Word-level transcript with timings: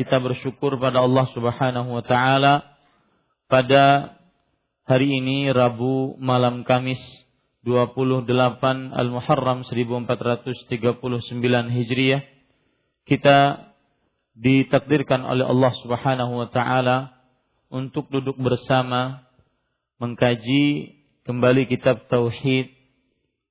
kita 0.00 0.16
bersyukur 0.16 0.80
pada 0.80 1.04
Allah 1.04 1.28
Subhanahu 1.36 1.92
wa 1.92 2.00
taala 2.00 2.64
pada 3.52 4.16
hari 4.88 5.20
ini 5.20 5.52
Rabu 5.52 6.16
malam 6.16 6.64
Kamis 6.64 6.96
28 7.68 8.24
Al-Muharram 8.96 9.60
1439 9.68 10.56
Hijriah. 11.76 12.24
Kita 13.04 13.68
ditakdirkan 14.32 15.20
oleh 15.20 15.44
Allah 15.44 15.72
Subhanahu 15.84 16.32
wa 16.32 16.48
taala 16.48 17.12
untuk 17.68 18.08
duduk 18.08 18.40
bersama 18.40 19.28
mengkaji 20.00 20.96
kembali 21.28 21.68
kitab 21.68 22.08
tauhid 22.08 22.72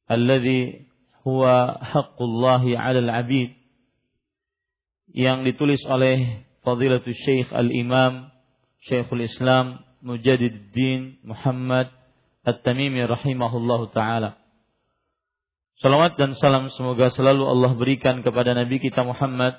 alladzi 0.09 0.89
huwa 1.21 1.77
haqqullahi 1.77 2.73
'alal 2.73 3.05
'abid 3.05 3.58
yang 5.13 5.41
ditulis 5.47 5.81
oleh 5.87 6.45
Fadilatul 6.61 7.15
Syekh 7.15 7.49
Al-Imam 7.49 8.29
Syekhul 8.85 9.27
Islam 9.27 9.83
Mujadiduddin 9.99 11.19
Muhammad 11.27 11.91
At-Tamimi 12.47 13.03
rahimahullahu 13.03 13.91
taala. 13.91 14.39
Salawat 15.79 16.19
dan 16.19 16.35
salam 16.35 16.67
semoga 16.71 17.11
selalu 17.11 17.43
Allah 17.47 17.71
berikan 17.75 18.19
kepada 18.23 18.51
Nabi 18.51 18.83
kita 18.83 19.03
Muhammad 19.03 19.55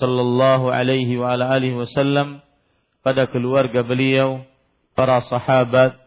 sallallahu 0.00 0.72
alaihi 0.72 1.16
wa 1.16 1.32
ala 1.32 1.52
alihi 1.52 1.76
wasallam 1.76 2.40
pada 3.04 3.28
keluarga 3.28 3.84
beliau, 3.84 4.44
para 4.96 5.20
sahabat 5.28 6.00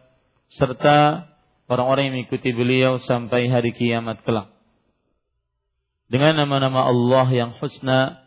serta 0.50 1.30
orang-orang 1.70 2.10
yang 2.10 2.16
mengikuti 2.22 2.50
beliau 2.54 2.98
sampai 2.98 3.50
hari 3.50 3.74
kiamat 3.74 4.26
kelak. 4.26 4.50
Dengan 6.10 6.42
nama-nama 6.42 6.90
Allah 6.90 7.28
yang 7.30 7.52
husna 7.62 8.27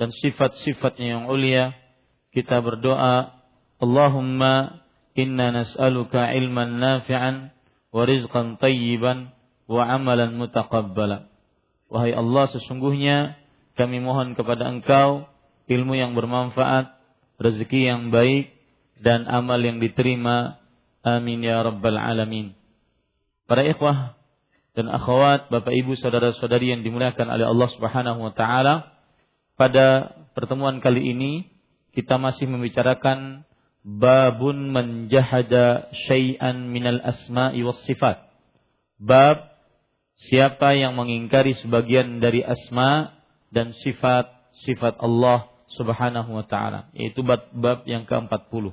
dan 0.00 0.16
sifat-sifatnya 0.16 1.06
yang 1.20 1.22
ulia 1.28 1.76
kita 2.32 2.64
berdoa 2.64 3.36
Allahumma 3.76 4.80
inna 5.12 5.52
nas'aluka 5.52 6.32
ilman 6.40 6.80
nafi'an 6.80 7.52
wa 7.92 8.08
rizqan 8.08 8.56
tayyiban 8.56 9.36
wa 9.68 9.84
amalan 9.84 10.40
mutaqabbala. 10.40 11.28
Wahai 11.92 12.16
Allah 12.16 12.48
sesungguhnya 12.48 13.36
kami 13.76 14.00
mohon 14.00 14.32
kepada 14.32 14.72
engkau 14.72 15.28
ilmu 15.68 15.92
yang 15.92 16.16
bermanfaat 16.16 16.96
rezeki 17.36 17.92
yang 17.92 18.08
baik 18.08 18.56
dan 19.04 19.28
amal 19.28 19.60
yang 19.60 19.84
diterima. 19.84 20.56
Amin 21.04 21.44
ya 21.44 21.60
rabbal 21.60 22.00
alamin. 22.00 22.56
Para 23.44 23.68
ikhwah 23.68 24.16
dan 24.72 24.88
akhwat 24.88 25.52
Bapak 25.52 25.72
Ibu 25.76 25.96
saudara-saudari 26.00 26.72
yang 26.72 26.80
dimuliakan 26.84 27.26
oleh 27.28 27.44
Allah 27.48 27.68
Subhanahu 27.72 28.20
wa 28.20 28.32
taala 28.32 28.99
pada 29.60 30.16
pertemuan 30.32 30.80
kali 30.80 31.12
ini 31.12 31.32
kita 31.92 32.16
masih 32.16 32.48
membicarakan 32.48 33.44
babun 33.84 34.72
menjahada 34.72 35.92
syai'an 36.08 36.72
minal 36.72 36.96
asma'i 37.04 37.60
was 37.60 37.76
sifat. 37.84 38.24
Bab 38.96 39.52
siapa 40.16 40.72
yang 40.72 40.96
mengingkari 40.96 41.52
sebagian 41.60 42.24
dari 42.24 42.40
asma 42.40 43.20
dan 43.52 43.76
sifat-sifat 43.76 44.96
Allah 44.96 45.52
Subhanahu 45.76 46.40
wa 46.40 46.44
taala, 46.48 46.88
yaitu 46.96 47.20
bab, 47.20 47.52
bab 47.52 47.84
yang 47.84 48.08
ke-40. 48.08 48.72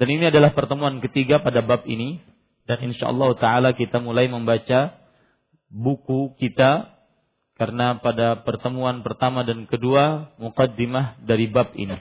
Dan 0.00 0.08
ini 0.08 0.32
adalah 0.32 0.56
pertemuan 0.56 1.04
ketiga 1.04 1.44
pada 1.44 1.60
bab 1.60 1.84
ini 1.84 2.24
dan 2.64 2.80
insyaallah 2.88 3.36
taala 3.36 3.76
kita 3.76 4.00
mulai 4.00 4.32
membaca 4.32 4.96
buku 5.68 6.40
kita 6.40 6.95
karena 7.56 7.96
pada 7.98 8.44
pertemuan 8.44 9.00
pertama 9.00 9.40
dan 9.42 9.64
kedua 9.64 10.32
mukaddimah 10.36 11.20
dari 11.24 11.48
bab 11.48 11.72
ini. 11.72 11.96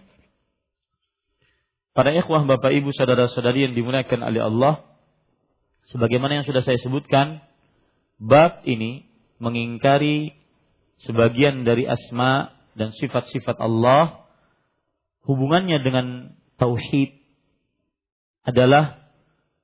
Para 1.95 2.11
ikhwah 2.11 2.43
Bapak 2.43 2.75
Ibu 2.75 2.91
saudara-saudari 2.91 3.71
yang 3.71 3.73
dimuliakan 3.73 4.19
oleh 4.19 4.43
Allah, 4.43 4.83
sebagaimana 5.87 6.43
yang 6.43 6.45
sudah 6.45 6.59
saya 6.59 6.75
sebutkan, 6.83 7.39
bab 8.19 8.67
ini 8.67 9.07
mengingkari 9.39 10.35
sebagian 11.07 11.63
dari 11.63 11.87
asma 11.87 12.51
dan 12.75 12.91
sifat-sifat 12.91 13.55
Allah 13.63 14.27
hubungannya 15.23 15.79
dengan 15.79 16.35
tauhid 16.59 17.15
adalah 18.43 19.07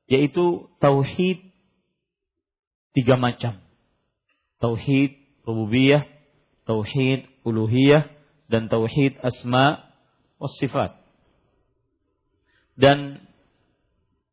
yaitu 0.08 0.72
tauhid 0.80 1.52
tiga 2.96 3.16
macam. 3.20 3.60
Tauhid 4.64 5.21
rububiyah, 5.46 6.06
tauhid 6.66 7.26
uluhiyah 7.46 8.10
dan 8.52 8.68
tauhid 8.68 9.18
asma 9.22 9.92
was 10.38 10.54
sifat. 10.60 10.98
Dan 12.76 13.22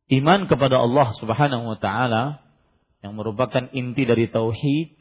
iman 0.09 0.49
kepada 0.49 0.81
Allah 0.81 1.13
Subhanahu 1.21 1.75
wa 1.75 1.77
taala 1.77 2.41
yang 3.05 3.15
merupakan 3.15 3.69
inti 3.71 4.03
dari 4.03 4.27
tauhid 4.27 4.97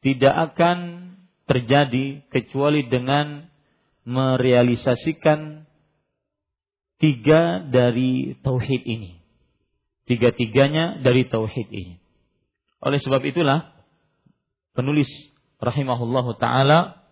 tidak 0.00 0.52
akan 0.52 0.78
terjadi 1.48 2.24
kecuali 2.28 2.88
dengan 2.88 3.48
merealisasikan 4.04 5.64
tiga 7.00 7.64
dari 7.64 8.36
tauhid 8.44 8.82
ini. 8.84 9.20
Tiga-tiganya 10.04 11.00
dari 11.00 11.30
tauhid 11.30 11.68
ini. 11.70 11.96
Oleh 12.82 12.98
sebab 12.98 13.22
itulah 13.22 13.72
penulis 14.74 15.08
rahimahullahu 15.60 16.36
taala 16.40 17.04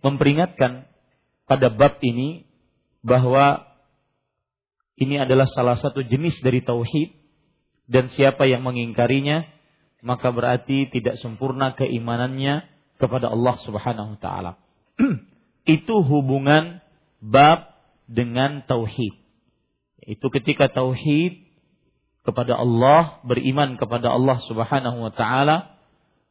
memperingatkan 0.00 0.88
pada 1.44 1.68
bab 1.68 2.00
ini 2.00 2.48
bahwa 3.04 3.68
ini 4.96 5.20
adalah 5.20 5.44
salah 5.52 5.76
satu 5.76 6.00
jenis 6.00 6.40
dari 6.40 6.64
tauhid 6.64 7.12
dan 7.88 8.08
siapa 8.08 8.48
yang 8.48 8.64
mengingkarinya 8.64 9.44
maka 10.04 10.28
berarti 10.32 10.88
tidak 10.92 11.16
sempurna 11.20 11.72
keimanannya 11.76 12.68
kepada 13.00 13.32
Allah 13.32 13.56
Subhanahu 13.64 14.16
wa 14.16 14.20
taala. 14.20 14.52
Itu 15.64 16.04
hubungan 16.04 16.84
bab 17.24 17.72
dengan 18.04 18.68
tauhid. 18.68 19.16
Itu 20.04 20.28
ketika 20.28 20.68
tauhid 20.68 21.40
kepada 22.24 22.60
Allah, 22.60 23.24
beriman 23.24 23.80
kepada 23.80 24.12
Allah 24.12 24.44
Subhanahu 24.44 25.08
wa 25.08 25.12
taala 25.12 25.73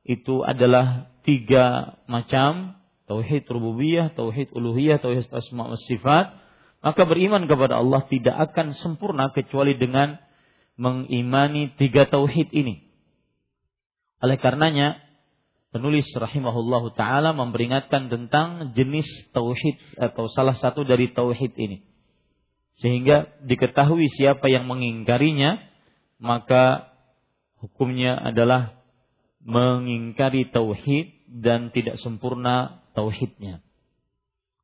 itu 0.04 0.44
adalah 0.44 1.12
tiga 1.24 1.98
macam 2.12 2.76
tauhid 3.08 3.48
rububiyah, 3.48 4.12
tauhid 4.16 4.52
uluhiyah, 4.52 5.00
tauhid 5.00 5.28
asma 5.32 5.72
wa 5.72 5.80
sifat, 5.80 6.36
maka 6.84 7.02
beriman 7.08 7.48
kepada 7.48 7.80
Allah 7.80 8.04
tidak 8.12 8.36
akan 8.52 8.76
sempurna 8.76 9.32
kecuali 9.32 9.80
dengan 9.80 10.20
mengimani 10.76 11.72
tiga 11.80 12.08
tauhid 12.12 12.52
ini. 12.52 12.84
Oleh 14.20 14.36
karenanya 14.40 15.00
penulis 15.72 16.08
rahimahullahu 16.12 16.92
taala 16.96 17.32
memperingatkan 17.32 18.12
tentang 18.12 18.76
jenis 18.76 19.08
tauhid 19.32 19.80
atau 19.96 20.28
salah 20.32 20.60
satu 20.60 20.84
dari 20.84 21.12
tauhid 21.12 21.56
ini. 21.56 21.88
Sehingga 22.84 23.30
diketahui 23.46 24.10
siapa 24.10 24.50
yang 24.50 24.66
mengingkarinya, 24.66 25.62
maka 26.18 26.94
hukumnya 27.62 28.18
adalah 28.18 28.83
mengingkari 29.44 30.48
tauhid 30.50 31.14
dan 31.28 31.70
tidak 31.76 32.00
sempurna 32.00 32.84
tauhidnya. 32.96 33.60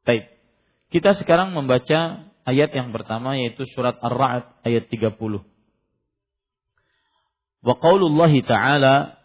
Baik. 0.08 0.32
Kita 0.90 1.14
sekarang 1.20 1.54
membaca 1.54 2.32
ayat 2.48 2.74
yang 2.74 2.90
pertama 2.96 3.38
yaitu 3.38 3.68
surat 3.70 4.00
Ar-Ra'd 4.02 4.66
ayat 4.66 4.90
30. 4.90 5.14
Wa 7.60 7.76
qaulullahi 7.78 8.40
ta'ala 8.42 9.20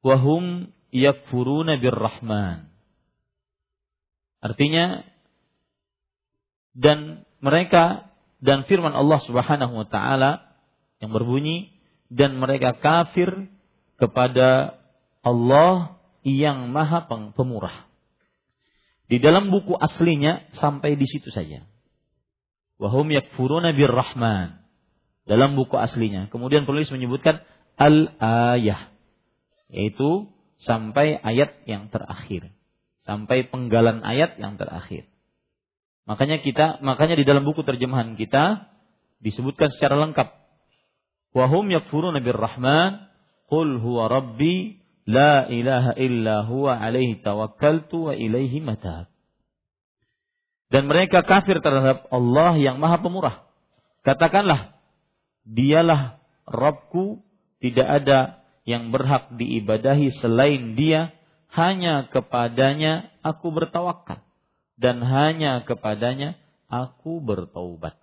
wahum 0.00 0.70
yakfuruna 0.94 1.76
birrahman. 1.76 2.70
Artinya 4.38 5.02
dan 6.78 7.26
mereka 7.42 8.14
dan 8.38 8.62
firman 8.70 8.94
Allah 8.94 9.18
Subhanahu 9.26 9.82
wa 9.82 9.86
taala 9.90 10.46
yang 11.02 11.10
berbunyi 11.10 11.74
dan 12.06 12.38
mereka 12.38 12.78
kafir 12.78 13.50
kepada 13.98 14.78
Allah 15.20 15.98
yang 16.22 16.70
Maha 16.70 17.04
Pemurah. 17.34 17.86
Di 19.08 19.18
dalam 19.18 19.48
buku 19.48 19.74
aslinya 19.74 20.52
sampai 20.56 20.94
di 20.94 21.06
situ 21.08 21.32
saja. 21.32 21.64
Wahum 22.78 23.08
yakfuruna 23.10 23.74
birrahman. 23.74 24.62
Dalam 25.26 25.58
buku 25.58 25.76
aslinya. 25.76 26.30
Kemudian 26.30 26.64
penulis 26.64 26.88
menyebutkan 26.94 27.42
al-ayah 27.76 28.94
yaitu 29.68 30.32
sampai 30.64 31.20
ayat 31.20 31.62
yang 31.68 31.92
terakhir, 31.92 32.50
sampai 33.04 33.46
penggalan 33.46 34.00
ayat 34.02 34.40
yang 34.40 34.56
terakhir. 34.56 35.06
Makanya 36.08 36.40
kita, 36.40 36.80
makanya 36.80 37.20
di 37.20 37.24
dalam 37.28 37.44
buku 37.44 37.60
terjemahan 37.62 38.16
kita 38.16 38.72
disebutkan 39.20 39.68
secara 39.76 40.00
lengkap. 40.00 40.28
Wahum 41.36 41.68
yakfuruna 41.68 42.24
birrahman, 42.24 43.07
qul 43.48 43.80
huwa 43.80 44.06
rabbi 44.12 44.78
la 45.08 45.48
ilaha 45.48 45.96
illa 45.96 46.44
huwa 46.44 46.76
alaihi 46.76 47.24
tawakkaltu 47.24 48.12
wa 48.12 48.14
ilaihi 48.14 48.60
matab. 48.60 49.08
Dan 50.68 50.84
mereka 50.84 51.24
kafir 51.24 51.64
terhadap 51.64 52.04
Allah 52.12 52.52
yang 52.60 52.76
maha 52.76 53.00
pemurah. 53.00 53.48
Katakanlah, 54.04 54.76
dialah 55.48 56.20
Rabbku, 56.44 57.24
tidak 57.64 57.88
ada 58.04 58.44
yang 58.68 58.92
berhak 58.92 59.32
diibadahi 59.32 60.12
selain 60.20 60.76
dia, 60.76 61.16
hanya 61.56 62.12
kepadanya 62.12 63.08
aku 63.24 63.48
bertawakal 63.48 64.20
dan 64.76 65.00
hanya 65.00 65.64
kepadanya 65.64 66.36
aku 66.68 67.24
bertaubat. 67.24 67.96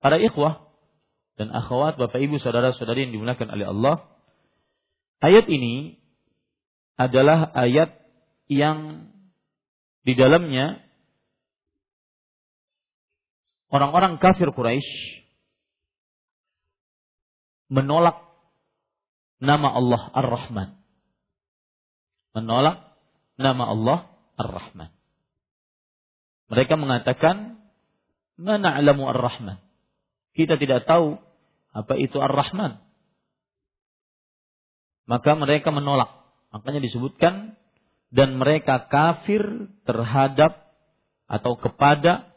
Para 0.00 0.16
ikhwah 0.16 0.69
dan 1.40 1.56
akhwat, 1.56 1.96
Bapak 1.96 2.20
Ibu, 2.20 2.36
saudara-saudari 2.36 3.08
yang 3.08 3.16
dimuliakan 3.16 3.48
oleh 3.48 3.64
Allah, 3.64 4.04
ayat 5.24 5.48
ini 5.48 5.96
adalah 7.00 7.48
ayat 7.56 7.96
yang 8.44 9.08
di 10.04 10.12
dalamnya 10.12 10.84
orang-orang 13.72 14.20
kafir 14.20 14.52
Quraisy 14.52 15.24
menolak 17.72 18.20
nama 19.40 19.72
Allah 19.72 20.02
Ar-Rahman. 20.12 20.76
Menolak 22.36 22.84
nama 23.40 23.64
Allah 23.64 23.98
Ar-Rahman. 24.36 24.92
Mereka 26.52 26.76
mengatakan, 26.76 27.64
mana 28.36 28.76
alamu 28.76 29.08
Ar-Rahman? 29.08 29.56
Kita 30.36 30.60
tidak 30.60 30.84
tahu 30.84 31.29
apa 31.70 31.94
itu 31.98 32.18
Ar-Rahman. 32.18 32.82
Maka 35.06 35.34
mereka 35.34 35.74
menolak. 35.74 36.10
Makanya 36.50 36.82
disebutkan 36.82 37.58
dan 38.10 38.38
mereka 38.38 38.90
kafir 38.90 39.70
terhadap 39.86 40.70
atau 41.30 41.54
kepada 41.58 42.34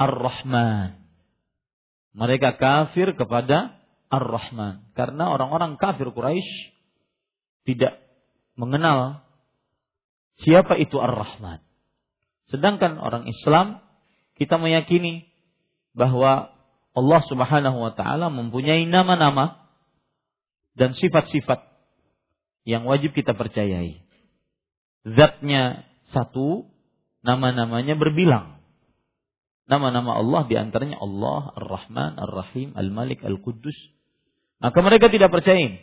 Ar-Rahman. 0.00 0.96
Mereka 2.16 2.56
kafir 2.56 3.12
kepada 3.12 3.76
Ar-Rahman. 4.08 4.90
Karena 4.96 5.30
orang-orang 5.30 5.76
kafir 5.76 6.08
Quraisy 6.08 6.72
tidak 7.68 8.00
mengenal 8.56 9.22
siapa 10.40 10.80
itu 10.80 10.96
Ar-Rahman. 10.96 11.60
Sedangkan 12.48 12.98
orang 12.98 13.28
Islam 13.28 13.84
kita 14.34 14.56
meyakini 14.56 15.28
bahwa 15.92 16.50
Allah 16.90 17.20
Subhanahu 17.26 17.78
wa 17.78 17.92
taala 17.94 18.28
mempunyai 18.28 18.86
nama-nama 18.86 19.70
dan 20.74 20.94
sifat-sifat 20.94 21.62
yang 22.66 22.86
wajib 22.86 23.14
kita 23.14 23.34
percayai. 23.34 24.02
Zatnya 25.06 25.86
satu, 26.10 26.68
nama-namanya 27.24 27.96
berbilang. 27.96 28.60
Nama-nama 29.70 30.18
Allah 30.18 30.42
di 30.50 30.58
antaranya 30.58 30.98
Allah, 30.98 31.54
Ar-Rahman, 31.54 32.18
Ar-Rahim, 32.18 32.74
Al-Malik, 32.74 33.22
Al-Quddus, 33.22 33.78
maka 34.58 34.78
mereka 34.82 35.06
tidak 35.08 35.30
percaya 35.30 35.78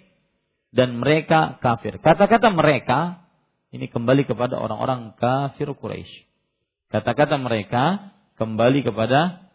dan 0.75 0.99
mereka 0.99 1.55
kafir. 1.63 1.97
Kata-kata 2.03 2.51
mereka 2.51 3.23
ini 3.71 3.87
kembali 3.87 4.27
kepada 4.27 4.59
orang-orang 4.59 5.15
kafir 5.15 5.71
Quraisy. 5.71 6.27
Kata-kata 6.91 7.39
mereka 7.39 8.11
kembali 8.39 8.83
kepada 8.83 9.46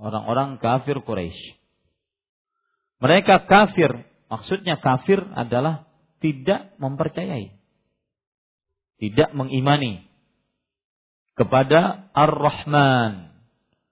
orang-orang 0.00 0.60
kafir 0.60 1.00
Quraisy. 1.00 1.56
Mereka 3.00 3.44
kafir, 3.44 4.08
maksudnya 4.32 4.80
kafir 4.80 5.20
adalah 5.36 5.84
tidak 6.24 6.72
mempercayai. 6.80 7.52
Tidak 8.96 9.36
mengimani 9.36 10.08
kepada 11.36 12.08
Ar-Rahman. 12.16 13.36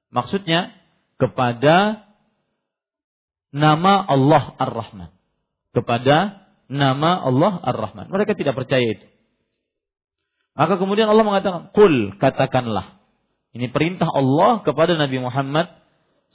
Maksudnya 0.08 0.72
kepada 1.20 2.08
nama 3.52 4.00
Allah 4.08 4.56
Ar-Rahman. 4.56 5.12
Kepada 5.76 6.48
nama 6.72 7.20
Allah 7.20 7.60
Ar-Rahman. 7.60 8.08
Mereka 8.08 8.32
tidak 8.40 8.56
percaya 8.56 8.96
itu. 8.96 9.06
Maka 10.54 10.78
kemudian 10.80 11.10
Allah 11.10 11.26
mengatakan, 11.26 11.74
"Kul 11.74 12.14
katakanlah." 12.16 13.02
Ini 13.54 13.70
perintah 13.70 14.08
Allah 14.10 14.62
kepada 14.66 14.98
Nabi 14.98 15.18
Muhammad 15.22 15.83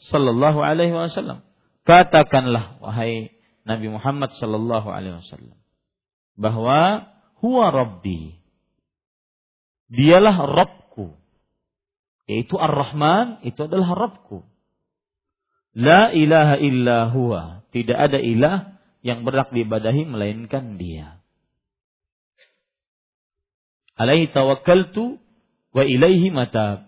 sallallahu 0.07 0.63
alaihi 0.63 0.95
wasallam. 0.95 1.43
Katakanlah 1.83 2.79
wahai 2.79 3.33
Nabi 3.67 3.91
Muhammad 3.91 4.31
sallallahu 4.39 4.87
alaihi 4.87 5.19
wasallam 5.19 5.59
bahwa 6.39 7.11
huwa 7.43 7.65
rabbi. 7.69 8.39
Dialah 9.89 10.37
Rabbku. 10.45 11.17
Yaitu 12.29 12.55
Ar-Rahman, 12.61 13.41
itu 13.41 13.65
adalah 13.65 13.97
Rabbku. 13.97 14.45
La 15.73 16.13
ilaha 16.13 16.61
illa 16.61 17.09
huwa. 17.09 17.65
Tidak 17.73 17.97
ada 17.97 18.21
ilah 18.21 18.79
yang 19.01 19.25
berhak 19.25 19.49
diibadahi 19.49 20.05
melainkan 20.05 20.77
dia. 20.77 21.19
Alaihi 23.97 24.29
tawakkaltu 24.29 25.17
wa 25.73 25.83
ilaihi 25.83 26.29
matab. 26.29 26.85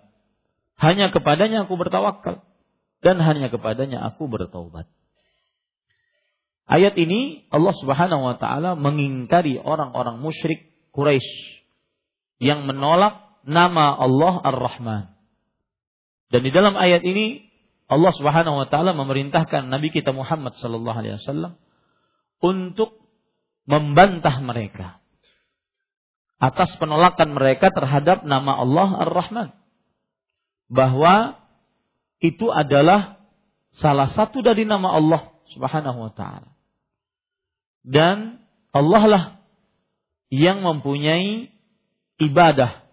Hanya 0.77 1.09
kepadanya 1.09 1.65
aku 1.65 1.73
bertawakal 1.73 2.45
dan 3.01 3.17
hanya 3.19 3.49
kepadanya 3.49 4.01
aku 4.05 4.29
bertaubat. 4.29 4.85
Ayat 6.69 6.95
ini 6.95 7.49
Allah 7.51 7.75
Subhanahu 7.75 8.31
wa 8.31 8.35
taala 8.39 8.79
mengingkari 8.79 9.59
orang-orang 9.59 10.21
musyrik 10.23 10.71
Quraisy 10.95 11.59
yang 12.39 12.63
menolak 12.63 13.41
nama 13.43 13.97
Allah 13.97 14.39
Ar-Rahman. 14.39 15.03
Dan 16.31 16.41
di 16.47 16.51
dalam 16.53 16.79
ayat 16.79 17.03
ini 17.03 17.43
Allah 17.91 18.13
Subhanahu 18.15 18.63
wa 18.63 18.67
taala 18.71 18.95
memerintahkan 18.95 19.67
Nabi 19.67 19.91
kita 19.91 20.15
Muhammad 20.15 20.55
sallallahu 20.55 20.95
alaihi 20.95 21.19
wasallam 21.19 21.59
untuk 22.39 22.95
membantah 23.67 24.39
mereka 24.39 25.01
atas 26.41 26.73
penolakan 26.79 27.35
mereka 27.35 27.69
terhadap 27.69 28.23
nama 28.23 28.57
Allah 28.57 28.89
Ar-Rahman. 29.09 29.49
Bahwa 30.71 31.40
itu 32.21 32.53
adalah 32.53 33.17
salah 33.73 34.13
satu 34.13 34.45
dari 34.45 34.63
nama 34.63 34.93
Allah 34.93 35.21
Subhanahu 35.51 36.07
wa 36.07 36.11
taala. 36.13 36.53
Dan 37.81 38.37
Allah 38.71 39.03
lah 39.09 39.23
yang 40.29 40.61
mempunyai 40.61 41.49
ibadah 42.21 42.85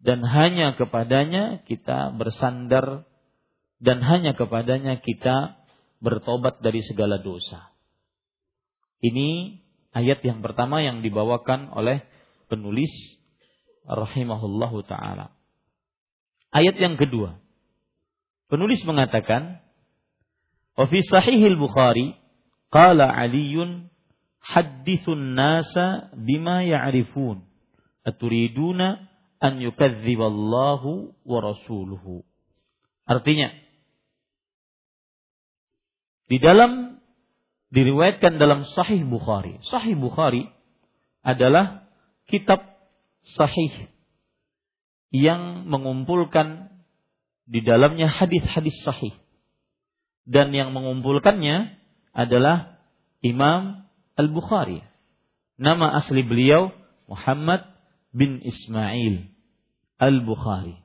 dan 0.00 0.24
hanya 0.24 0.72
kepadanya 0.74 1.62
kita 1.68 2.16
bersandar 2.16 3.04
dan 3.78 4.00
hanya 4.00 4.32
kepadanya 4.32 4.98
kita 5.04 5.60
bertobat 6.00 6.64
dari 6.64 6.80
segala 6.80 7.20
dosa. 7.20 7.72
Ini 9.04 9.60
ayat 9.92 10.24
yang 10.24 10.40
pertama 10.40 10.80
yang 10.80 11.04
dibawakan 11.04 11.68
oleh 11.76 12.00
penulis 12.48 12.90
rahimahullahu 13.84 14.80
taala. 14.88 15.36
Ayat 16.48 16.80
yang 16.80 16.96
kedua. 16.96 17.43
Penulis 18.48 18.80
mengatakan, 18.84 19.64
"Wa 20.76 20.84
fi 20.86 21.00
sahihil 21.02 21.56
Bukhari 21.56 22.14
qala 22.68 23.08
Aliun 23.08 23.88
haddithun 24.44 25.38
nasa 25.38 26.12
bima 26.18 26.62
ya'rifun 26.66 27.40
aturiduna 28.04 29.08
an 29.40 29.62
yukadziballahu 29.62 31.14
wa 31.24 31.38
rasuluhu." 31.40 32.26
Artinya, 33.04 33.52
di 36.28 36.40
dalam 36.40 36.94
diriwayatkan 37.74 38.38
dalam 38.38 38.62
Sahih 38.62 39.02
Bukhari. 39.02 39.58
Sahih 39.66 39.98
Bukhari 39.98 40.46
adalah 41.26 41.90
kitab 42.30 42.62
sahih 43.34 43.90
yang 45.10 45.66
mengumpulkan 45.66 46.70
di 47.44 47.60
dalamnya 47.60 48.08
hadis-hadis 48.08 48.76
sahih 48.84 49.12
dan 50.24 50.52
yang 50.56 50.72
mengumpulkannya 50.72 51.76
adalah 52.16 52.80
Imam 53.20 53.84
Al-Bukhari. 54.16 54.80
Nama 55.60 56.00
asli 56.00 56.24
beliau 56.24 56.72
Muhammad 57.06 57.68
bin 58.10 58.40
Ismail 58.40 59.28
Al-Bukhari. 60.00 60.80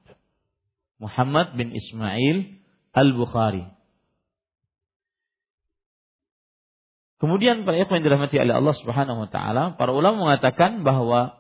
Muhammad 1.00 1.56
bin 1.56 1.72
Ismail 1.72 2.60
Al-Bukhari. 2.92 3.64
Kemudian 7.20 7.68
para 7.68 7.76
ikhwan 7.76 8.00
dirahmati 8.00 8.40
oleh 8.40 8.56
Allah 8.56 8.76
Subhanahu 8.80 9.28
wa 9.28 9.30
taala, 9.32 9.76
para 9.76 9.92
ulama 9.92 10.32
mengatakan 10.32 10.88
bahwa 10.88 11.36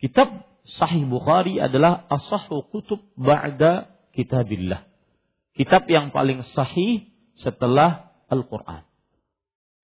kitab 0.00 0.48
Sahih 0.62 1.04
Bukhari 1.04 1.60
adalah 1.60 2.06
asahhu 2.08 2.64
kutub 2.72 3.02
ba'da 3.18 3.91
kitabillah. 4.16 4.88
Kitab 5.52 5.84
yang 5.88 6.12
paling 6.12 6.40
sahih 6.56 7.12
setelah 7.36 8.12
Al-Qur'an. 8.32 8.88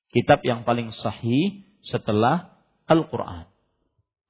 Kitab 0.09 0.41
yang 0.41 0.65
paling 0.65 0.89
sahih 0.93 1.69
setelah 1.85 2.57
Al-Qur'an. 2.89 3.49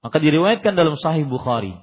Maka 0.02 0.18
diriwayatkan 0.18 0.78
dalam 0.78 0.94
Sahih 0.98 1.26
Bukhari. 1.26 1.74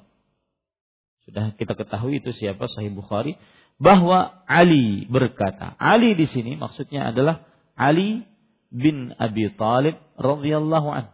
Sudah 1.27 1.51
kita 1.55 1.75
ketahui 1.75 2.23
itu 2.23 2.31
siapa 2.31 2.67
Sahih 2.71 2.91
Bukhari 2.91 3.35
bahwa 3.75 4.43
Ali 4.47 5.03
berkata. 5.07 5.75
Ali 5.75 6.15
di 6.15 6.27
sini 6.27 6.55
maksudnya 6.55 7.11
adalah 7.11 7.43
Ali 7.75 8.23
bin 8.71 9.11
Abi 9.19 9.51
Talib 9.59 9.99
radhiyallahu 10.15 10.89
an. 10.91 11.05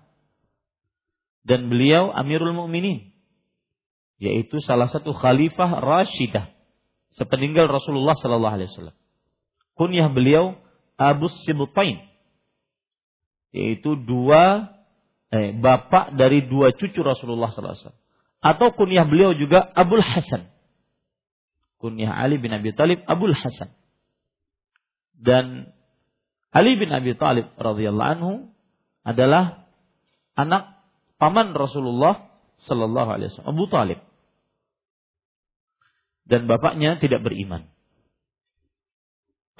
Dan 1.42 1.74
beliau 1.74 2.14
Amirul 2.14 2.54
Mukminin 2.54 3.12
yaitu 4.22 4.62
salah 4.62 4.86
satu 4.86 5.18
khalifah 5.18 5.82
Rashidah 5.82 6.54
sepeninggal 7.16 7.68
Rasulullah 7.68 8.16
sallallahu 8.16 8.56
alaihi 8.56 8.70
wasallam. 8.72 8.98
Kunyah 9.76 10.12
beliau 10.12 10.60
Abu 11.00 11.28
Sibtain 11.44 12.12
yaitu 13.52 14.00
dua 14.00 14.72
eh, 15.32 15.52
bapak 15.56 16.16
dari 16.16 16.48
dua 16.48 16.72
cucu 16.72 17.04
Rasulullah 17.04 17.52
sallallahu 17.52 17.76
alaihi 17.76 17.84
wasallam. 17.84 18.02
Atau 18.42 18.74
kunyah 18.74 19.06
beliau 19.06 19.38
juga 19.38 19.62
Abul 19.78 20.02
Hasan. 20.02 20.50
Kunyah 21.78 22.10
Ali 22.10 22.42
bin 22.42 22.50
Abi 22.50 22.74
Talib 22.74 23.06
Abul 23.06 23.38
Hasan. 23.38 23.70
Dan 25.14 25.70
Ali 26.50 26.76
bin 26.76 26.90
Abi 26.90 27.14
Thalib 27.16 27.54
radhiyallahu 27.56 28.12
anhu 28.18 28.34
adalah 29.06 29.70
anak 30.34 30.82
paman 31.22 31.54
Rasulullah 31.54 32.28
sallallahu 32.66 33.10
alaihi 33.14 33.30
wasallam, 33.32 33.54
Abu 33.56 33.66
Talib. 33.70 34.00
Dan 36.32 36.48
bapaknya 36.48 36.96
tidak 37.04 37.28
beriman. 37.28 37.68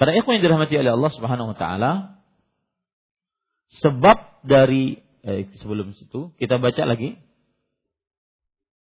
Para 0.00 0.16
ikhwan 0.16 0.40
yang 0.40 0.44
dirahmati 0.48 0.74
oleh 0.80 0.96
Allah 0.96 1.12
Subhanahu 1.12 1.52
wa 1.52 1.56
taala, 1.60 1.92
sebab 3.84 4.40
dari 4.40 5.04
eh, 5.20 5.52
sebelum 5.60 5.92
itu 5.92 6.32
kita 6.40 6.56
baca 6.56 6.82
lagi 6.88 7.20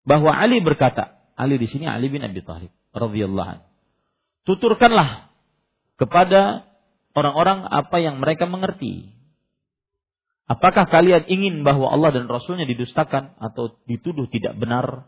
bahwa 0.07 0.31
Ali 0.33 0.63
berkata, 0.63 1.19
Ali 1.37 1.59
di 1.59 1.67
sini 1.67 1.85
Ali 1.85 2.07
bin 2.07 2.23
Abi 2.23 2.41
Thalib 2.41 2.71
radhiyallahu. 2.95 3.59
Tuturkanlah 4.47 5.29
kepada 6.01 6.65
orang-orang 7.13 7.67
apa 7.69 8.01
yang 8.01 8.17
mereka 8.17 8.49
mengerti. 8.49 9.13
Apakah 10.49 10.89
kalian 10.89 11.29
ingin 11.31 11.63
bahwa 11.63 11.87
Allah 11.87 12.11
dan 12.11 12.27
Rasulnya 12.27 12.67
didustakan 12.67 13.39
atau 13.39 13.77
dituduh 13.87 14.27
tidak 14.27 14.57
benar? 14.57 15.07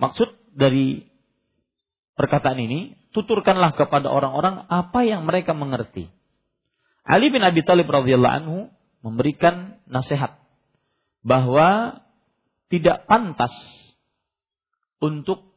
Maksud 0.00 0.32
dari 0.56 1.11
perkataan 2.16 2.58
ini, 2.60 2.96
tuturkanlah 3.16 3.76
kepada 3.76 4.08
orang-orang 4.08 4.64
apa 4.68 5.00
yang 5.04 5.24
mereka 5.24 5.56
mengerti. 5.56 6.08
Ali 7.02 7.34
bin 7.34 7.42
Abi 7.42 7.66
Thalib 7.66 7.90
radhiyallahu 7.90 8.36
anhu 8.42 8.58
memberikan 9.02 9.82
nasihat 9.90 10.38
bahwa 11.26 12.00
tidak 12.70 13.04
pantas 13.10 13.52
untuk 15.02 15.52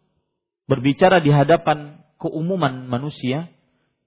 berbicara 0.65 1.21
di 1.21 1.29
hadapan 1.29 2.01
keumuman 2.17 2.89
manusia 2.89 3.53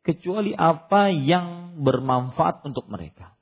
kecuali 0.03 0.53
apa 0.57 1.15
yang 1.15 1.79
bermanfaat 1.79 2.67
untuk 2.67 2.91
mereka. 2.91 3.39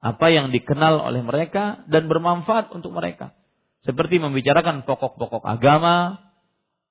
Apa 0.00 0.32
yang 0.32 0.50
dikenal 0.50 0.98
oleh 0.98 1.22
mereka 1.22 1.84
dan 1.86 2.08
bermanfaat 2.10 2.72
untuk 2.74 2.90
mereka. 2.90 3.36
Seperti 3.84 4.20
membicarakan 4.20 4.84
pokok-pokok 4.84 5.44
agama, 5.44 6.20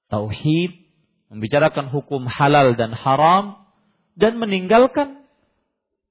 tauhid, 0.09 0.88
membicarakan 1.29 1.93
hukum 1.93 2.25
halal 2.25 2.73
dan 2.73 2.91
haram, 2.93 3.69
dan 4.19 4.35
meninggalkan 4.35 5.23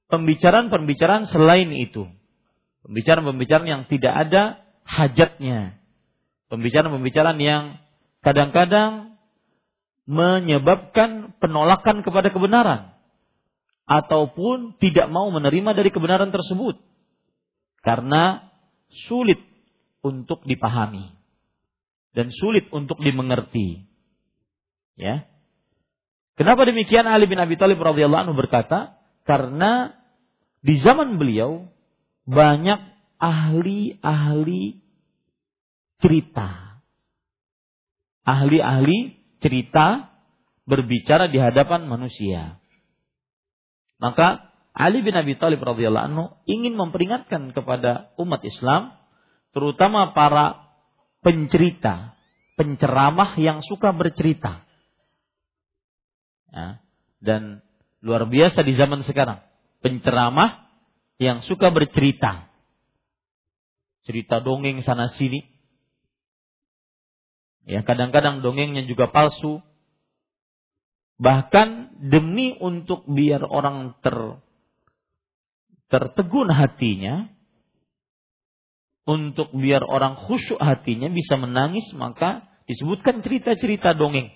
pembicaraan-pembicaraan 0.09 1.29
selain 1.29 1.69
itu. 1.75 2.09
Pembicaraan-pembicaraan 2.87 3.69
yang 3.69 3.83
tidak 3.91 4.15
ada 4.15 4.43
hajatnya. 4.89 5.77
Pembicaraan-pembicaraan 6.49 7.39
yang 7.43 7.65
kadang-kadang 8.25 9.19
menyebabkan 10.09 11.37
penolakan 11.37 12.01
kepada 12.01 12.33
kebenaran 12.33 12.97
ataupun 13.85 14.81
tidak 14.81 15.13
mau 15.13 15.29
menerima 15.29 15.77
dari 15.77 15.93
kebenaran 15.93 16.33
tersebut 16.33 16.81
karena 17.85 18.49
sulit 19.09 19.41
untuk 20.01 20.45
dipahami 20.49 21.13
dan 22.17 22.33
sulit 22.33 22.69
untuk 22.73 23.01
dimengerti. 23.01 23.88
Ya. 24.99 25.31
Kenapa 26.35 26.67
demikian 26.67 27.07
Ali 27.07 27.31
bin 27.31 27.39
Abi 27.39 27.55
Thalib 27.55 27.79
radhiyallahu 27.79 28.29
anhu 28.29 28.35
berkata, 28.35 28.99
karena 29.23 29.95
di 30.63 30.75
zaman 30.79 31.17
beliau 31.17 31.71
banyak 32.27 32.79
ahli-ahli 33.19 34.83
cerita. 36.03 36.83
Ahli-ahli 38.27 39.17
cerita 39.41 40.15
berbicara 40.69 41.31
di 41.33 41.41
hadapan 41.41 41.89
manusia. 41.89 42.61
Maka 43.99 44.53
Ali 44.77 45.03
bin 45.03 45.19
Abi 45.19 45.35
Thalib 45.35 45.59
radhiyallahu 45.59 46.07
anhu 46.07 46.25
ingin 46.47 46.79
memperingatkan 46.79 47.51
kepada 47.51 48.15
umat 48.15 48.43
Islam, 48.47 48.95
terutama 49.51 50.15
para 50.15 50.71
pencerita, 51.23 52.15
penceramah 52.55 53.35
yang 53.43 53.59
suka 53.67 53.91
bercerita. 53.91 54.68
Ya, 56.49 56.81
dan 57.21 57.61
luar 58.01 58.25
biasa 58.25 58.65
di 58.65 58.73
zaman 58.79 59.05
sekarang, 59.05 59.45
penceramah 59.85 60.69
yang 61.21 61.45
suka 61.45 61.69
bercerita. 61.69 62.49
Cerita 64.09 64.41
dongeng 64.41 64.81
sana 64.81 65.13
sini, 65.13 65.45
Ya, 67.69 67.85
kadang-kadang 67.85 68.41
dongengnya 68.41 68.89
juga 68.89 69.13
palsu. 69.13 69.61
Bahkan 71.21 72.01
demi 72.09 72.57
untuk 72.57 73.05
biar 73.05 73.45
orang 73.45 73.93
ter 74.01 74.17
tertegun 75.93 76.49
hatinya, 76.49 77.29
untuk 79.05 79.53
biar 79.53 79.85
orang 79.85 80.17
khusyuk 80.17 80.57
hatinya 80.57 81.13
bisa 81.13 81.37
menangis 81.37 81.85
maka 81.93 82.49
disebutkan 82.65 83.21
cerita-cerita 83.21 83.93
dongeng. 83.93 84.33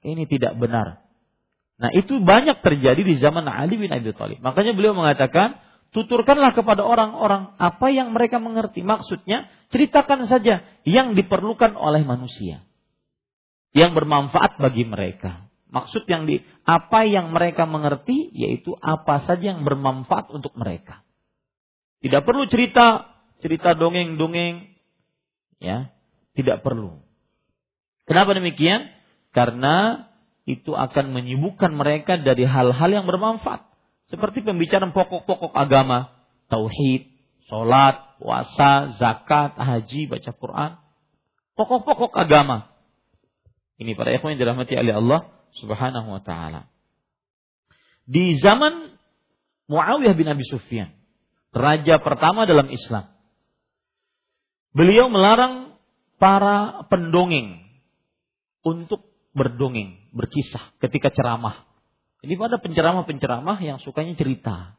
Ini 0.00 0.24
tidak 0.30 0.54
benar. 0.56 1.02
Nah 1.80 1.90
itu 1.96 2.20
banyak 2.20 2.60
terjadi 2.60 3.00
di 3.00 3.16
zaman 3.18 3.48
Ali 3.48 3.80
bin 3.80 3.90
Abi 3.90 4.12
Thalib. 4.12 4.38
Makanya 4.44 4.76
beliau 4.76 4.92
mengatakan, 4.92 5.58
tuturkanlah 5.96 6.52
kepada 6.52 6.84
orang-orang 6.84 7.56
apa 7.56 7.88
yang 7.88 8.12
mereka 8.12 8.36
mengerti. 8.36 8.84
Maksudnya, 8.84 9.48
ceritakan 9.72 10.28
saja 10.28 10.62
yang 10.84 11.16
diperlukan 11.16 11.74
oleh 11.74 12.04
manusia. 12.04 12.62
Yang 13.72 14.02
bermanfaat 14.02 14.60
bagi 14.60 14.84
mereka. 14.84 15.50
Maksud 15.70 16.04
yang 16.10 16.26
di 16.26 16.42
apa 16.66 17.06
yang 17.06 17.30
mereka 17.30 17.62
mengerti 17.62 18.26
yaitu 18.34 18.74
apa 18.82 19.22
saja 19.22 19.54
yang 19.54 19.62
bermanfaat 19.62 20.26
untuk 20.34 20.50
mereka. 20.58 21.06
Tidak 22.02 22.26
perlu 22.26 22.50
cerita 22.50 23.06
cerita 23.38 23.78
dongeng-dongeng 23.78 24.66
ya, 25.62 25.94
tidak 26.34 26.66
perlu. 26.66 26.98
Kenapa 28.04 28.34
demikian? 28.34 28.90
Karena 29.30 30.08
itu 30.48 30.74
akan 30.74 31.14
menyibukkan 31.14 31.70
mereka 31.70 32.18
dari 32.18 32.42
hal-hal 32.42 32.90
yang 32.90 33.06
bermanfaat. 33.06 33.62
Seperti 34.10 34.42
pembicaraan 34.42 34.90
pokok-pokok 34.90 35.54
agama, 35.54 36.10
tauhid, 36.50 37.06
sholat, 37.46 38.18
puasa, 38.18 38.98
zakat, 38.98 39.54
haji, 39.54 40.10
baca 40.10 40.30
Quran. 40.34 40.70
Pokok-pokok 41.54 42.18
agama. 42.18 42.74
Ini 43.78 43.94
para 43.94 44.10
ikhwan 44.10 44.34
yang 44.34 44.42
dirahmati 44.42 44.74
oleh 44.74 44.94
Allah 44.98 45.20
subhanahu 45.56 46.08
wa 46.10 46.22
ta'ala. 46.22 46.66
Di 48.10 48.34
zaman 48.42 48.98
Muawiyah 49.70 50.18
bin 50.18 50.26
Abi 50.26 50.42
Sufyan, 50.42 50.90
raja 51.54 52.02
pertama 52.02 52.42
dalam 52.42 52.66
Islam. 52.74 53.14
Beliau 54.74 55.06
melarang 55.06 55.78
para 56.18 56.86
pendongeng 56.90 57.62
untuk 58.66 59.09
berdongeng, 59.32 60.10
berkisah 60.10 60.74
ketika 60.82 61.10
ceramah. 61.14 61.66
Jadi 62.20 62.34
pada 62.36 62.56
penceramah-penceramah 62.60 63.58
yang 63.64 63.78
sukanya 63.80 64.12
cerita. 64.18 64.76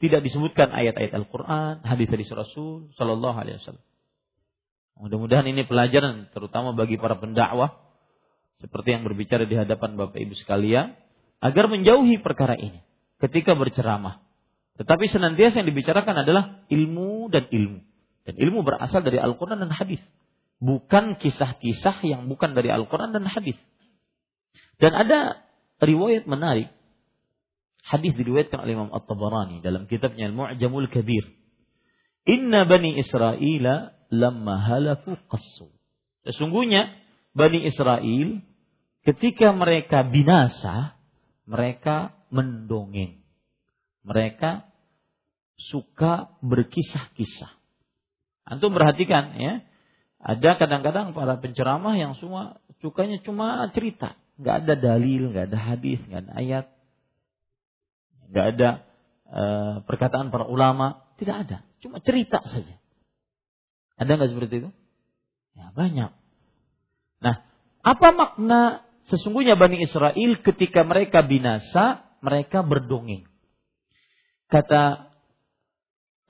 Tidak 0.00 0.24
disebutkan 0.24 0.72
ayat-ayat 0.72 1.12
Al-Quran, 1.12 1.84
hadis-hadis 1.84 2.32
Rasul 2.32 2.88
Sallallahu 2.96 3.36
Alaihi 3.36 3.60
Wasallam. 3.60 3.84
Mudah-mudahan 5.00 5.44
ini 5.48 5.68
pelajaran 5.68 6.32
terutama 6.32 6.72
bagi 6.72 6.96
para 6.96 7.20
pendakwah 7.20 7.76
seperti 8.60 8.96
yang 8.96 9.04
berbicara 9.04 9.44
di 9.44 9.56
hadapan 9.56 9.96
Bapak 9.96 10.20
Ibu 10.20 10.36
sekalian 10.36 10.96
agar 11.40 11.64
menjauhi 11.68 12.20
perkara 12.20 12.56
ini 12.56 12.80
ketika 13.20 13.52
berceramah. 13.56 14.24
Tetapi 14.80 15.04
senantiasa 15.08 15.60
yang 15.60 15.68
dibicarakan 15.68 16.24
adalah 16.24 16.64
ilmu 16.72 17.28
dan 17.28 17.48
ilmu. 17.52 17.84
Dan 18.24 18.34
ilmu 18.40 18.64
berasal 18.64 19.04
dari 19.04 19.20
Al-Quran 19.20 19.60
dan 19.60 19.72
hadis. 19.72 20.00
Bukan 20.60 21.20
kisah-kisah 21.20 22.04
yang 22.04 22.28
bukan 22.28 22.56
dari 22.56 22.72
Al-Quran 22.72 23.12
dan 23.12 23.28
hadis. 23.28 23.56
Dan 24.80 24.96
ada 24.96 25.44
riwayat 25.84 26.24
menarik. 26.24 26.72
Hadis 27.84 28.16
diriwayatkan 28.16 28.64
oleh 28.64 28.72
Imam 28.76 28.92
At-Tabarani 28.92 29.60
dalam 29.60 29.84
kitabnya 29.84 30.32
Al-Mu'jamul 30.32 30.88
Kabir. 30.88 31.28
Inna 32.24 32.64
Bani 32.64 32.96
Israel 32.96 33.92
lamma 34.08 34.56
halaku 34.56 35.20
qassu. 35.28 35.68
Sesungguhnya 36.24 36.96
Bani 37.36 37.64
Israel 37.68 38.40
ketika 39.04 39.52
mereka 39.52 40.04
binasa, 40.08 40.96
mereka 41.44 42.16
mendongeng. 42.32 43.20
Mereka 44.00 44.64
suka 45.60 46.32
berkisah-kisah. 46.40 47.52
Antum 48.48 48.72
perhatikan 48.72 49.36
ya, 49.36 49.60
ada 50.20 50.50
kadang-kadang 50.56 51.12
para 51.12 51.36
penceramah 51.36 51.96
yang 52.00 52.16
semua 52.16 52.60
sukanya 52.80 53.20
cuma 53.24 53.68
cerita 53.72 54.19
nggak 54.40 54.56
ada 54.64 54.74
dalil, 54.80 55.30
nggak 55.30 55.52
ada 55.52 55.58
hadis, 55.60 56.00
nggak 56.08 56.20
ada 56.24 56.32
ayat, 56.40 56.66
nggak 58.32 58.46
ada 58.56 58.70
e, 59.28 59.42
perkataan 59.84 60.32
para 60.32 60.48
ulama, 60.48 61.04
tidak 61.20 61.36
ada, 61.46 61.58
cuma 61.84 62.00
cerita 62.00 62.40
saja. 62.48 62.80
Ada 64.00 64.16
nggak 64.16 64.30
seperti 64.32 64.54
itu? 64.64 64.70
Ya 65.52 65.76
banyak. 65.76 66.10
Nah, 67.20 67.36
apa 67.84 68.08
makna 68.16 68.60
sesungguhnya 69.12 69.60
Bani 69.60 69.84
Israel 69.84 70.30
ketika 70.40 70.88
mereka 70.88 71.20
binasa, 71.20 72.08
mereka 72.24 72.64
berdongeng. 72.64 73.28
Kata 74.48 75.12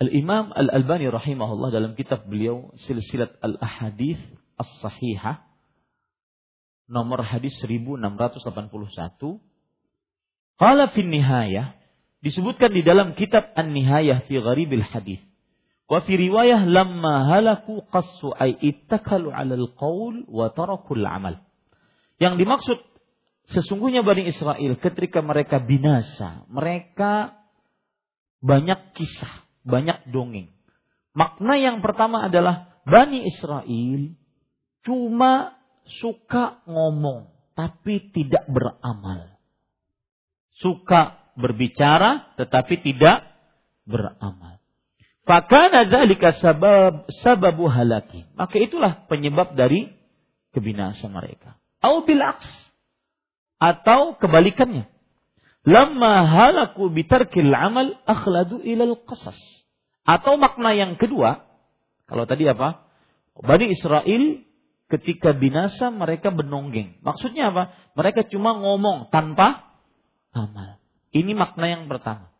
Al-Imam 0.01 0.51
Al-Albani 0.51 1.13
rahimahullah 1.13 1.71
dalam 1.71 1.93
kitab 1.95 2.27
beliau 2.27 2.73
Silsilat 2.81 3.37
Al-Ahadith 3.39 4.21
As-Sahihah 4.57 5.50
nomor 6.91 7.23
hadis 7.23 7.55
1681. 7.63 9.39
Qala 10.59 10.91
fi 10.91 11.01
nihayah 11.07 11.79
disebutkan 12.21 12.75
di 12.75 12.83
dalam 12.85 13.17
kitab 13.17 13.55
An-Nihayah 13.57 14.27
fi 14.29 14.35
Gharibil 14.37 14.85
Hadis. 14.85 15.23
Wa 15.89 16.05
fi 16.05 16.19
riwayah 16.19 16.67
lamma 16.69 17.31
halaku 17.31 17.87
qassu 17.89 18.35
ay 18.37 18.59
ittakalu 18.61 19.33
'ala 19.33 19.57
al-qaul 19.57 20.27
wa 20.29 20.53
tarakul 20.53 21.03
amal. 21.03 21.41
Yang 22.21 22.35
dimaksud 22.45 22.79
sesungguhnya 23.49 24.05
Bani 24.05 24.29
Israel 24.29 24.77
ketika 24.79 25.25
mereka 25.25 25.59
binasa, 25.59 26.45
mereka 26.53 27.41
banyak 28.45 28.95
kisah, 28.95 29.49
banyak 29.65 30.13
dongeng. 30.13 30.53
Makna 31.17 31.59
yang 31.59 31.83
pertama 31.83 32.29
adalah 32.29 32.71
Bani 32.87 33.27
Israel 33.27 34.15
cuma 34.87 35.60
suka 35.99 36.63
ngomong 36.71 37.31
tapi 37.59 38.13
tidak 38.15 38.47
beramal. 38.47 39.37
Suka 40.61 41.33
berbicara 41.35 42.37
tetapi 42.37 42.85
tidak 42.85 43.27
beramal. 43.89 44.61
Fakana 45.25 45.87
dzalika 45.87 46.37
sabab 46.39 47.09
sababu 47.23 47.69
halaki. 47.69 48.27
Maka 48.35 48.57
itulah 48.59 49.07
penyebab 49.07 49.55
dari 49.55 49.93
kebinasaan 50.57 51.13
mereka. 51.13 51.61
Au 51.81 52.05
bilaks 52.05 52.49
atau 53.61 54.17
kebalikannya. 54.17 54.89
Lama 55.69 56.25
halaku 56.25 56.89
bitarkil 56.89 57.53
amal 57.53 58.01
akhladu 58.09 58.65
ilal 58.65 58.97
qasas. 59.05 59.37
Atau 60.09 60.41
makna 60.41 60.73
yang 60.73 60.97
kedua, 60.97 61.45
kalau 62.09 62.25
tadi 62.25 62.49
apa? 62.49 62.89
Bani 63.37 63.71
Israel 63.71 64.43
ketika 64.91 65.31
binasa 65.33 65.89
mereka 65.95 66.35
benonggeng. 66.35 66.99
Maksudnya 67.01 67.55
apa? 67.55 67.73
Mereka 67.95 68.27
cuma 68.29 68.59
ngomong 68.59 69.09
tanpa 69.15 69.79
amal. 70.35 70.83
Ini 71.15 71.33
makna 71.35 71.71
yang 71.71 71.87
pertama. 71.87 72.31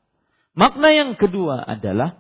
Makna 0.55 0.91
yang 0.91 1.15
kedua 1.15 1.63
adalah 1.63 2.19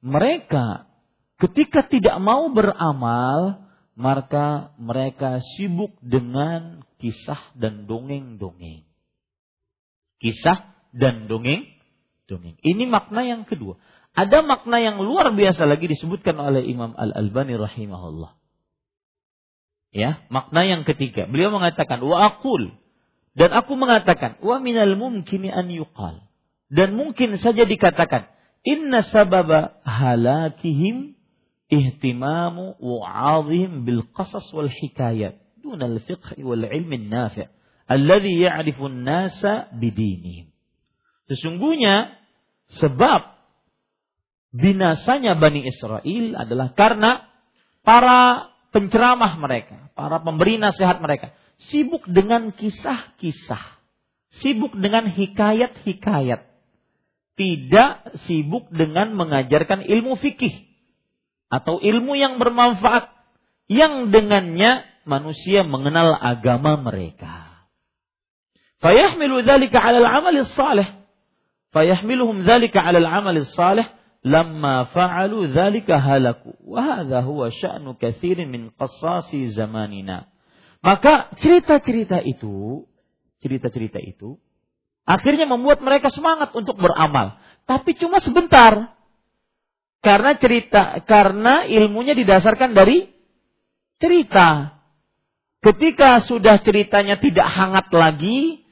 mereka 0.00 0.88
ketika 1.36 1.84
tidak 1.84 2.16
mau 2.18 2.48
beramal, 2.48 3.68
maka 3.92 4.72
mereka 4.80 5.44
sibuk 5.56 5.96
dengan 6.00 6.86
kisah 6.96 7.52
dan 7.54 7.84
dongeng-dongeng. 7.84 8.88
Kisah 10.18 10.74
dan 10.96 11.28
dongeng-dongeng. 11.30 12.56
Ini 12.58 12.84
makna 12.88 13.22
yang 13.22 13.44
kedua. 13.44 13.76
Ada 14.16 14.42
makna 14.42 14.82
yang 14.82 14.98
luar 14.98 15.30
biasa 15.30 15.68
lagi 15.68 15.86
disebutkan 15.86 16.34
oleh 16.40 16.66
Imam 16.66 16.96
Al-Albani 16.96 17.54
rahimahullah. 17.54 18.34
Ya, 19.88 20.20
makna 20.28 20.68
yang 20.68 20.84
ketiga. 20.84 21.24
Beliau 21.24 21.48
mengatakan 21.48 22.04
wa 22.04 22.28
aqul 22.28 22.76
dan 23.38 23.54
aku 23.54 23.78
mengatakan 23.78 24.36
wa 24.42 24.58
minal 24.58 24.98
mumkini 24.98 25.48
an 25.48 25.70
yuqal. 25.70 26.26
Dan 26.68 26.98
mungkin 26.98 27.40
saja 27.40 27.64
dikatakan 27.64 28.28
inna 28.66 29.06
sababa 29.06 29.80
halakihim 29.86 31.16
ihtimamu 31.72 32.76
wa'adhihim 32.76 33.88
bil 33.88 34.04
qasas 34.12 34.44
wal 34.52 34.68
hikayat 34.68 35.40
dun 35.64 35.80
al 35.80 35.96
fiqh 36.04 36.36
wal 36.44 36.60
ilm 36.60 36.92
nafi' 37.08 37.48
alladhi 37.88 38.44
ya'rifu 38.44 38.90
an-nasa 38.90 39.72
bidinihim. 39.72 40.52
Sesungguhnya 41.32 42.12
sebab 42.76 43.38
binasanya 44.52 45.36
Bani 45.40 45.64
Israel 45.64 46.36
adalah 46.36 46.76
karena 46.76 47.24
para 47.84 48.52
penceramah 48.70 49.40
mereka, 49.40 49.90
para 49.96 50.20
pemberi 50.20 50.60
nasihat 50.60 51.00
mereka, 51.00 51.32
sibuk 51.58 52.06
dengan 52.06 52.54
kisah-kisah, 52.54 53.64
sibuk 54.40 54.76
dengan 54.76 55.08
hikayat-hikayat, 55.08 56.46
tidak 57.38 57.90
sibuk 58.26 58.66
dengan 58.74 59.14
mengajarkan 59.14 59.86
ilmu 59.86 60.18
fikih 60.18 60.66
atau 61.48 61.80
ilmu 61.80 62.18
yang 62.18 62.36
bermanfaat 62.36 63.14
yang 63.70 64.12
dengannya 64.12 64.84
manusia 65.08 65.64
mengenal 65.64 66.16
agama 66.18 66.76
mereka. 66.76 67.48
Fayahmilu 68.78 69.42
dzalika 69.42 69.80
'ala 69.82 69.98
al-'amal 70.04 70.38
salih. 70.54 70.88
Fayahmiluhum 71.74 72.46
dzalika 72.46 72.84
'ala 72.84 73.02
al-'amal 73.02 73.42
salih 73.54 73.86
lamma 74.24 74.90
fa'alu 74.90 75.50
dzalika 75.52 75.98
halaku. 75.98 76.54
Wa 76.64 77.02
hadza 77.02 77.22
huwa 77.22 77.50
sya'nu 77.52 77.98
katsirin 77.98 78.50
min 78.50 78.70
qassasi 78.74 79.54
zamanina. 79.54 80.30
Maka 80.82 81.34
cerita-cerita 81.42 82.22
itu 82.22 82.86
cerita-cerita 83.38 84.02
itu 84.02 84.38
akhirnya 85.06 85.46
membuat 85.46 85.82
mereka 85.82 86.10
semangat 86.10 86.54
untuk 86.54 86.78
beramal. 86.78 87.38
Tapi 87.66 87.94
cuma 87.98 88.22
sebentar. 88.22 88.94
Karena 89.98 90.38
cerita 90.38 91.02
karena 91.02 91.66
ilmunya 91.66 92.14
didasarkan 92.14 92.70
dari 92.70 93.10
cerita. 93.98 94.78
Ketika 95.58 96.22
sudah 96.22 96.62
ceritanya 96.62 97.18
tidak 97.18 97.50
hangat 97.50 97.90
lagi 97.90 98.62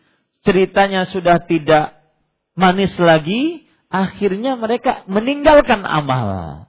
ceritanya 0.46 1.10
sudah 1.10 1.42
tidak 1.50 1.98
manis 2.54 2.94
lagi 3.02 3.65
akhirnya 3.90 4.58
mereka 4.58 5.06
meninggalkan 5.06 5.86
amal. 5.86 6.66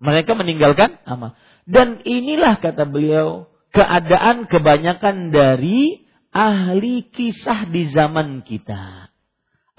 Mereka 0.00 0.32
meninggalkan 0.32 0.96
amal. 1.04 1.36
Dan 1.68 2.00
inilah 2.02 2.58
kata 2.58 2.88
beliau 2.88 3.50
keadaan 3.70 4.48
kebanyakan 4.48 5.30
dari 5.30 6.08
ahli 6.32 7.06
kisah 7.10 7.68
di 7.68 7.90
zaman 7.92 8.42
kita. 8.42 9.12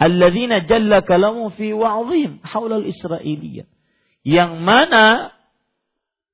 Alladzina 0.02 0.65
jalla 0.65 1.06
kalamu 1.06 1.54
fi 1.54 1.74
wa'zim 1.74 2.41
haulal 2.41 2.86
Israiliyah. 2.86 3.70
Yang 4.22 4.52
mana 4.62 5.34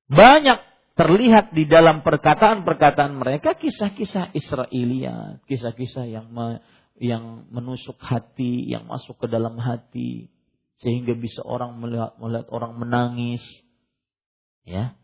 banyak 0.08 0.60
terlihat 0.96 1.54
di 1.54 1.68
dalam 1.68 2.02
perkataan-perkataan 2.02 3.12
mereka 3.14 3.54
kisah-kisah 3.54 4.34
Israiliyah, 4.34 5.44
kisah-kisah 5.46 6.10
yang 6.10 6.32
yang 6.98 7.46
menusuk 7.54 7.98
hati, 8.02 8.66
yang 8.66 8.90
masuk 8.90 9.18
ke 9.22 9.26
dalam 9.30 9.54
hati, 9.58 10.30
sehingga 10.82 11.14
bisa 11.14 11.42
orang 11.46 11.78
melihat, 11.78 12.18
melihat 12.18 12.46
orang 12.50 12.78
menangis. 12.78 13.42
Ya. 14.66 14.98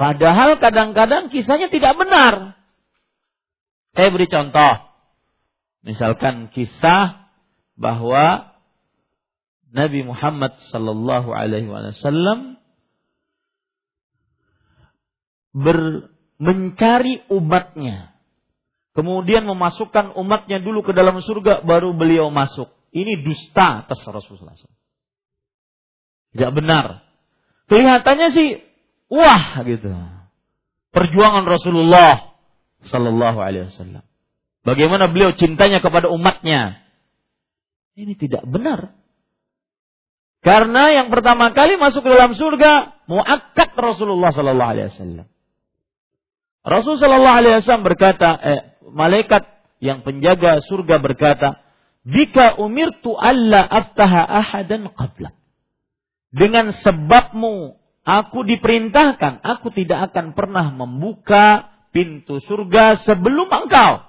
Padahal 0.00 0.56
kadang-kadang 0.56 1.28
kisahnya 1.28 1.68
tidak 1.68 1.92
benar. 2.00 2.56
Saya 3.92 4.08
beri 4.08 4.28
contoh. 4.32 4.74
Misalkan 5.84 6.52
kisah 6.52 7.28
bahwa 7.76 8.52
Nabi 9.70 10.04
Muhammad 10.04 10.56
sallallahu 10.72 11.30
alaihi 11.32 11.68
wasallam 11.68 12.60
mencari 16.40 17.24
umatnya 17.28 18.09
kemudian 18.96 19.46
memasukkan 19.46 20.14
umatnya 20.18 20.58
dulu 20.58 20.82
ke 20.86 20.92
dalam 20.96 21.18
surga, 21.22 21.62
baru 21.62 21.94
beliau 21.94 22.28
masuk. 22.28 22.70
Ini 22.90 23.22
dusta 23.22 23.86
atas 23.86 24.02
Rasulullah 24.02 24.54
SAW. 24.58 24.78
Tidak 26.34 26.50
benar. 26.54 27.06
Kelihatannya 27.70 28.28
sih, 28.34 28.48
wah 29.10 29.62
gitu. 29.62 29.90
Perjuangan 30.90 31.46
Rasulullah 31.46 32.34
Sallallahu 32.82 33.38
Alaihi 33.38 33.70
Wasallam. 33.70 34.02
Bagaimana 34.66 35.06
beliau 35.06 35.32
cintanya 35.38 35.78
kepada 35.78 36.10
umatnya. 36.10 36.82
Ini 37.94 38.18
tidak 38.18 38.42
benar. 38.46 38.94
Karena 40.40 40.88
yang 40.90 41.12
pertama 41.12 41.52
kali 41.52 41.76
masuk 41.76 42.00
ke 42.00 42.10
dalam 42.10 42.32
surga, 42.32 43.04
muakkad 43.06 43.76
Rasulullah 43.76 44.32
Sallallahu 44.32 44.72
Alaihi 44.72 44.88
Wasallam. 44.88 45.26
Rasul 46.60 46.94
Sallallahu 46.96 47.38
Alaihi 47.40 47.54
Wasallam 47.60 47.84
berkata, 47.84 48.36
eh, 48.40 48.60
malaikat 48.88 49.44
yang 49.80 50.04
penjaga 50.04 50.60
surga 50.64 51.00
berkata, 51.00 51.60
"Bika 52.04 52.60
umirtu 52.60 53.16
alla 53.16 53.64
aftaha 53.64 54.24
ahadan 54.24 54.92
qabla." 54.92 55.32
Dengan 56.30 56.70
sebabmu 56.70 57.74
aku 58.06 58.38
diperintahkan, 58.46 59.42
aku 59.42 59.74
tidak 59.74 60.12
akan 60.12 60.32
pernah 60.32 60.70
membuka 60.70 61.74
pintu 61.90 62.38
surga 62.38 63.02
sebelum 63.02 63.50
engkau. 63.50 64.06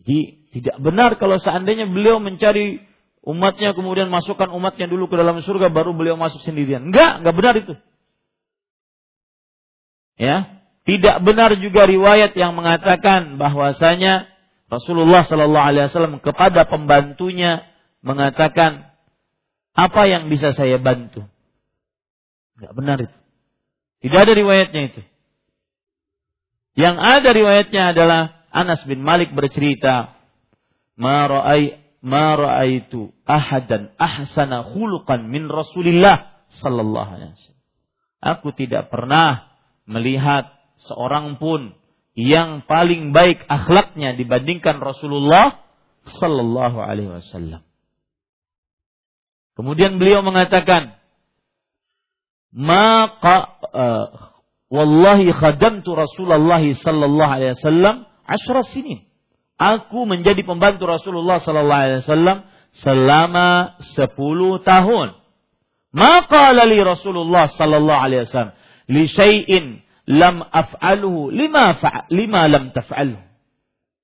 Jadi 0.00 0.48
tidak 0.56 0.76
benar 0.80 1.20
kalau 1.20 1.36
seandainya 1.36 1.84
beliau 1.84 2.16
mencari 2.16 2.80
umatnya 3.20 3.76
kemudian 3.76 4.08
masukkan 4.08 4.48
umatnya 4.48 4.88
dulu 4.88 5.12
ke 5.12 5.20
dalam 5.20 5.44
surga 5.44 5.68
baru 5.68 5.92
beliau 5.92 6.16
masuk 6.16 6.40
sendirian. 6.40 6.88
Enggak, 6.88 7.20
enggak 7.20 7.34
benar 7.36 7.54
itu. 7.60 7.74
Ya, 10.18 10.57
tidak 10.88 11.20
benar 11.20 11.52
juga 11.60 11.84
riwayat 11.84 12.32
yang 12.32 12.56
mengatakan 12.56 13.36
bahwasanya 13.36 14.24
Rasulullah 14.72 15.20
Shallallahu 15.20 15.68
Alaihi 15.68 15.84
Wasallam 15.92 16.16
kepada 16.24 16.64
pembantunya 16.64 17.68
mengatakan 18.00 18.88
apa 19.76 20.02
yang 20.08 20.32
bisa 20.32 20.56
saya 20.56 20.80
bantu. 20.80 21.28
Tidak 22.56 22.72
benar 22.72 23.04
itu. 23.04 23.16
Tidak 24.00 24.16
ada 24.16 24.32
riwayatnya 24.32 24.82
itu. 24.88 25.02
Yang 26.72 26.96
ada 27.04 27.30
riwayatnya 27.36 27.82
adalah 27.92 28.20
Anas 28.48 28.80
bin 28.88 29.04
Malik 29.04 29.36
bercerita, 29.36 30.16
"Ma 30.96 31.28
ra'ai 31.28 31.84
ma 32.00 32.32
ra'aitu 32.32 33.12
ahadan 33.28 33.92
ahsana 34.00 34.72
khuluqan 34.72 35.28
min 35.28 35.52
Rasulillah 35.52 36.48
sallallahu 36.64 37.10
alaihi 37.12 37.36
wasallam." 37.36 37.64
Aku 38.18 38.56
tidak 38.56 38.88
pernah 38.88 39.52
melihat 39.84 40.57
seorang 40.86 41.40
pun 41.40 41.74
yang 42.18 42.66
paling 42.66 43.14
baik 43.14 43.46
akhlaknya 43.46 44.18
dibandingkan 44.18 44.82
Rasulullah 44.82 45.62
sallallahu 46.06 46.78
alaihi 46.82 47.14
wasallam. 47.14 47.62
Kemudian 49.54 49.98
beliau 49.98 50.22
mengatakan, 50.22 50.98
"Maka 52.54 53.58
uh, 53.70 54.06
wallahi 54.70 55.34
khadamtu 55.34 55.94
Rasulullah 55.94 56.62
sallallahu 56.62 57.32
alaihi 57.38 57.54
wasallam 57.58 58.06
ashra 58.26 58.62
sinin." 58.66 59.06
Aku 59.58 60.06
menjadi 60.06 60.46
pembantu 60.46 60.86
Rasulullah 60.86 61.42
sallallahu 61.42 61.82
alaihi 61.82 62.02
wasallam 62.06 62.38
selama 62.78 63.78
10 63.94 64.14
tahun. 64.62 65.08
Maka 65.90 66.54
li 66.54 66.78
Rasulullah 66.78 67.50
sallallahu 67.50 68.02
alaihi 68.06 68.22
wasallam 68.26 68.54
li 68.86 69.04
syai'in 69.10 69.82
lam 70.08 70.40
af'aluhu 70.40 71.28
lima 71.28 71.76
fa 71.76 72.08
lima 72.08 72.48
lam 72.48 72.72
taf'alhu. 72.72 73.20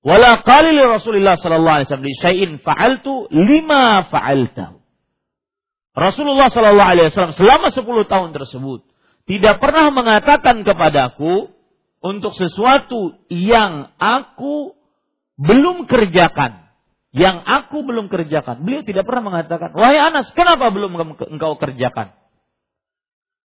Wala 0.05 0.45
qali 0.45 0.77
li 0.77 0.85
Rasulillah 0.85 1.41
sallallahu 1.41 1.77
alaihi 1.81 1.89
wasallam 1.89 2.13
syai'in 2.21 2.51
fa'altu 2.61 3.33
lima 3.33 4.05
fa'altahu. 4.13 4.77
Rasulullah 5.97 6.53
sallallahu 6.53 6.91
alaihi 6.93 7.09
wasallam 7.09 7.33
selama 7.33 7.73
10 7.73 8.13
tahun 8.13 8.31
tersebut 8.37 8.85
tidak 9.25 9.57
pernah 9.65 9.89
mengatakan 9.89 10.61
kepadaku 10.61 11.49
untuk 12.05 12.37
sesuatu 12.37 13.17
yang 13.33 13.97
aku 13.97 14.77
belum 15.41 15.89
kerjakan, 15.89 16.69
yang 17.17 17.41
aku 17.41 17.81
belum 17.81 18.13
kerjakan. 18.13 18.61
Beliau 18.61 18.85
tidak 18.85 19.09
pernah 19.09 19.33
mengatakan, 19.33 19.73
"Wahai 19.73 19.97
Anas, 19.97 20.29
kenapa 20.37 20.69
belum 20.69 21.17
engkau 21.17 21.57
kerjakan?" 21.57 22.13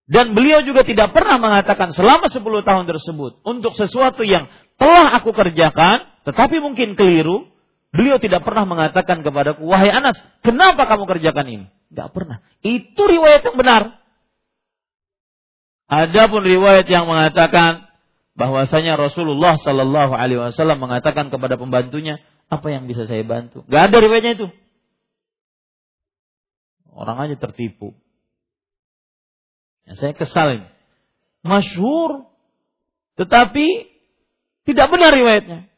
Dan 0.05 0.37
beliau 0.37 0.61
juga 0.61 0.85
tidak 0.85 1.17
pernah 1.17 1.41
mengatakan 1.41 1.89
selama 1.89 2.29
10 2.29 2.41
tahun 2.61 2.85
tersebut 2.85 3.41
untuk 3.41 3.73
sesuatu 3.73 4.21
yang 4.21 4.45
telah 4.77 5.17
aku 5.17 5.33
kerjakan, 5.33 6.05
tetapi 6.29 6.61
mungkin 6.61 6.93
keliru, 6.93 7.49
beliau 7.89 8.21
tidak 8.21 8.45
pernah 8.45 8.69
mengatakan 8.69 9.25
kepadaku, 9.25 9.65
wahai 9.65 9.89
Anas, 9.89 10.21
kenapa 10.45 10.85
kamu 10.85 11.09
kerjakan 11.09 11.45
ini? 11.49 11.65
Tidak 11.89 12.09
pernah. 12.13 12.45
Itu 12.61 13.01
riwayat 13.01 13.49
yang 13.49 13.57
benar. 13.57 13.81
Adapun 15.89 16.45
riwayat 16.45 16.85
yang 16.85 17.09
mengatakan 17.09 17.89
bahwasanya 18.37 18.97
Rasulullah 18.97 19.57
Shallallahu 19.57 20.13
Alaihi 20.13 20.37
Wasallam 20.37 20.85
mengatakan 20.85 21.33
kepada 21.33 21.57
pembantunya, 21.57 22.21
apa 22.45 22.67
yang 22.69 22.85
bisa 22.85 23.09
saya 23.09 23.25
bantu? 23.25 23.65
Gak 23.65 23.89
ada 23.89 23.97
riwayatnya 23.97 24.33
itu. 24.37 24.47
Orang 26.93 27.17
aja 27.25 27.35
tertipu. 27.41 27.97
Ya, 29.85 29.93
saya 29.97 30.13
kesal 30.17 30.61
ini. 30.61 30.67
Masyhur 31.45 32.25
tetapi 33.15 33.87
tidak 34.65 34.87
benar 34.89 35.13
riwayatnya. 35.13 35.69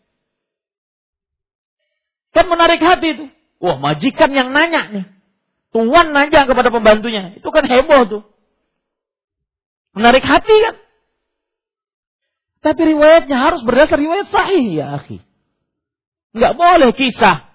Kan 2.31 2.45
menarik 2.47 2.79
hati 2.79 3.07
itu. 3.13 3.25
Wah, 3.59 3.77
majikan 3.77 4.31
yang 4.31 4.55
nanya 4.55 4.89
nih. 4.93 5.05
Tuan 5.75 6.15
nanya 6.15 6.47
kepada 6.47 6.71
pembantunya. 6.71 7.35
Itu 7.35 7.51
kan 7.51 7.67
heboh 7.67 8.01
tuh. 8.07 8.23
Menarik 9.91 10.23
hati 10.23 10.55
kan. 10.63 10.75
Tapi 12.63 12.81
riwayatnya 12.95 13.37
harus 13.37 13.61
berdasar 13.67 13.99
riwayat 13.99 14.31
sahih 14.31 14.81
ya 14.81 14.97
akhi. 14.97 15.19
Enggak 16.31 16.53
boleh 16.55 16.91
kisah. 16.95 17.49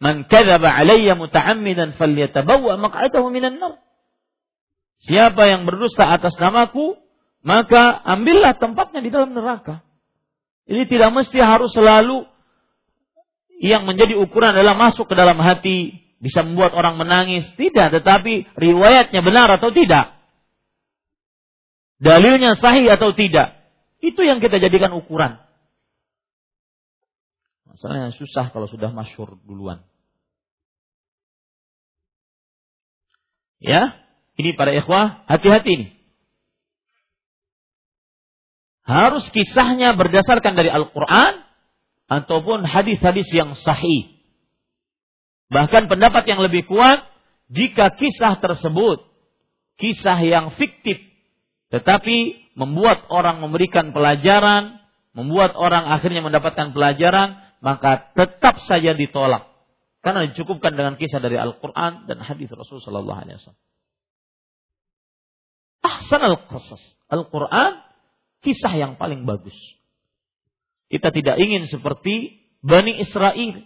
Man 0.00 0.26
kadzaba 0.26 0.74
alayya 0.74 1.14
muta'ammidan 1.14 1.94
falyatabawwa 1.96 2.80
maq'adahu 2.80 3.30
minan 3.30 3.60
nar. 3.60 3.83
Siapa 5.04 5.44
yang 5.52 5.68
berdusta 5.68 6.08
atas 6.08 6.32
namaku, 6.40 6.96
maka 7.44 7.92
ambillah 8.08 8.56
tempatnya 8.56 9.04
di 9.04 9.12
dalam 9.12 9.36
neraka. 9.36 9.84
Ini 10.64 10.88
tidak 10.88 11.12
mesti 11.12 11.36
harus 11.44 11.76
selalu 11.76 12.24
yang 13.60 13.84
menjadi 13.84 14.16
ukuran 14.16 14.56
adalah 14.56 14.72
masuk 14.72 15.12
ke 15.12 15.14
dalam 15.14 15.36
hati 15.44 16.04
bisa 16.24 16.40
membuat 16.40 16.72
orang 16.72 16.96
menangis, 16.96 17.44
tidak, 17.60 18.00
tetapi 18.00 18.48
riwayatnya 18.56 19.20
benar 19.20 19.60
atau 19.60 19.68
tidak. 19.76 20.16
Dalilnya 22.00 22.56
sahih 22.56 22.88
atau 22.88 23.12
tidak. 23.12 23.60
Itu 24.00 24.24
yang 24.24 24.40
kita 24.40 24.56
jadikan 24.56 24.96
ukuran. 24.96 25.36
Masalahnya 27.68 28.16
susah 28.16 28.48
kalau 28.56 28.64
sudah 28.72 28.88
masyur 28.88 29.36
duluan. 29.44 29.84
Ya, 33.60 34.03
ini 34.34 34.50
para 34.54 34.74
ikhwah, 34.74 35.26
hati-hati 35.30 35.70
ini. 35.70 35.86
Harus 38.84 39.24
kisahnya 39.32 39.96
berdasarkan 39.96 40.52
dari 40.58 40.68
Al-Quran 40.68 41.40
ataupun 42.10 42.68
hadis-hadis 42.68 43.30
yang 43.32 43.56
sahih. 43.56 44.12
Bahkan 45.48 45.88
pendapat 45.88 46.28
yang 46.28 46.42
lebih 46.44 46.68
kuat, 46.68 47.00
jika 47.48 47.94
kisah 47.96 48.36
tersebut 48.42 49.14
kisah 49.78 50.18
yang 50.22 50.54
fiktif, 50.54 51.00
tetapi 51.70 52.50
membuat 52.54 53.10
orang 53.10 53.42
memberikan 53.42 53.90
pelajaran, 53.90 54.78
membuat 55.14 55.58
orang 55.58 55.90
akhirnya 55.90 56.22
mendapatkan 56.22 56.70
pelajaran, 56.70 57.38
maka 57.58 58.12
tetap 58.14 58.62
saja 58.66 58.94
ditolak. 58.94 59.50
Karena 60.04 60.28
dicukupkan 60.28 60.76
dengan 60.76 61.00
kisah 61.00 61.18
dari 61.18 61.40
Al-Quran 61.40 62.04
dan 62.04 62.20
hadis 62.20 62.52
Rasulullah 62.52 63.24
Wasallam. 63.24 63.56
Ahsan 65.84 66.24
al-qasas. 66.24 66.80
Al-Quran, 67.12 67.84
kisah 68.40 68.72
yang 68.72 68.96
paling 68.96 69.28
bagus. 69.28 69.54
Kita 70.88 71.12
tidak 71.12 71.36
ingin 71.36 71.68
seperti 71.68 72.40
Bani 72.64 72.96
Israel 72.96 73.60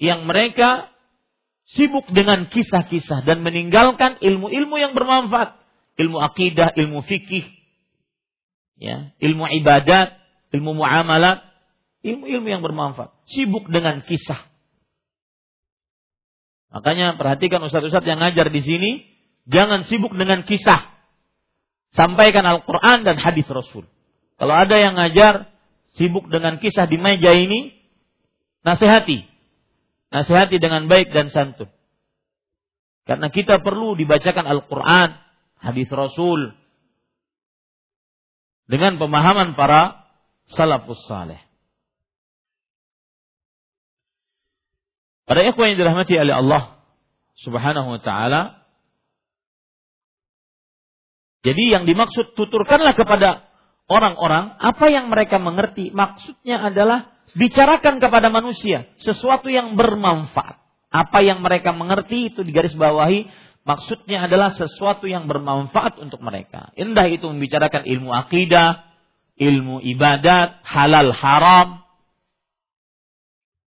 yang 0.00 0.24
mereka 0.24 0.88
sibuk 1.68 2.08
dengan 2.08 2.48
kisah-kisah 2.48 3.28
dan 3.28 3.44
meninggalkan 3.44 4.16
ilmu-ilmu 4.24 4.80
yang 4.80 4.96
bermanfaat, 4.96 5.60
ilmu 6.00 6.16
akidah, 6.24 6.72
ilmu 6.72 7.04
fikih, 7.04 7.44
ya, 8.80 9.12
ilmu 9.20 9.44
ibadat, 9.60 10.16
ilmu 10.56 10.80
muamalat, 10.80 11.44
ilmu-ilmu 12.00 12.48
yang 12.48 12.64
bermanfaat. 12.64 13.12
Sibuk 13.28 13.68
dengan 13.68 14.00
kisah. 14.00 14.40
Makanya 16.72 17.20
perhatikan 17.20 17.60
ustaz-ustaz 17.64 18.04
yang 18.04 18.20
ngajar 18.20 18.48
di 18.48 18.60
sini, 18.64 18.90
jangan 19.44 19.84
sibuk 19.84 20.16
dengan 20.16 20.44
kisah. 20.44 20.95
Sampaikan 21.96 22.44
Al-Quran 22.44 23.08
dan 23.08 23.16
hadis 23.16 23.48
Rasul. 23.48 23.88
Kalau 24.36 24.52
ada 24.52 24.76
yang 24.76 25.00
ngajar 25.00 25.48
sibuk 25.96 26.28
dengan 26.28 26.60
kisah 26.60 26.84
di 26.84 27.00
meja 27.00 27.32
ini, 27.32 27.72
nasihati. 28.60 29.24
Nasihati 30.12 30.60
dengan 30.60 30.92
baik 30.92 31.08
dan 31.16 31.32
santun. 31.32 31.72
Karena 33.08 33.32
kita 33.32 33.64
perlu 33.64 33.96
dibacakan 33.96 34.44
Al-Quran, 34.44 35.16
hadis 35.56 35.88
Rasul, 35.88 36.52
dengan 38.68 39.00
pemahaman 39.00 39.56
para 39.56 40.04
salafus 40.52 41.00
saleh. 41.08 41.40
Pada 45.26 45.42
ikhwan 45.42 45.74
yang 45.74 45.78
dirahmati 45.80 46.14
oleh 46.14 46.34
Allah 46.38 46.62
Subhanahu 47.40 47.98
wa 47.98 48.00
taala, 48.04 48.65
jadi 51.46 51.78
yang 51.78 51.84
dimaksud 51.86 52.34
tuturkanlah 52.34 52.98
kepada 52.98 53.46
orang-orang 53.86 54.58
apa 54.58 54.90
yang 54.90 55.06
mereka 55.06 55.38
mengerti. 55.38 55.94
Maksudnya 55.94 56.58
adalah 56.58 57.14
bicarakan 57.38 58.02
kepada 58.02 58.34
manusia 58.34 58.90
sesuatu 58.98 59.46
yang 59.46 59.78
bermanfaat. 59.78 60.58
Apa 60.90 61.22
yang 61.22 61.46
mereka 61.46 61.70
mengerti 61.70 62.34
itu 62.34 62.42
digaris 62.42 62.74
bawahi 62.74 63.30
maksudnya 63.62 64.26
adalah 64.26 64.58
sesuatu 64.58 65.06
yang 65.06 65.30
bermanfaat 65.30 66.02
untuk 66.02 66.18
mereka. 66.18 66.74
Indah 66.74 67.06
itu 67.06 67.30
membicarakan 67.30 67.86
ilmu 67.86 68.10
akidah, 68.10 68.82
ilmu 69.38 69.78
ibadat, 69.86 70.66
halal 70.66 71.14
haram. 71.14 71.86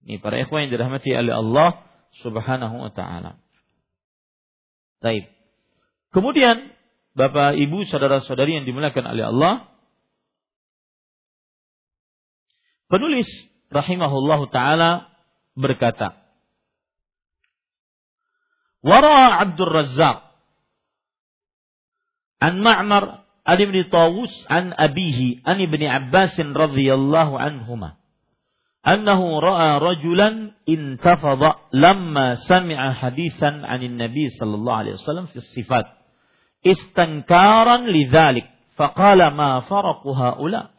Ini 0.03 0.19
para 0.19 0.43
ikhwan 0.43 0.67
yang 0.67 0.75
dirahmati 0.75 1.15
oleh 1.15 1.35
Allah 1.39 1.69
Subhanahu 2.19 2.83
wa 2.83 2.91
taala. 2.91 3.39
Baik. 4.99 5.31
Kemudian 6.11 6.70
Bapak, 7.16 7.56
Ibu, 7.56 7.88
saudara-saudari 7.88 8.60
yang 8.60 8.68
dimuliakan 8.68 9.08
oleh 9.08 9.24
Allah, 9.32 9.52
penulis 12.92 13.26
rahimahullahu 13.72 14.52
taala 14.52 15.10
berkata 15.56 16.22
Wara 18.84 19.42
Abdul 19.42 19.72
Razzaq 19.72 20.22
an 22.38 22.62
Ma'mar 22.62 23.26
an 23.42 23.58
Ibn 23.58 23.76
Tawus 23.90 24.30
an 24.46 24.70
abihi 24.76 25.42
an 25.42 25.58
Ibn 25.58 25.82
Abbas 25.82 26.38
radhiyallahu 26.38 27.34
anhuma 27.34 27.98
أنه 28.86 29.18
رأى 29.18 29.78
رجلا 29.78 30.28
انتفض 30.68 31.42
لما 31.74 32.34
سمع 32.34 32.92
حديثا 32.94 33.66
عن 33.66 33.82
النبي 33.82 34.28
صلى 34.38 34.54
الله 34.54 34.74
عليه 34.76 34.92
وسلم 34.92 35.26
في 35.26 35.36
الصفات 35.42 35.86
istangkaran 36.61 37.89
lidzalik 37.89 38.45
faqala 38.77 39.33
ma 39.33 39.61
faraqu 39.65 40.09
haula? 40.13 40.73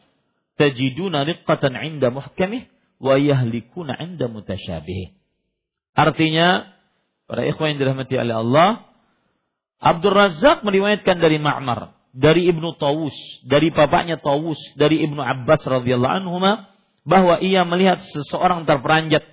Tajiduna 0.53 1.25
riqqatan 1.25 1.73
'inda 1.73 2.13
muhkamih 2.13 2.69
wa 3.01 3.17
yahlikuna 3.17 3.97
'inda 3.97 4.29
mutasyabih 4.29 5.17
artinya 5.93 6.73
para 7.29 7.45
ikhwan 7.45 7.73
yang 7.73 7.79
dirahmati 7.81 8.13
oleh 8.17 8.35
Allah 8.37 8.69
Abdul 9.83 10.15
Razak 10.15 10.65
meriwayatkan 10.65 11.21
dari 11.21 11.37
Ma'mar 11.37 11.93
dari 12.13 12.49
Ibnu 12.49 12.77
Tawus 12.77 13.13
dari 13.45 13.69
bapaknya 13.69 14.21
Tawus 14.21 14.57
dari 14.77 15.01
Ibnu 15.01 15.21
Abbas 15.21 15.65
radhiyallahu 15.65 16.17
anhuma 16.25 16.69
bahwa 17.03 17.41
ia 17.41 17.65
melihat 17.67 18.01
seseorang 18.13 18.65
terperanjat 18.69 19.25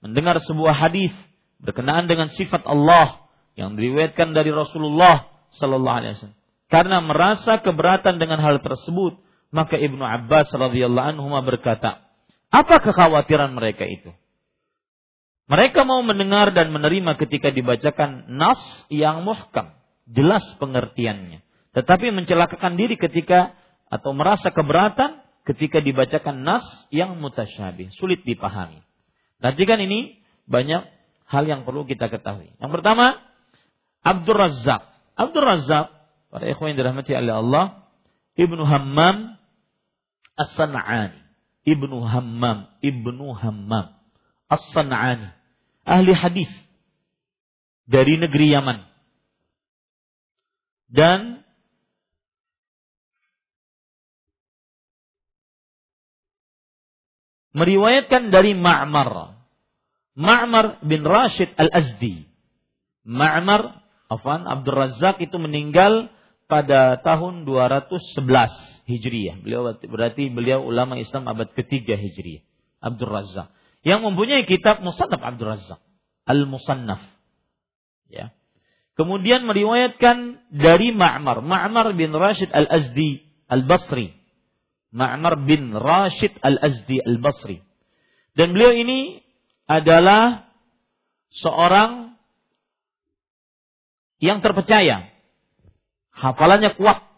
mendengar 0.00 0.38
sebuah 0.40 0.72
hadis 0.72 1.12
berkenaan 1.60 2.08
dengan 2.08 2.32
sifat 2.32 2.64
Allah 2.64 3.28
yang 3.54 3.76
diriwayatkan 3.76 4.32
dari 4.32 4.48
Rasulullah 4.50 5.29
sallallahu 5.58 5.96
alaihi 6.02 6.12
wasallam. 6.18 6.38
Karena 6.70 7.02
merasa 7.02 7.58
keberatan 7.58 8.22
dengan 8.22 8.38
hal 8.38 8.62
tersebut, 8.62 9.18
maka 9.50 9.74
Ibnu 9.74 10.02
Abbas 10.02 10.54
radhiyallahu 10.54 11.18
anhu 11.18 11.26
berkata, 11.42 12.06
apa 12.50 12.78
kekhawatiran 12.78 13.54
mereka 13.54 13.86
itu? 13.86 14.14
Mereka 15.50 15.82
mau 15.82 15.98
mendengar 16.06 16.54
dan 16.54 16.70
menerima 16.70 17.18
ketika 17.18 17.50
dibacakan 17.50 18.30
nas 18.30 18.86
yang 18.86 19.26
muhkam, 19.26 19.74
jelas 20.06 20.46
pengertiannya. 20.62 21.42
Tetapi 21.74 22.14
mencelakakan 22.14 22.78
diri 22.78 22.94
ketika 22.94 23.58
atau 23.90 24.14
merasa 24.14 24.54
keberatan 24.54 25.26
ketika 25.42 25.82
dibacakan 25.82 26.46
nas 26.46 26.62
yang 26.94 27.18
mutasyabih, 27.18 27.90
sulit 27.98 28.22
dipahami. 28.22 28.78
Nanti 29.42 29.62
kan 29.66 29.82
ini 29.82 30.22
banyak 30.46 30.86
hal 31.26 31.44
yang 31.46 31.62
perlu 31.66 31.82
kita 31.86 32.06
ketahui. 32.06 32.54
Yang 32.62 32.70
pertama, 32.78 33.18
Abdul 34.06 34.38
Razak. 34.38 34.89
Abdul 35.20 35.44
Razak, 35.44 35.92
para 36.32 36.48
ikhwan 36.48 36.72
yang 36.72 36.80
dirahmati 36.80 37.12
oleh 37.12 37.34
Allah, 37.36 37.64
Ibnu 38.40 38.64
Hammam 38.64 39.36
As-San'ani. 40.40 41.20
Ibnu 41.68 42.00
Hammam, 42.00 42.72
Ibnu 42.80 43.36
Hammam, 43.36 43.92
As-San'ani, 44.48 45.28
ahli 45.84 46.12
hadis 46.16 46.48
dari 47.84 48.16
negeri 48.16 48.56
Yaman. 48.56 48.78
Dan 50.88 51.44
meriwayatkan 57.52 58.32
dari 58.32 58.56
Ma'mar. 58.56 59.36
Ma'mar 60.16 60.82
bin 60.82 61.04
Rashid 61.04 61.52
Al-Azdi. 61.60 62.26
Ma'mar, 63.04 63.79
Afan 64.10 64.42
Abdul 64.50 64.74
Razak 64.74 65.22
itu 65.22 65.38
meninggal 65.38 66.10
pada 66.50 66.98
tahun 66.98 67.46
211 67.46 68.18
Hijriyah. 68.90 69.38
Beliau 69.46 69.70
berarti 69.86 70.26
beliau 70.34 70.66
ulama 70.66 70.98
Islam 70.98 71.30
abad 71.30 71.54
ketiga 71.54 71.94
Hijriyah. 71.94 72.42
Abdul 72.82 73.06
Razak. 73.06 73.54
Yang 73.86 74.00
mempunyai 74.10 74.42
kitab 74.50 74.82
Musannaf 74.82 75.22
Abdul 75.22 75.54
Razak. 75.54 75.78
Al-Musannaf. 76.26 77.00
Ya. 78.10 78.34
Kemudian 78.98 79.46
meriwayatkan 79.46 80.50
dari 80.50 80.90
Ma'mar. 80.90 81.40
Ma'mar 81.40 81.94
bin 81.94 82.10
Rashid 82.10 82.50
Al-Azdi 82.50 83.22
Al-Basri. 83.46 84.10
Ma'mar 84.90 85.46
bin 85.46 85.70
Rashid 85.70 86.34
Al-Azdi 86.42 86.98
Al-Basri. 86.98 87.62
Dan 88.34 88.58
beliau 88.58 88.74
ini 88.74 89.22
adalah 89.70 90.50
seorang 91.30 92.09
yang 94.20 94.44
terpercaya. 94.44 95.08
Hafalannya 96.12 96.76
kuat 96.76 97.08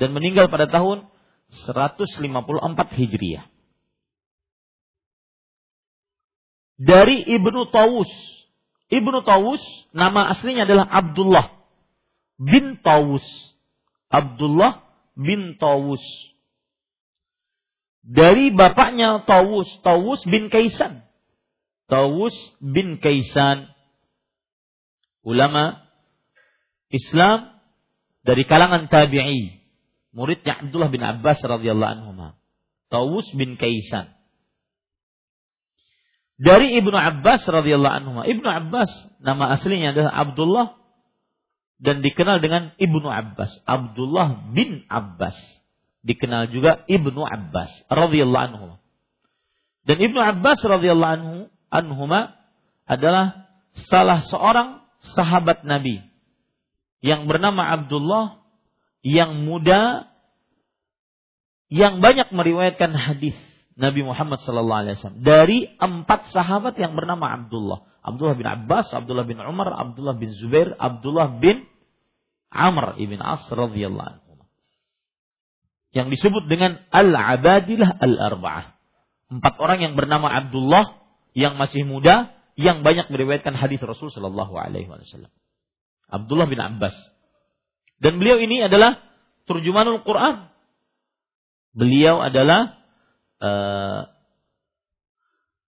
dan 0.00 0.16
meninggal 0.16 0.48
pada 0.48 0.66
tahun 0.66 1.06
154 1.68 2.32
Hijriah. 2.96 3.46
Dari 6.76 7.24
Ibnu 7.24 7.68
Tawus. 7.72 8.10
Ibnu 8.88 9.24
Tawus 9.24 9.62
nama 9.92 10.28
aslinya 10.32 10.68
adalah 10.68 10.88
Abdullah 10.88 11.56
bin 12.36 12.80
Tawus. 12.80 13.24
Abdullah 14.12 14.84
bin 15.16 15.56
Tawus. 15.60 16.02
Dari 18.06 18.54
bapaknya 18.54 19.26
Tawus, 19.26 19.66
Tawus 19.82 20.22
bin 20.30 20.46
Kaisan. 20.46 21.02
Tawus 21.90 22.36
bin 22.62 23.02
Kaisan. 23.02 23.66
Ulama 25.26 25.85
Islam 26.96 27.60
dari 28.26 28.42
kalangan 28.48 28.90
tabi'i. 28.90 29.62
Muridnya 30.16 30.64
Abdullah 30.64 30.88
bin 30.88 31.04
Abbas 31.04 31.38
radhiyallahu 31.44 31.92
anhu. 31.92 32.34
Tawus 32.88 33.28
bin 33.36 33.60
Kaisan. 33.60 34.16
Dari 36.36 36.76
Ibnu 36.76 36.96
Abbas 36.96 37.44
radhiyallahu 37.44 37.96
anhu. 38.00 38.20
Ibnu 38.24 38.48
Abbas 38.48 38.90
nama 39.20 39.56
aslinya 39.56 39.92
adalah 39.92 40.12
Abdullah 40.12 40.76
dan 41.76 42.00
dikenal 42.00 42.40
dengan 42.40 42.72
Ibnu 42.80 43.04
Abbas, 43.04 43.52
Abdullah 43.68 44.52
bin 44.52 44.84
Abbas. 44.88 45.36
Dikenal 46.06 46.48
juga 46.48 46.84
Ibnu 46.88 47.20
Abbas 47.20 47.68
radhiyallahu 47.92 48.46
anhu. 48.52 48.68
Dan 49.84 50.00
Ibnu 50.00 50.20
Abbas 50.20 50.60
radhiyallahu 50.64 51.14
anhu 51.20 51.34
anhuma 51.68 52.36
adalah 52.88 53.50
salah 53.90 54.24
seorang 54.24 54.80
sahabat 55.14 55.66
Nabi 55.66 56.00
yang 57.06 57.30
bernama 57.30 57.70
Abdullah 57.70 58.42
yang 59.06 59.46
muda 59.46 60.10
yang 61.70 62.02
banyak 62.02 62.34
meriwayatkan 62.34 62.90
hadis 62.90 63.38
Nabi 63.78 64.02
Muhammad 64.02 64.42
sallallahu 64.42 64.80
alaihi 64.82 64.94
wasallam 64.98 65.22
dari 65.22 65.58
empat 65.78 66.34
sahabat 66.34 66.74
yang 66.80 66.98
bernama 66.98 67.30
Abdullah. 67.30 67.86
Abdullah 68.06 68.38
bin 68.38 68.46
Abbas, 68.46 68.90
Abdullah 68.94 69.26
bin 69.26 69.38
Umar, 69.38 69.70
Abdullah 69.70 70.14
bin 70.14 70.30
Zubair, 70.34 70.74
Abdullah 70.78 71.42
bin 71.42 71.66
Amr 72.50 72.98
ibn 73.02 73.18
As 73.18 73.46
radhiyallahu 73.50 74.06
anhu. 74.06 74.46
Yang 75.90 76.06
disebut 76.18 76.46
dengan 76.46 76.82
Al-Abadilah 76.90 77.98
Al-Arba'ah. 77.98 78.78
Empat 79.26 79.54
orang 79.58 79.82
yang 79.82 79.94
bernama 79.98 80.30
Abdullah 80.30 81.02
yang 81.34 81.58
masih 81.58 81.82
muda 81.82 82.30
yang 82.56 82.80
banyak 82.86 83.10
meriwayatkan 83.12 83.52
hadis 83.58 83.82
Rasul 83.82 84.08
sallallahu 84.08 84.54
alaihi 84.56 84.88
wasallam. 84.88 85.28
Abdullah 86.10 86.46
bin 86.46 86.60
Abbas. 86.60 86.94
Dan 87.98 88.20
beliau 88.20 88.38
ini 88.38 88.62
adalah 88.62 89.00
turjumanul 89.48 90.04
Quran. 90.04 90.52
Beliau 91.76 92.24
adalah 92.24 92.80
uh, 93.40 94.08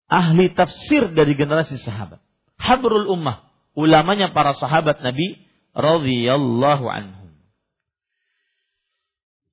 ahli 0.08 0.52
tafsir 0.56 1.12
dari 1.12 1.36
generasi 1.36 1.76
sahabat 1.80 2.20
habrul 2.58 3.06
ummah, 3.08 3.48
ulamanya 3.78 4.34
para 4.34 4.52
sahabat 4.58 5.00
Nabi 5.00 5.38
radhiyallahu 5.72 6.84
anhum. 6.90 7.30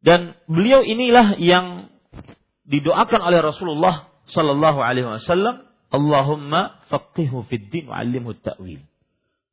Dan 0.02 0.38
beliau 0.50 0.82
inilah 0.82 1.38
yang 1.38 1.90
didoakan 2.66 3.22
oleh 3.22 3.40
Rasulullah 3.42 4.10
sallallahu 4.30 4.82
alaihi 4.82 5.08
wasallam, 5.08 5.66
Allahumma 5.94 6.82
faqihu 6.90 7.46
fid 7.48 7.70
din 7.70 7.88
wa 7.88 8.02
'allimhu 8.02 8.36
ta'wil. 8.42 8.82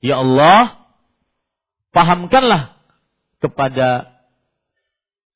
Ya 0.02 0.18
Allah, 0.18 0.81
pahamkanlah 1.92 2.76
kepada 3.38 4.12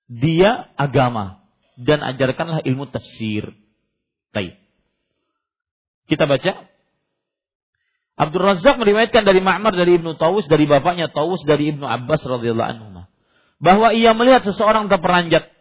dia 0.08 0.72
agama 0.74 1.44
dan 1.76 2.00
ajarkanlah 2.00 2.64
ilmu 2.64 2.88
tafsir. 2.88 3.52
Baik. 4.32 4.56
Kita 6.06 6.24
baca 6.24 6.66
Abdul 8.16 8.42
Razak 8.48 8.80
meriwayatkan 8.80 9.28
dari 9.28 9.44
Ma'mar 9.44 9.76
dari 9.76 10.00
Ibnu 10.00 10.16
Tawus 10.16 10.48
dari 10.48 10.64
bapaknya 10.64 11.12
Tawus 11.12 11.44
dari 11.44 11.76
Ibnu 11.76 11.84
Abbas 11.84 12.24
radhiyallahu 12.24 12.70
anhu 12.72 12.88
bahwa 13.60 13.92
ia 13.92 14.16
melihat 14.16 14.44
seseorang 14.44 14.88
terperanjat 14.88 15.52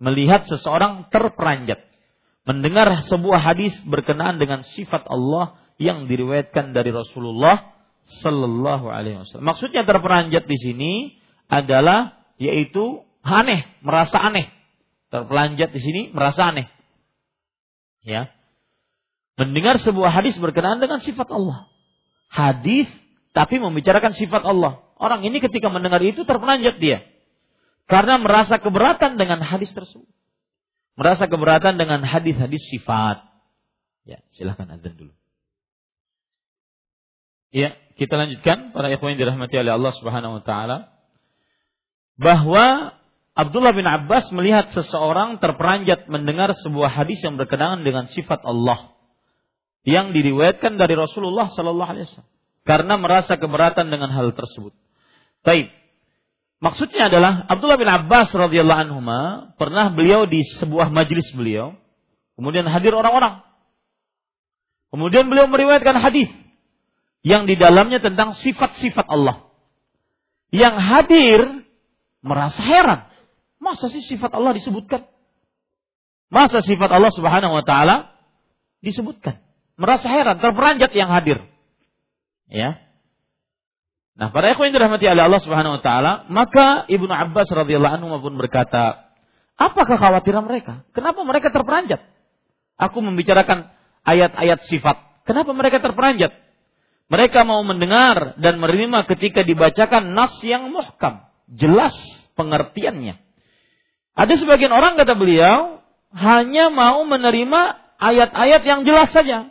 melihat 0.00 0.44
seseorang 0.44 1.08
terperanjat 1.08 1.80
mendengar 2.44 3.00
sebuah 3.08 3.40
hadis 3.40 3.72
berkenaan 3.88 4.36
dengan 4.36 4.60
sifat 4.76 5.08
Allah 5.08 5.56
yang 5.80 6.04
diriwayatkan 6.04 6.76
dari 6.76 6.92
Rasulullah 6.92 7.73
sallallahu 8.24 8.86
alaihi 8.88 9.20
wasallam. 9.20 9.48
Maksudnya 9.48 9.84
terperanjat 9.88 10.44
di 10.44 10.58
sini 10.60 10.92
adalah 11.48 12.24
yaitu 12.36 13.04
aneh, 13.24 13.64
merasa 13.80 14.20
aneh. 14.20 14.50
Terpelanjat 15.08 15.70
di 15.70 15.80
sini 15.80 16.00
merasa 16.12 16.50
aneh. 16.50 16.66
Ya 18.04 18.34
mendengar 19.34 19.78
sebuah 19.82 20.10
hadis 20.14 20.38
berkenaan 20.38 20.78
dengan 20.78 21.02
sifat 21.02 21.26
Allah. 21.30 21.66
Hadis 22.30 22.86
tapi 23.34 23.58
membicarakan 23.58 24.14
sifat 24.14 24.42
Allah. 24.46 24.82
Orang 24.98 25.26
ini 25.26 25.42
ketika 25.42 25.66
mendengar 25.70 25.98
itu 26.02 26.22
terpelanjat 26.22 26.78
dia. 26.78 27.02
Karena 27.90 28.16
merasa 28.16 28.62
keberatan 28.62 29.18
dengan 29.18 29.42
hadis 29.42 29.74
tersebut. 29.74 30.08
Merasa 30.94 31.26
keberatan 31.26 31.74
dengan 31.74 32.06
hadis-hadis 32.06 32.62
sifat. 32.70 33.26
Ya, 34.06 34.22
silahkan 34.30 34.70
azan 34.70 34.94
dulu. 34.94 35.14
Ya, 37.50 37.74
kita 37.94 38.18
lanjutkan 38.18 38.74
para 38.74 38.90
ikhwan 38.90 39.14
yang 39.14 39.26
dirahmati 39.26 39.54
oleh 39.54 39.72
Allah 39.74 39.92
Subhanahu 39.94 40.40
wa 40.40 40.42
taala 40.42 40.76
bahwa 42.18 42.94
Abdullah 43.34 43.74
bin 43.74 43.86
Abbas 43.86 44.30
melihat 44.30 44.70
seseorang 44.70 45.42
terperanjat 45.42 46.06
mendengar 46.06 46.54
sebuah 46.54 46.90
hadis 46.90 47.22
yang 47.22 47.34
berkenaan 47.34 47.82
dengan 47.82 48.06
sifat 48.10 48.42
Allah 48.46 48.94
yang 49.86 50.14
diriwayatkan 50.14 50.78
dari 50.78 50.94
Rasulullah 50.94 51.50
Sallallahu 51.50 51.90
Alaihi 51.90 52.06
Wasallam 52.06 52.30
karena 52.64 52.94
merasa 52.96 53.34
keberatan 53.38 53.90
dengan 53.90 54.10
hal 54.10 54.32
tersebut. 54.34 54.72
Baik. 55.44 55.70
Maksudnya 56.62 57.12
adalah 57.12 57.44
Abdullah 57.50 57.76
bin 57.76 57.90
Abbas 57.90 58.32
radhiyallahu 58.32 58.82
anhu 58.88 58.98
pernah 59.60 59.92
beliau 59.92 60.24
di 60.24 60.40
sebuah 60.56 60.88
majelis 60.88 61.28
beliau, 61.36 61.76
kemudian 62.40 62.64
hadir 62.70 62.96
orang-orang. 62.96 63.44
Kemudian 64.88 65.28
beliau 65.28 65.50
meriwayatkan 65.50 65.98
hadis 66.00 66.30
yang 67.24 67.48
di 67.48 67.56
dalamnya 67.56 67.98
tentang 68.04 68.36
sifat-sifat 68.36 69.08
Allah. 69.08 69.48
Yang 70.54 70.76
hadir 70.78 71.40
merasa 72.20 72.60
heran. 72.62 73.10
Masa 73.58 73.88
sih 73.88 74.04
sifat 74.04 74.30
Allah 74.36 74.52
disebutkan? 74.54 75.08
Masa 76.28 76.60
sifat 76.60 76.92
Allah 76.92 77.10
Subhanahu 77.10 77.58
wa 77.58 77.64
taala 77.64 78.12
disebutkan? 78.84 79.44
merasa 79.74 80.06
heran, 80.06 80.38
terperanjat 80.38 80.90
yang 80.94 81.10
hadir. 81.10 81.42
Ya. 82.50 82.78
Nah, 84.14 84.30
para 84.30 84.54
ikhwan 84.54 84.70
yang 84.70 84.78
dirahmati 84.78 85.10
oleh 85.10 85.24
Allah 85.26 85.42
Subhanahu 85.42 85.76
wa 85.78 85.82
taala, 85.82 86.12
maka 86.30 86.86
Ibnu 86.86 87.10
Abbas 87.10 87.50
radhiyallahu 87.50 87.94
anhu 87.98 88.22
pun 88.22 88.38
berkata, 88.38 89.10
"Apa 89.58 89.82
kekhawatiran 89.82 90.46
mereka? 90.46 90.86
Kenapa 90.94 91.26
mereka 91.26 91.50
terperanjat? 91.50 91.98
Aku 92.78 93.02
membicarakan 93.02 93.74
ayat-ayat 94.06 94.66
sifat. 94.70 95.26
Kenapa 95.26 95.50
mereka 95.50 95.82
terperanjat? 95.82 96.30
Mereka 97.12 97.44
mau 97.44 97.60
mendengar 97.60 98.40
dan 98.40 98.56
menerima 98.56 99.04
ketika 99.04 99.44
dibacakan 99.44 100.16
nas 100.16 100.32
yang 100.40 100.72
muhkam, 100.72 101.28
jelas 101.52 101.92
pengertiannya. 102.34 103.20
Ada 104.14 104.34
sebagian 104.40 104.72
orang 104.72 104.96
kata 104.96 105.12
beliau 105.12 105.84
hanya 106.14 106.70
mau 106.70 107.02
menerima 107.04 107.76
ayat-ayat 107.98 108.62
yang 108.62 108.80
jelas 108.86 109.10
saja. 109.10 109.50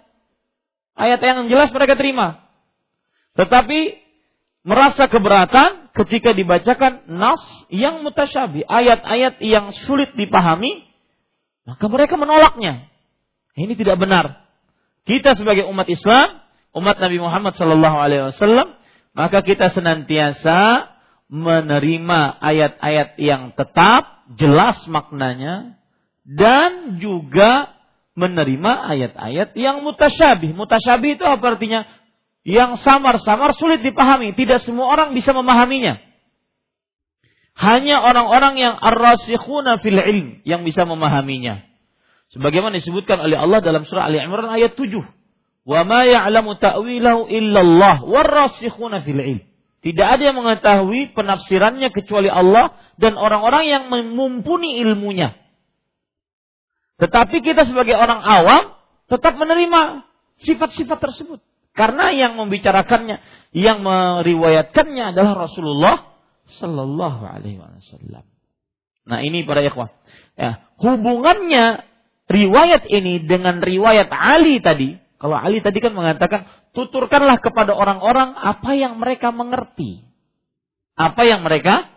Ayat 0.93 1.19
yang 1.21 1.49
jelas 1.51 1.69
mereka 1.75 1.93
terima. 1.99 2.47
Tetapi 3.33 4.01
merasa 4.63 5.09
keberatan 5.09 5.91
ketika 5.91 6.31
dibacakan 6.31 7.05
nas 7.09 7.41
yang 7.69 8.01
mutasyabi, 8.01 8.63
ayat-ayat 8.65 9.41
yang 9.43 9.73
sulit 9.85 10.15
dipahami, 10.15 10.85
maka 11.67 11.85
mereka 11.89 12.15
menolaknya. 12.15 12.87
Ini 13.53 13.73
tidak 13.77 13.99
benar. 14.01 14.45
Kita 15.03 15.35
sebagai 15.35 15.67
umat 15.67 15.85
Islam, 15.91 16.42
umat 16.73 16.97
Nabi 16.97 17.17
Muhammad 17.21 17.53
Sallallahu 17.55 17.97
Alaihi 17.97 18.33
Wasallam, 18.33 18.77
maka 19.13 19.45
kita 19.45 19.69
senantiasa 19.71 20.89
menerima 21.29 22.19
ayat-ayat 22.41 23.17
yang 23.17 23.53
tetap, 23.53 24.25
jelas 24.37 24.81
maknanya, 24.89 25.77
dan 26.25 26.97
juga 26.97 27.73
menerima 28.13 28.71
ayat-ayat 28.93 29.57
yang 29.57 29.81
mutasyabih. 29.81 30.53
Mutasyabih 30.53 31.17
itu 31.17 31.25
apa 31.25 31.57
artinya? 31.57 31.85
Yang 32.43 32.83
samar-samar 32.83 33.55
sulit 33.55 33.81
dipahami. 33.81 34.35
Tidak 34.35 34.61
semua 34.61 34.91
orang 34.91 35.15
bisa 35.15 35.31
memahaminya. 35.31 35.97
Hanya 37.53 38.01
orang-orang 38.01 38.57
yang 38.57 38.73
ar-rasikhuna 38.77 39.77
fil 39.79 39.97
ilm 39.97 40.41
yang 40.43 40.65
bisa 40.65 40.83
memahaminya. 40.89 41.61
Sebagaimana 42.33 42.81
disebutkan 42.81 43.21
oleh 43.21 43.37
Allah 43.37 43.61
dalam 43.61 43.85
surah 43.85 44.09
Ali 44.09 44.17
Imran 44.17 44.49
ayat 44.49 44.73
7. 44.73 44.89
Wa 45.63 45.87
ma 45.87 46.03
ya'lamu 46.03 46.59
ta'wilahu 46.59 47.31
illallah 47.31 48.03
war-rasikhuna 48.03 48.99
fil 49.03 49.19
ilm. 49.19 49.41
Tidak 49.83 50.07
ada 50.07 50.31
yang 50.31 50.39
mengetahui 50.39 51.11
penafsirannya 51.11 51.91
kecuali 51.91 52.31
Allah 52.31 52.75
dan 52.95 53.19
orang-orang 53.19 53.63
yang 53.67 53.83
mumpuni 54.15 54.79
ilmunya. 54.79 55.35
Tetapi 57.03 57.43
kita 57.43 57.67
sebagai 57.67 57.99
orang 57.99 58.23
awam 58.23 58.79
tetap 59.11 59.35
menerima 59.35 60.07
sifat-sifat 60.39 60.99
tersebut. 61.03 61.43
Karena 61.73 62.13
yang 62.15 62.37
membicarakannya, 62.37 63.19
yang 63.51 63.83
meriwayatkannya 63.83 65.11
adalah 65.11 65.49
Rasulullah 65.49 66.15
Sallallahu 66.47 67.23
Alaihi 67.27 67.59
Wasallam. 67.59 68.23
Nah 69.03 69.19
ini 69.19 69.43
para 69.43 69.65
ikhwah. 69.65 69.91
Ya, 70.39 70.63
hubungannya 70.79 71.83
riwayat 72.31 72.87
ini 72.87 73.25
dengan 73.27 73.59
riwayat 73.59 74.07
Ali 74.13 74.63
tadi. 74.63 74.95
Kalau 75.23 75.39
Ali 75.39 75.63
tadi 75.63 75.79
kan 75.79 75.95
mengatakan, 75.95 76.51
tuturkanlah 76.75 77.39
kepada 77.39 77.71
orang-orang 77.71 78.35
apa 78.35 78.75
yang 78.75 78.99
mereka 78.99 79.31
mengerti. 79.31 80.03
Apa 80.99 81.23
yang 81.23 81.47
mereka 81.47 81.87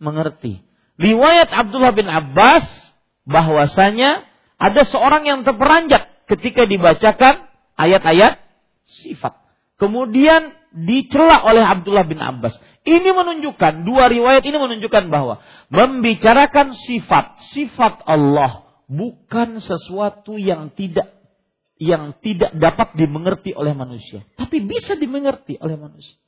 mengerti. 0.00 0.64
Riwayat 0.96 1.52
Abdullah 1.52 1.92
bin 1.92 2.08
Abbas 2.08 2.64
bahwasanya 3.28 4.24
ada 4.56 4.88
seorang 4.88 5.28
yang 5.28 5.44
terperanjat 5.44 6.24
ketika 6.24 6.64
dibacakan 6.64 7.52
ayat-ayat 7.76 8.40
sifat. 9.04 9.36
Kemudian 9.76 10.56
dicela 10.72 11.44
oleh 11.44 11.60
Abdullah 11.60 12.08
bin 12.08 12.16
Abbas. 12.16 12.56
Ini 12.88 13.12
menunjukkan, 13.12 13.84
dua 13.84 14.08
riwayat 14.08 14.40
ini 14.40 14.56
menunjukkan 14.56 15.12
bahwa 15.12 15.44
membicarakan 15.68 16.72
sifat, 16.72 17.44
sifat 17.52 18.08
Allah 18.08 18.64
bukan 18.88 19.60
sesuatu 19.60 20.40
yang 20.40 20.72
tidak 20.72 21.19
yang 21.80 22.12
tidak 22.20 22.52
dapat 22.52 22.92
dimengerti 22.92 23.56
oleh 23.56 23.72
manusia, 23.72 24.20
tapi 24.36 24.60
bisa 24.60 25.00
dimengerti 25.00 25.56
oleh 25.56 25.80
manusia. 25.80 26.20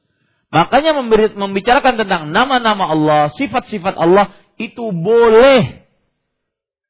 Makanya 0.49 0.97
membicarakan 1.37 2.01
tentang 2.01 2.33
nama-nama 2.33 2.89
Allah, 2.89 3.23
sifat-sifat 3.37 3.97
Allah 3.97 4.33
itu 4.57 4.89
boleh. 4.93 5.85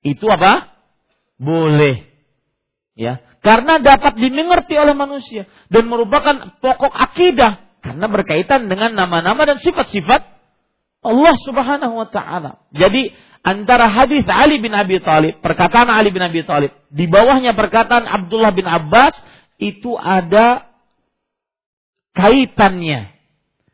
Itu 0.03 0.31
apa? 0.31 0.71
Boleh. 1.39 2.07
Ya, 2.95 3.23
karena 3.43 3.83
dapat 3.83 4.15
dimengerti 4.19 4.79
oleh 4.79 4.95
manusia 4.95 5.51
dan 5.67 5.91
merupakan 5.91 6.59
pokok 6.63 6.95
akidah 6.95 7.67
karena 7.83 8.07
berkaitan 8.07 8.71
dengan 8.71 8.95
nama-nama 8.95 9.43
dan 9.43 9.59
sifat-sifat 9.59 10.23
Allah 11.03 11.35
Subhanahu 11.43 11.99
wa 11.99 12.07
taala. 12.07 12.63
Jadi 12.71 13.11
antara 13.43 13.91
hadis 13.91 14.25
Ali 14.31 14.63
bin 14.63 14.73
Abi 14.73 15.03
Thalib, 15.03 15.43
perkataan 15.43 15.91
Ali 15.91 16.15
bin 16.15 16.23
Abi 16.23 16.47
Thalib, 16.47 16.73
di 16.89 17.11
bawahnya 17.11 17.53
perkataan 17.59 18.07
Abdullah 18.07 18.55
bin 18.55 18.67
Abbas 18.67 19.13
itu 19.59 19.95
ada 19.99 20.71
kaitannya. 22.15 23.13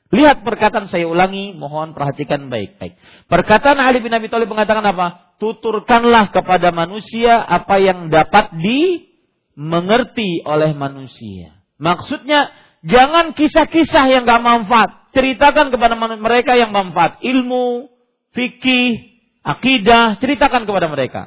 Lihat 0.09 0.41
perkataan 0.41 0.89
saya 0.89 1.05
ulangi, 1.05 1.53
mohon 1.53 1.93
perhatikan 1.93 2.49
baik-baik. 2.49 2.97
Perkataan 3.29 3.77
Ali 3.77 4.01
bin 4.01 4.12
Abi 4.16 4.33
Thalib 4.33 4.49
mengatakan 4.49 4.81
apa? 4.89 5.37
Tuturkanlah 5.37 6.33
kepada 6.33 6.73
manusia 6.73 7.37
apa 7.45 7.77
yang 7.77 8.09
dapat 8.09 8.57
di 8.57 9.05
mengerti 9.53 10.41
oleh 10.49 10.73
manusia. 10.73 11.61
Maksudnya 11.77 12.49
jangan 12.81 13.37
kisah-kisah 13.37 14.09
yang 14.09 14.25
gak 14.25 14.41
manfaat. 14.41 15.12
Ceritakan 15.12 15.69
kepada 15.69 15.93
mereka 15.99 16.57
yang 16.57 16.73
manfaat. 16.73 17.21
Ilmu, 17.21 17.93
fikih, 18.33 19.08
akidah, 19.49 20.20
ceritakan 20.20 20.68
kepada 20.68 20.92
mereka. 20.92 21.22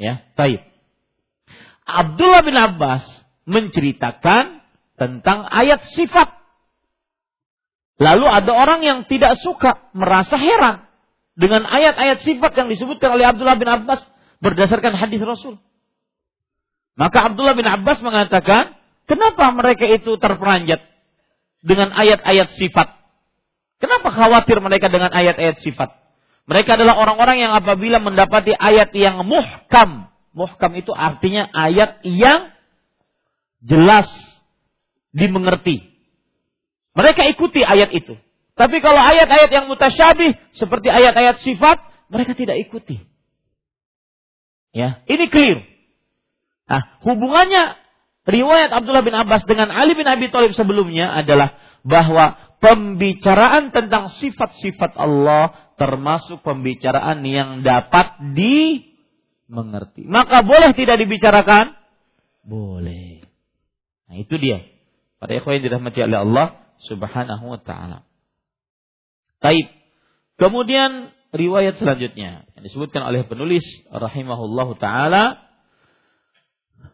Ya, 0.00 0.24
taib. 0.34 0.64
Abdullah 1.84 2.40
bin 2.40 2.56
Abbas 2.56 3.04
menceritakan 3.44 4.64
tentang 4.96 5.44
ayat 5.50 5.84
sifat. 5.92 6.32
Lalu 8.00 8.26
ada 8.26 8.52
orang 8.56 8.80
yang 8.82 8.98
tidak 9.06 9.36
suka, 9.44 9.92
merasa 9.92 10.34
heran 10.40 10.88
dengan 11.36 11.68
ayat-ayat 11.68 12.24
sifat 12.24 12.56
yang 12.56 12.68
disebutkan 12.72 13.14
oleh 13.14 13.28
Abdullah 13.28 13.60
bin 13.60 13.68
Abbas 13.68 14.00
berdasarkan 14.42 14.96
hadis 14.96 15.22
Rasul. 15.22 15.60
Maka 16.98 17.30
Abdullah 17.30 17.54
bin 17.54 17.68
Abbas 17.68 18.02
mengatakan, 18.02 18.74
kenapa 19.06 19.54
mereka 19.54 19.86
itu 19.86 20.18
terperanjat 20.18 20.82
dengan 21.62 21.94
ayat-ayat 21.94 22.52
sifat? 22.58 22.88
Kenapa 23.78 24.12
khawatir 24.14 24.58
mereka 24.62 24.90
dengan 24.90 25.10
ayat-ayat 25.10 25.62
sifat? 25.62 26.01
Mereka 26.46 26.74
adalah 26.74 26.98
orang-orang 26.98 27.38
yang 27.38 27.52
apabila 27.54 28.02
mendapati 28.02 28.52
ayat 28.52 28.90
yang 28.94 29.22
muhkam. 29.22 30.10
Muhkam 30.34 30.72
itu 30.74 30.90
artinya 30.90 31.46
ayat 31.54 32.02
yang 32.02 32.50
jelas 33.62 34.08
dimengerti. 35.14 35.92
Mereka 36.92 37.30
ikuti 37.30 37.62
ayat 37.62 37.94
itu. 37.94 38.18
Tapi 38.52 38.84
kalau 38.84 39.00
ayat-ayat 39.00 39.48
yang 39.48 39.64
mutasyabih 39.64 40.36
seperti 40.52 40.92
ayat-ayat 40.92 41.40
sifat, 41.40 41.80
mereka 42.12 42.36
tidak 42.36 42.60
ikuti. 42.60 43.00
Ya, 44.76 45.00
ini 45.08 45.28
clear. 45.32 45.64
Nah, 46.68 47.00
hubungannya 47.04 47.76
riwayat 48.28 48.72
Abdullah 48.72 49.04
bin 49.04 49.16
Abbas 49.16 49.44
dengan 49.48 49.72
Ali 49.72 49.96
bin 49.96 50.08
Abi 50.08 50.28
Thalib 50.28 50.52
sebelumnya 50.52 51.12
adalah 51.12 51.56
bahwa 51.84 52.36
pembicaraan 52.62 53.74
tentang 53.74 54.06
sifat-sifat 54.22 54.94
Allah 54.94 55.74
termasuk 55.74 56.46
pembicaraan 56.46 57.26
yang 57.26 57.66
dapat 57.66 58.22
dimengerti. 58.38 60.06
Maka 60.06 60.46
boleh 60.46 60.70
tidak 60.70 61.02
dibicarakan? 61.02 61.74
Boleh. 62.46 63.26
Nah, 64.06 64.16
itu 64.22 64.38
dia. 64.38 64.62
Pada 65.18 65.34
ikhwan 65.34 65.58
yang 65.58 65.66
dirahmati 65.66 65.98
oleh 66.06 66.18
Allah 66.22 66.46
Subhanahu 66.86 67.44
wa 67.50 67.58
taala. 67.58 68.06
Baik. 69.42 69.66
Kemudian 70.38 71.10
riwayat 71.34 71.82
selanjutnya 71.82 72.46
yang 72.46 72.62
disebutkan 72.62 73.02
oleh 73.02 73.26
penulis 73.26 73.62
rahimahullahu 73.90 74.78
taala 74.78 75.38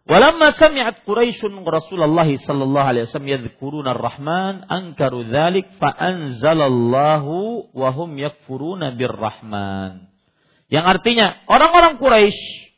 Walamma 0.08 0.56
sami'at 0.56 1.04
Quraisyun 1.04 1.60
Rasulullah 1.68 2.24
sallallahu 2.24 2.88
alaihi 2.88 3.04
wasallam 3.04 3.28
yadhkuruna 3.28 3.92
ar-Rahman 3.92 4.64
ankaru 4.64 5.28
dzalik 5.28 5.68
fa 5.76 5.92
anzalallahu 5.92 7.68
wa 7.76 7.88
hum 7.92 8.16
yakfuruna 8.16 8.96
bir-Rahman. 8.96 10.08
Yang 10.72 10.84
artinya 10.96 11.26
orang-orang 11.44 12.00
Quraisy 12.00 12.72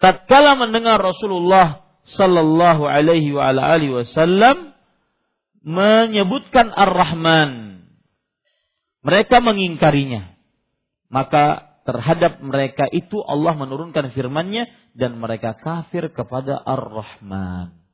tatkala 0.00 0.56
mendengar 0.56 0.96
Rasulullah 0.96 1.84
sallallahu 2.08 2.88
alaihi 2.88 3.36
wa 3.36 3.52
alihi 3.52 3.92
wasallam 3.92 4.72
menyebutkan 5.66 6.70
Ar-Rahman 6.70 7.82
mereka 9.02 9.42
mengingkarinya 9.42 10.38
maka 11.10 11.65
terhadap 11.86 12.42
mereka 12.42 12.90
itu 12.90 13.22
Allah 13.22 13.54
menurunkan 13.54 14.10
firman-Nya 14.10 14.66
dan 14.98 15.16
mereka 15.22 15.54
kafir 15.54 16.10
kepada 16.10 16.58
Ar-Rahman. 16.58 17.86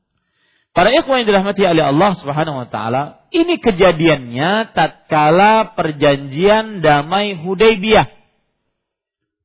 Para 0.72 0.88
ikhwan 0.97 1.20
yang 1.22 1.28
dirahmati 1.28 1.68
oleh 1.68 1.84
Allah 1.84 2.16
Subhanahu 2.16 2.64
wa 2.64 2.68
taala, 2.72 3.28
ini 3.28 3.61
kejadiannya 3.61 4.72
tatkala 4.72 5.76
perjanjian 5.76 6.80
damai 6.80 7.36
Hudaybiyah. 7.36 8.09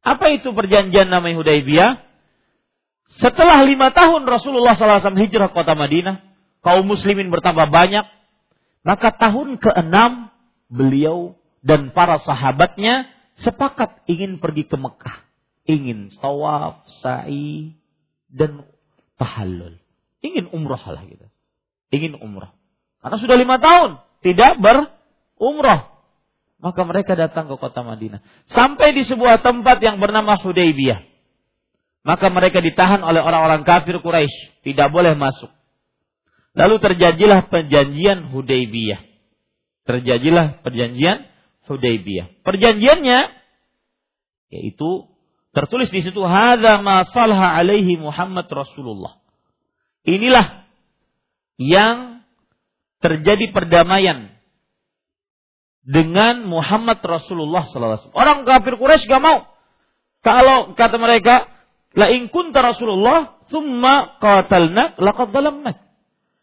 Apa 0.07 0.31
itu 0.31 0.55
perjanjian 0.55 1.11
damai 1.11 1.35
Hudaybiyah? 1.35 1.99
Setelah 3.19 3.59
lima 3.67 3.91
tahun 3.91 4.23
Rasulullah 4.23 4.71
SAW 4.71 5.19
hijrah 5.19 5.51
kota 5.51 5.75
Madinah, 5.75 6.23
kaum 6.63 6.87
muslimin 6.87 7.27
bertambah 7.27 7.75
banyak, 7.75 8.07
maka 8.87 9.11
tahun 9.11 9.59
keenam 9.59 10.31
beliau 10.71 11.35
dan 11.59 11.91
para 11.91 12.23
sahabatnya 12.23 13.16
sepakat 13.41 14.05
ingin 14.09 14.41
pergi 14.41 14.65
ke 14.65 14.77
Mekah. 14.77 15.25
Ingin 15.67 16.15
tawaf, 16.15 16.87
sa'i, 17.03 17.75
dan 18.31 18.63
tahallul. 19.19 19.75
Ingin 20.23 20.47
umrah 20.49 20.79
lah 20.79 21.03
gitu. 21.05 21.27
Ingin 21.91 22.15
umrah. 22.19 22.55
Karena 23.03 23.17
sudah 23.19 23.35
lima 23.35 23.59
tahun 23.59 23.99
tidak 24.23 24.59
berumrah. 24.59 25.95
Maka 26.57 26.81
mereka 26.89 27.13
datang 27.13 27.45
ke 27.45 27.55
kota 27.61 27.85
Madinah. 27.85 28.25
Sampai 28.49 28.95
di 28.97 29.05
sebuah 29.05 29.45
tempat 29.45 29.77
yang 29.77 30.01
bernama 30.01 30.41
Hudaybiyah. 30.41 31.05
Maka 32.01 32.31
mereka 32.31 32.63
ditahan 32.63 33.03
oleh 33.03 33.19
orang-orang 33.19 33.67
kafir 33.67 33.99
Quraisy, 33.99 34.63
tidak 34.63 34.89
boleh 34.89 35.13
masuk. 35.13 35.51
Lalu 36.57 36.81
terjadilah 36.81 37.51
perjanjian 37.51 38.33
Hudaybiyah. 38.33 39.05
Terjadilah 39.85 40.65
perjanjian 40.65 41.29
Hudaybiyah. 41.67 42.41
Perjanjiannya 42.41 43.19
yaitu 44.47 45.11
tertulis 45.51 45.91
di 45.91 45.99
situ 46.01 46.23
hadza 46.23 46.79
ma 46.79 47.03
salha 47.11 47.59
alaihi 47.59 47.99
Muhammad 47.99 48.47
Rasulullah. 48.47 49.19
Inilah 50.07 50.63
yang 51.59 52.23
terjadi 53.03 53.51
perdamaian 53.51 54.37
dengan 55.87 56.47
Muhammad 56.47 56.99
Rasulullah 57.03 57.67
SAW. 57.67 58.15
Orang 58.15 58.47
kafir 58.47 58.79
Quraisy 58.79 59.07
gak 59.07 59.23
mau. 59.23 59.47
Kalau 60.23 60.75
kata 60.75 60.99
mereka, 60.99 61.47
la 61.95 62.11
in 62.11 62.27
kunta 62.27 62.59
Rasulullah, 62.63 63.39
thumma 63.47 64.19
qatalna 64.19 64.99
laqad. 64.99 65.31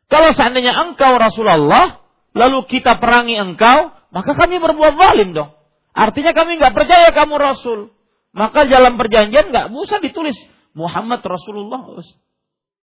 Kalau 0.09 0.31
seandainya 0.37 0.73
engkau 0.73 1.17
Rasulullah, 1.17 2.05
lalu 2.35 2.69
kita 2.69 2.97
perangi 3.01 3.37
engkau, 3.37 3.93
maka 4.15 4.39
kami 4.39 4.63
berbuat 4.63 4.95
zalim 4.95 5.35
dong. 5.35 5.51
Artinya 5.91 6.31
kami 6.31 6.63
nggak 6.63 6.71
percaya 6.71 7.11
kamu 7.11 7.35
Rasul. 7.35 7.91
Maka 8.31 8.63
dalam 8.71 8.95
perjanjian 8.95 9.51
nggak 9.51 9.75
usah 9.75 9.99
ditulis 9.99 10.39
Muhammad 10.71 11.19
Rasulullah. 11.27 11.99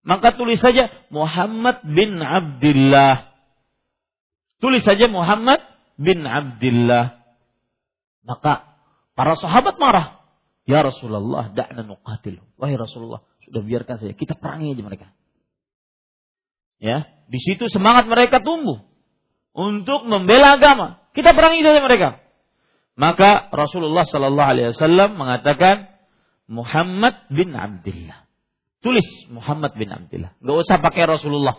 Maka 0.05 0.37
tulis 0.37 0.61
saja 0.61 0.93
Muhammad 1.09 1.81
bin 1.89 2.21
Abdullah. 2.21 3.33
Tulis 4.61 4.85
saja 4.85 5.09
Muhammad 5.09 5.65
bin 5.97 6.21
Abdullah. 6.21 7.25
Maka 8.21 8.77
para 9.17 9.41
sahabat 9.41 9.81
marah. 9.81 10.21
Ya 10.67 10.83
Rasulullah, 10.83 11.55
da'na 11.55 11.87
nuqatil. 11.87 12.43
Wahai 12.59 12.75
Rasulullah, 12.75 13.23
sudah 13.47 13.63
biarkan 13.63 14.03
saja. 14.03 14.13
Kita 14.19 14.35
perangi 14.35 14.75
aja 14.75 14.83
mereka. 14.83 15.07
Ya, 16.83 17.07
di 17.31 17.39
situ 17.39 17.71
semangat 17.71 18.11
mereka 18.11 18.43
tumbuh 18.43 18.83
untuk 19.57 20.05
membela 20.05 20.61
agama. 20.61 21.01
Kita 21.17 21.33
perangi 21.33 21.65
saja 21.65 21.81
mereka. 21.81 22.21
Maka 22.97 23.49
Rasulullah 23.49 24.05
Shallallahu 24.05 24.51
Alaihi 24.53 24.69
Wasallam 24.77 25.17
mengatakan 25.17 25.89
Muhammad 26.47 27.25
bin 27.33 27.57
Abdullah. 27.57 28.29
Tulis 28.85 29.09
Muhammad 29.33 29.73
bin 29.75 29.89
Abdullah. 29.89 30.37
Gak 30.39 30.57
usah 30.61 30.77
pakai 30.85 31.09
Rasulullah. 31.09 31.57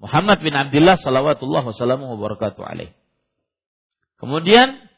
Muhammad 0.00 0.40
bin 0.40 0.56
Abdullah 0.56 0.96
salawatullah 0.96 1.62
wassalamu 1.68 2.16
wabarakatuh 2.16 2.64
alaih. 2.64 2.96
Kemudian 4.18 4.88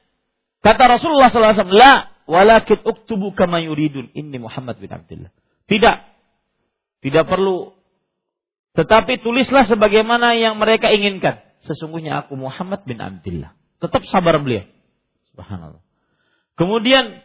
kata 0.64 0.96
Rasulullah 0.96 1.28
SAW, 1.28 1.68
La 1.74 2.14
walakin 2.30 2.80
uktubu 2.86 3.34
kama 3.34 3.60
yuridun. 3.60 4.14
Ini 4.14 4.38
Muhammad 4.38 4.78
bin 4.78 4.88
Abdullah. 4.88 5.34
Tidak. 5.66 5.96
Tidak 7.02 7.24
perlu. 7.26 7.74
Tetapi 8.78 9.18
tulislah 9.20 9.66
sebagaimana 9.66 10.38
yang 10.38 10.56
mereka 10.56 10.94
inginkan. 10.94 11.49
Sesungguhnya 11.64 12.24
aku 12.24 12.36
Muhammad 12.40 12.84
bin 12.88 13.00
Abdullah. 13.00 13.52
Tetap 13.80 14.04
sabar 14.08 14.40
beliau. 14.40 14.64
Subhanallah. 15.32 15.80
Kemudian 16.56 17.20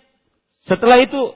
setelah 0.67 0.99
itu 0.99 1.35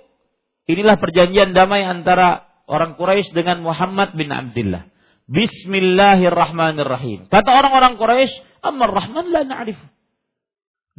inilah 0.67 0.99
perjanjian 0.99 1.55
damai 1.55 1.83
antara 1.83 2.47
orang 2.67 2.95
Quraisy 2.99 3.31
dengan 3.35 3.61
Muhammad 3.63 4.15
bin 4.15 4.31
Abdullah. 4.31 4.87
Bismillahirrahmanirrahim. 5.29 7.29
Kata 7.29 7.53
orang-orang 7.53 8.01
Quraisy, 8.01 8.33
Ammar 8.65 8.89
Rahman 8.91 9.29
la 9.29 9.45
na'rif. 9.45 9.77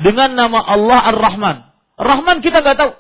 Dengan 0.01 0.33
nama 0.33 0.65
Allah 0.65 1.01
Ar-Rahman. 1.13 1.57
Rahman 2.01 2.41
kita 2.41 2.65
nggak 2.65 2.79
tahu. 2.79 2.93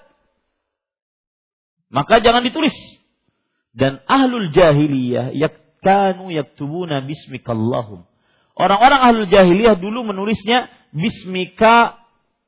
Maka 1.94 2.20
jangan 2.20 2.44
ditulis. 2.44 2.74
Dan 3.70 4.02
ahlul 4.04 4.50
jahiliyah 4.50 5.32
yakkanu 5.32 6.34
yaktubuna 6.34 7.00
bismikallahum. 7.06 8.09
Orang-orang 8.58 9.00
ahlul 9.00 9.28
jahiliyah 9.30 9.78
dulu 9.78 10.04
menulisnya 10.04 10.68
bismika 10.90 12.00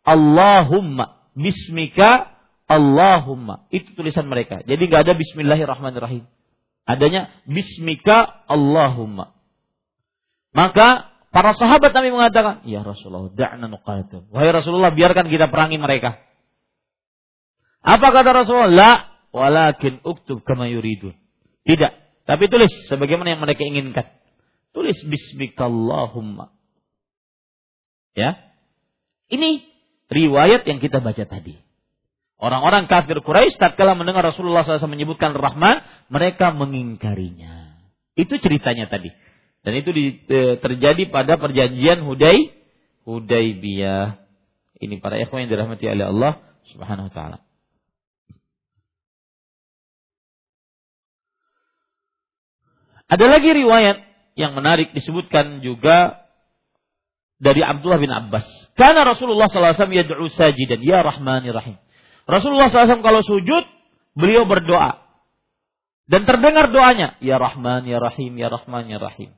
Allahumma. 0.02 1.22
Bismika 1.32 2.32
Allahumma. 2.66 3.66
Itu 3.70 3.94
tulisan 3.94 4.26
mereka. 4.26 4.60
Jadi 4.64 4.82
nggak 4.88 5.02
ada 5.08 5.14
bismillahirrahmanirrahim. 5.14 6.26
Adanya 6.82 7.30
bismika 7.46 8.42
Allahumma. 8.50 9.36
Maka 10.52 11.08
para 11.32 11.56
sahabat 11.56 11.94
Nabi 11.96 12.12
mengatakan, 12.12 12.66
"Ya 12.68 12.84
Rasulullah, 12.84 13.32
da'na 13.32 13.70
nuqatil." 13.70 14.28
Wahai 14.28 14.52
Rasulullah, 14.52 14.92
biarkan 14.92 15.30
kita 15.32 15.48
perangi 15.48 15.80
mereka. 15.80 16.20
Apa 17.82 18.12
kata 18.12 18.30
Rasulullah? 18.44 18.70
La, 18.70 18.92
walakin 19.32 20.04
uktub 20.04 20.44
kama 20.44 20.68
yuridun. 20.68 21.16
Tidak, 21.62 21.92
tapi 22.26 22.46
tulis 22.50 22.70
sebagaimana 22.90 23.34
yang 23.34 23.42
mereka 23.42 23.62
inginkan. 23.64 24.06
Tulis 24.72 24.98
bismika 25.04 25.68
Allahumma. 25.68 26.52
Ya. 28.16 28.40
Ini 29.28 29.64
riwayat 30.08 30.64
yang 30.68 30.80
kita 30.80 31.00
baca 31.00 31.24
tadi. 31.24 31.56
Orang-orang 32.42 32.90
kafir 32.90 33.22
Quraisy 33.22 33.54
tatkala 33.56 33.94
mendengar 33.94 34.26
Rasulullah 34.26 34.66
SAW 34.66 34.90
menyebutkan 34.90 35.30
Rahman, 35.30 35.78
mereka 36.10 36.50
mengingkarinya. 36.50 37.78
Itu 38.18 38.36
ceritanya 38.42 38.90
tadi. 38.90 39.14
Dan 39.62 39.78
itu 39.78 39.94
di, 39.94 40.04
e, 40.26 40.58
terjadi 40.58 41.06
pada 41.08 41.38
perjanjian 41.38 42.02
Hudai 42.02 42.50
Hudaibiyah. 43.06 44.18
Ini 44.82 44.98
para 44.98 45.22
ikhwan 45.22 45.46
yang 45.46 45.54
dirahmati 45.54 45.86
oleh 45.86 46.10
Allah 46.10 46.32
Subhanahu 46.74 47.08
wa 47.08 47.14
taala. 47.14 47.38
Ada 53.06 53.26
lagi 53.28 53.54
riwayat 53.54 54.11
yang 54.38 54.56
menarik 54.56 54.96
disebutkan 54.96 55.60
juga 55.60 56.22
dari 57.42 57.60
Abdullah 57.60 57.98
bin 57.98 58.12
Abbas. 58.14 58.46
Karena 58.78 59.02
Rasulullah 59.02 59.50
SAW 59.50 59.90
yad'u 59.90 60.30
sajidan, 60.30 60.78
ya 60.80 61.02
Rahmani 61.02 61.50
Rahim. 61.50 61.76
Rasulullah 62.24 62.70
SAW 62.70 63.02
kalau 63.02 63.20
sujud, 63.26 63.66
beliau 64.14 64.46
berdoa. 64.46 65.02
Dan 66.06 66.22
terdengar 66.28 66.70
doanya, 66.70 67.18
Ya 67.18 67.38
Rahman, 67.38 67.82
Ya 67.86 67.98
Rahim, 67.98 68.38
Ya 68.38 68.46
Rahman, 68.46 68.86
Ya 68.86 69.02
Rahim. 69.02 69.34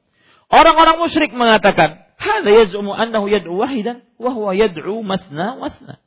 Orang-orang 0.53 1.01
musyrik 1.01 1.33
mengatakan, 1.33 2.05
Hada 2.21 2.51
yaz'umu 2.51 2.95
annahu 2.95 3.27
yad'u 3.27 3.57
wahidan, 3.59 4.05
wahwa 4.21 4.53
yad'u 4.53 5.01
masna 5.01 5.59
wasna. 5.59 5.99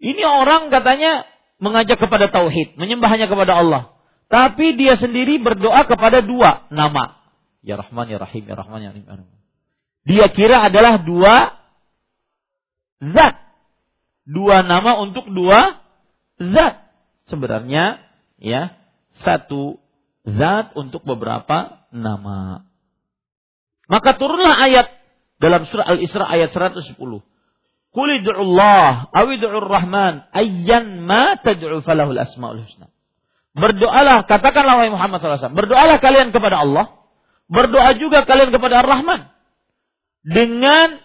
Ini 0.00 0.20
orang 0.24 0.68
katanya 0.68 1.24
mengajak 1.56 1.96
kepada 1.96 2.28
tauhid, 2.28 2.76
menyembah 2.76 3.08
hanya 3.08 3.28
kepada 3.28 3.56
Allah. 3.56 3.96
Tapi 4.26 4.76
dia 4.76 4.98
sendiri 4.98 5.40
berdoa 5.40 5.86
kepada 5.88 6.20
dua 6.20 6.68
nama. 6.68 7.15
Ya 7.66 7.74
Rahman, 7.74 8.06
Ya 8.06 8.22
Rahim, 8.22 8.46
Ya 8.46 8.54
Rahman, 8.54 8.80
Ya 8.86 8.94
Rahim. 8.94 9.26
Dia 10.06 10.30
kira 10.30 10.70
adalah 10.70 11.02
dua 11.02 11.58
zat 13.02 13.42
dua 14.26 14.66
nama 14.66 14.98
untuk 15.02 15.30
dua 15.30 15.82
zat. 16.38 16.86
Sebenarnya 17.26 18.02
ya 18.38 18.74
satu 19.22 19.82
zat 20.26 20.74
untuk 20.78 21.02
beberapa 21.06 21.86
nama. 21.94 22.66
Maka 23.86 24.18
turunlah 24.18 24.58
ayat 24.66 24.90
dalam 25.38 25.62
surah 25.66 25.86
Al-Isra 25.86 26.26
ayat 26.26 26.50
110. 26.50 26.98
Qul 27.96 28.10
Allah 28.12 29.08
awidur 29.14 29.56
rahman 29.62 30.28
ayyan 30.34 31.06
ma 31.06 31.38
tad'u 31.38 31.80
falahul 31.80 32.18
asmaul 32.18 32.60
husna. 32.60 32.92
Berdoalah, 33.56 34.28
katakanlah 34.28 34.84
wahai 34.84 34.92
Muhammad 34.92 35.16
SAW, 35.16 35.56
berdoalah 35.56 35.96
kalian 35.96 36.28
kepada 36.28 36.60
Allah, 36.60 36.95
berdoa 37.46 37.94
juga 37.98 38.26
kalian 38.26 38.50
kepada 38.50 38.82
Ar-Rahman. 38.82 39.30
Dengan 40.26 40.98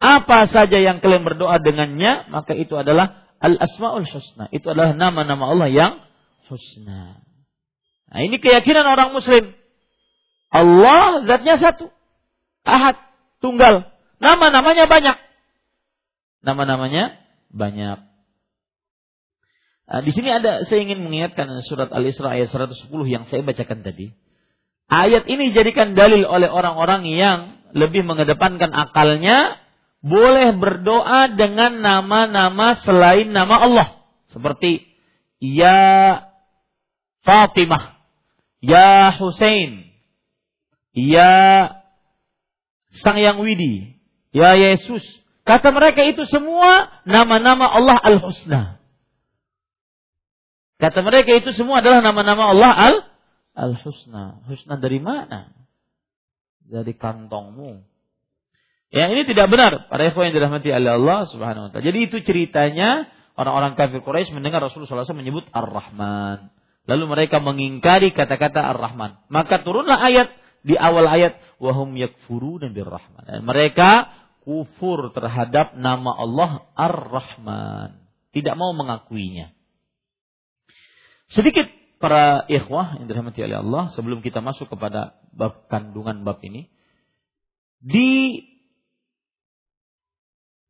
apa 0.00 0.48
saja 0.48 0.80
yang 0.80 1.00
kalian 1.00 1.24
berdoa 1.24 1.60
dengannya, 1.60 2.28
maka 2.32 2.56
itu 2.56 2.76
adalah 2.76 3.28
al-asmaul 3.40 4.04
husna. 4.08 4.48
Itu 4.52 4.72
adalah 4.72 4.96
nama-nama 4.96 5.52
Allah 5.52 5.68
yang 5.68 5.92
husna. 6.48 7.20
Nah, 8.06 8.20
ini 8.22 8.40
keyakinan 8.40 8.86
orang 8.86 9.12
muslim. 9.12 9.52
Allah 10.48 11.26
zatnya 11.26 11.60
satu. 11.60 11.92
Ahad, 12.64 12.96
tunggal. 13.44 13.92
Nama-namanya 14.22 14.88
banyak. 14.88 15.16
Nama-namanya 16.40 17.18
banyak. 17.52 17.98
Nah, 19.86 20.00
di 20.02 20.10
sini 20.10 20.34
ada 20.34 20.66
saya 20.66 20.82
ingin 20.82 20.98
mengingatkan 21.04 21.46
surat 21.62 21.94
Al-Isra 21.94 22.34
ayat 22.34 22.50
110 22.50 22.90
yang 23.06 23.24
saya 23.30 23.46
bacakan 23.46 23.86
tadi. 23.86 24.10
Ayat 24.86 25.26
ini 25.26 25.50
dijadikan 25.50 25.98
dalil 25.98 26.22
oleh 26.22 26.46
orang-orang 26.46 27.02
yang 27.10 27.38
lebih 27.74 28.06
mengedepankan 28.06 28.70
akalnya 28.70 29.58
boleh 29.98 30.54
berdoa 30.54 31.26
dengan 31.34 31.82
nama-nama 31.82 32.78
selain 32.86 33.34
nama 33.34 33.56
Allah. 33.58 33.88
Seperti 34.30 34.86
Ya 35.42 36.22
Fatimah, 37.26 37.98
Ya 38.62 39.10
Hussein, 39.18 39.90
Ya 40.94 41.34
Sang 43.02 43.18
Yang 43.18 43.38
Widi, 43.42 43.74
Ya 44.30 44.54
Yesus. 44.54 45.02
Kata 45.42 45.74
mereka 45.74 46.06
itu 46.06 46.22
semua 46.30 47.02
nama-nama 47.02 47.66
Allah 47.66 47.98
Al-Husna. 48.02 48.78
Kata 50.78 51.00
mereka 51.02 51.34
itu 51.34 51.50
semua 51.56 51.80
adalah 51.82 52.04
nama-nama 52.04 52.54
Allah 52.54 52.72
Al 52.74 52.96
Al-Husna. 53.56 54.44
Husna 54.44 54.76
dari 54.76 55.00
mana? 55.00 55.50
Dari 56.60 56.92
kantongmu. 56.92 57.96
Ya 58.92 59.10
ini 59.10 59.26
tidak 59.26 59.50
benar 59.50 59.90
para 59.90 60.06
ikhwan 60.06 60.30
yang 60.30 60.36
dirahmati 60.38 60.70
oleh 60.70 60.92
Allah 60.94 61.26
Subhanahu 61.26 61.64
wa 61.66 61.70
taala. 61.72 61.84
Jadi 61.84 61.98
itu 62.06 62.16
ceritanya 62.22 63.10
orang-orang 63.34 63.74
kafir 63.74 64.04
Quraisy 64.04 64.30
mendengar 64.30 64.62
Rasulullah 64.62 65.02
SAW 65.02 65.18
menyebut 65.18 65.48
Ar-Rahman. 65.50 66.54
Lalu 66.86 67.04
mereka 67.10 67.42
mengingkari 67.42 68.14
kata-kata 68.14 68.62
Ar-Rahman. 68.76 69.26
Maka 69.26 69.66
turunlah 69.66 69.98
ayat 69.98 70.30
di 70.62 70.78
awal 70.78 71.10
ayat 71.10 71.34
wahum 71.58 71.98
yakfuruna 71.98 72.70
birrahman. 72.70 73.26
Dan 73.26 73.42
mereka 73.42 74.06
kufur 74.46 75.10
terhadap 75.10 75.74
nama 75.74 76.14
Allah 76.14 76.70
Ar-Rahman. 76.78 78.06
Tidak 78.30 78.54
mau 78.54 78.70
mengakuinya. 78.70 79.50
Sedikit 81.26 81.66
para 82.06 82.46
ikhwah 82.46 83.02
yang 83.02 83.10
dirahmati 83.10 83.42
oleh 83.42 83.58
Allah 83.66 83.90
sebelum 83.98 84.22
kita 84.22 84.38
masuk 84.38 84.70
kepada 84.70 85.18
bab 85.34 85.66
kandungan 85.66 86.22
bab 86.22 86.38
ini 86.46 86.70
di 87.82 88.46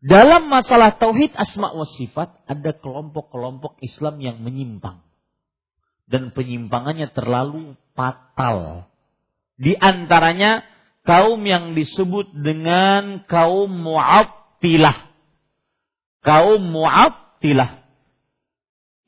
dalam 0.01 0.49
masalah 0.49 0.97
tauhid 0.97 1.37
asma 1.37 1.77
wa 1.77 1.85
sifat 1.85 2.41
ada 2.49 2.73
kelompok-kelompok 2.73 3.77
Islam 3.85 4.17
yang 4.25 4.41
menyimpang. 4.41 5.05
Dan 6.07 6.31
penyimpangannya 6.31 7.11
terlalu 7.11 7.75
fatal. 7.99 8.87
Di 9.59 9.75
antaranya 9.75 10.63
kaum 11.03 11.43
yang 11.43 11.75
disebut 11.75 12.31
dengan 12.33 13.27
kaum 13.27 13.67
Mu'attilah. 13.67 15.11
Kaum 16.23 16.63
Mu'attilah 16.63 17.83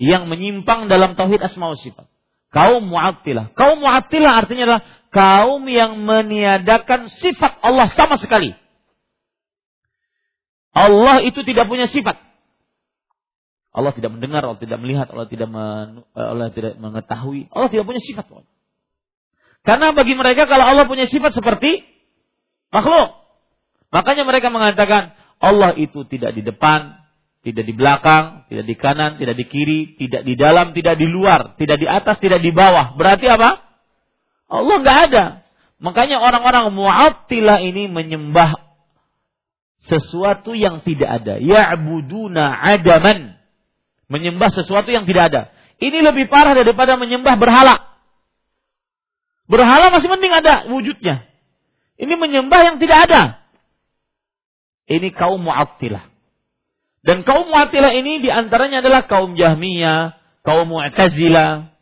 yang 0.02 0.26
menyimpang 0.26 0.90
dalam 0.90 1.14
tauhid 1.14 1.38
asma 1.38 1.70
wa 1.70 1.78
sifat. 1.78 2.07
Kaum 2.48 2.88
Mu'attilah. 2.88 3.52
Kaum 3.52 3.84
Mu'attilah 3.84 4.32
artinya 4.32 4.64
adalah 4.64 4.82
kaum 5.12 5.64
yang 5.68 6.00
meniadakan 6.00 7.12
sifat 7.12 7.60
Allah 7.60 7.88
sama 7.92 8.16
sekali. 8.16 8.56
Allah 10.72 11.24
itu 11.24 11.42
tidak 11.44 11.66
punya 11.66 11.88
sifat. 11.90 12.16
Allah 13.72 13.92
tidak 13.94 14.10
mendengar, 14.10 14.42
Allah 14.42 14.58
tidak 14.58 14.78
melihat, 14.80 15.06
Allah 15.12 15.28
tidak 15.28 15.48
men, 15.50 16.02
Allah 16.16 16.50
tidak 16.50 16.74
mengetahui. 16.80 17.46
Allah 17.52 17.68
tidak 17.70 17.86
punya 17.86 18.02
sifat. 18.02 18.26
Karena 19.62 19.92
bagi 19.92 20.14
mereka 20.16 20.48
kalau 20.48 20.64
Allah 20.66 20.88
punya 20.88 21.06
sifat 21.06 21.36
seperti 21.36 21.84
makhluk. 22.74 23.14
Makanya 23.94 24.24
mereka 24.26 24.48
mengatakan 24.50 25.14
Allah 25.38 25.76
itu 25.78 26.02
tidak 26.10 26.34
di 26.34 26.42
depan, 26.42 26.97
tidak 27.48 27.64
di 27.64 27.72
belakang, 27.72 28.44
tidak 28.52 28.64
di 28.68 28.76
kanan, 28.76 29.16
tidak 29.16 29.32
di 29.40 29.44
kiri, 29.48 29.80
tidak 29.96 30.20
di 30.28 30.36
dalam, 30.36 30.76
tidak 30.76 31.00
di 31.00 31.08
luar, 31.08 31.56
tidak 31.56 31.80
di 31.80 31.88
atas, 31.88 32.20
tidak 32.20 32.44
di 32.44 32.52
bawah. 32.52 32.92
Berarti 32.92 33.24
apa? 33.24 33.64
Allah 34.52 34.76
nggak 34.84 34.98
ada. 35.08 35.24
Makanya 35.80 36.20
orang-orang 36.20 36.68
mu'attilah 36.76 37.64
ini 37.64 37.88
menyembah 37.88 38.52
sesuatu 39.88 40.52
yang 40.52 40.84
tidak 40.84 41.24
ada. 41.24 41.40
Ya'buduna 41.40 42.52
adaman. 42.52 43.40
Menyembah 44.12 44.52
sesuatu 44.52 44.92
yang 44.92 45.08
tidak 45.08 45.32
ada. 45.32 45.42
Ini 45.80 46.04
lebih 46.04 46.28
parah 46.28 46.52
daripada 46.52 47.00
menyembah 47.00 47.40
berhala. 47.40 47.96
Berhala 49.48 49.88
masih 49.88 50.12
penting 50.12 50.32
ada 50.36 50.68
wujudnya. 50.68 51.24
Ini 51.96 52.12
menyembah 52.12 52.60
yang 52.68 52.76
tidak 52.76 53.08
ada. 53.08 53.22
Ini 54.84 55.08
kaum 55.16 55.40
mu'attilah. 55.40 56.17
Dan 57.08 57.24
kaum 57.24 57.48
Mu'tazilah 57.48 57.96
ini 57.96 58.20
di 58.20 58.28
antaranya 58.28 58.84
adalah 58.84 59.08
kaum 59.08 59.32
Jahmiyah, 59.32 60.12
kaum 60.44 60.68
Mu'tazilah. 60.68 61.72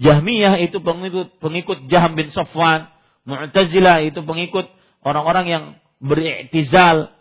Jahmiyah 0.00 0.56
itu 0.64 0.80
pengikut 0.80 1.36
pengikut 1.36 1.84
Jaham 1.92 2.16
bin 2.16 2.32
Sofwan. 2.32 2.88
Mu'tazilah 3.28 4.00
itu 4.08 4.24
pengikut 4.24 4.72
orang-orang 5.04 5.44
yang 5.52 5.64
beriktizal, 6.00 7.12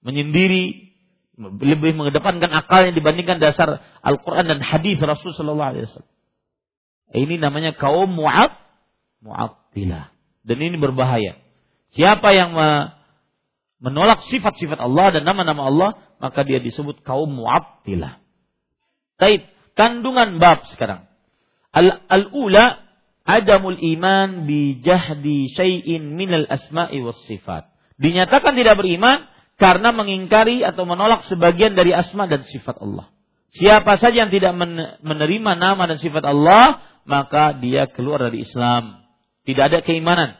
menyendiri, 0.00 0.96
lebih 1.38 1.92
mengedepankan 1.92 2.56
akalnya 2.56 2.96
dibandingkan 2.96 3.36
dasar 3.36 3.84
Al-Quran 4.00 4.48
dan 4.48 4.64
hadis 4.64 4.96
Rasul 4.96 5.36
Sallallahu. 5.36 5.84
Ini 7.12 7.36
namanya 7.36 7.76
kaum 7.76 8.08
mu'at, 8.08 8.56
mu'attilah. 9.20 10.08
Dan 10.40 10.56
ini 10.56 10.80
berbahaya. 10.80 11.36
Siapa 11.92 12.32
yang 12.32 12.56
menolak 13.78 14.26
sifat-sifat 14.26 14.78
Allah 14.82 15.14
dan 15.14 15.22
nama-nama 15.22 15.70
Allah, 15.70 15.90
maka 16.18 16.42
dia 16.42 16.58
disebut 16.58 17.02
kaum 17.06 17.30
mu'abtilah. 17.30 18.18
Taib, 19.18 19.46
kandungan 19.78 20.42
bab 20.42 20.66
sekarang. 20.70 21.06
Al-ula 22.10 22.82
adamul 23.22 23.78
iman 23.78 24.48
bi 24.48 24.82
jahdi 24.82 25.52
syai'in 25.54 26.18
minal 26.18 26.46
asma'i 26.50 26.98
was 27.02 27.18
sifat. 27.26 27.70
Dinyatakan 27.98 28.54
tidak 28.54 28.78
beriman 28.78 29.26
karena 29.58 29.90
mengingkari 29.90 30.62
atau 30.62 30.86
menolak 30.86 31.26
sebagian 31.26 31.74
dari 31.74 31.90
asma 31.94 32.30
dan 32.30 32.46
sifat 32.46 32.78
Allah. 32.78 33.10
Siapa 33.54 33.98
saja 33.98 34.26
yang 34.26 34.32
tidak 34.34 34.54
menerima 35.02 35.52
nama 35.58 35.82
dan 35.88 35.98
sifat 35.98 36.22
Allah, 36.26 36.82
maka 37.08 37.56
dia 37.58 37.90
keluar 37.90 38.28
dari 38.28 38.44
Islam. 38.44 39.02
Tidak 39.42 39.64
ada 39.64 39.78
keimanan. 39.80 40.36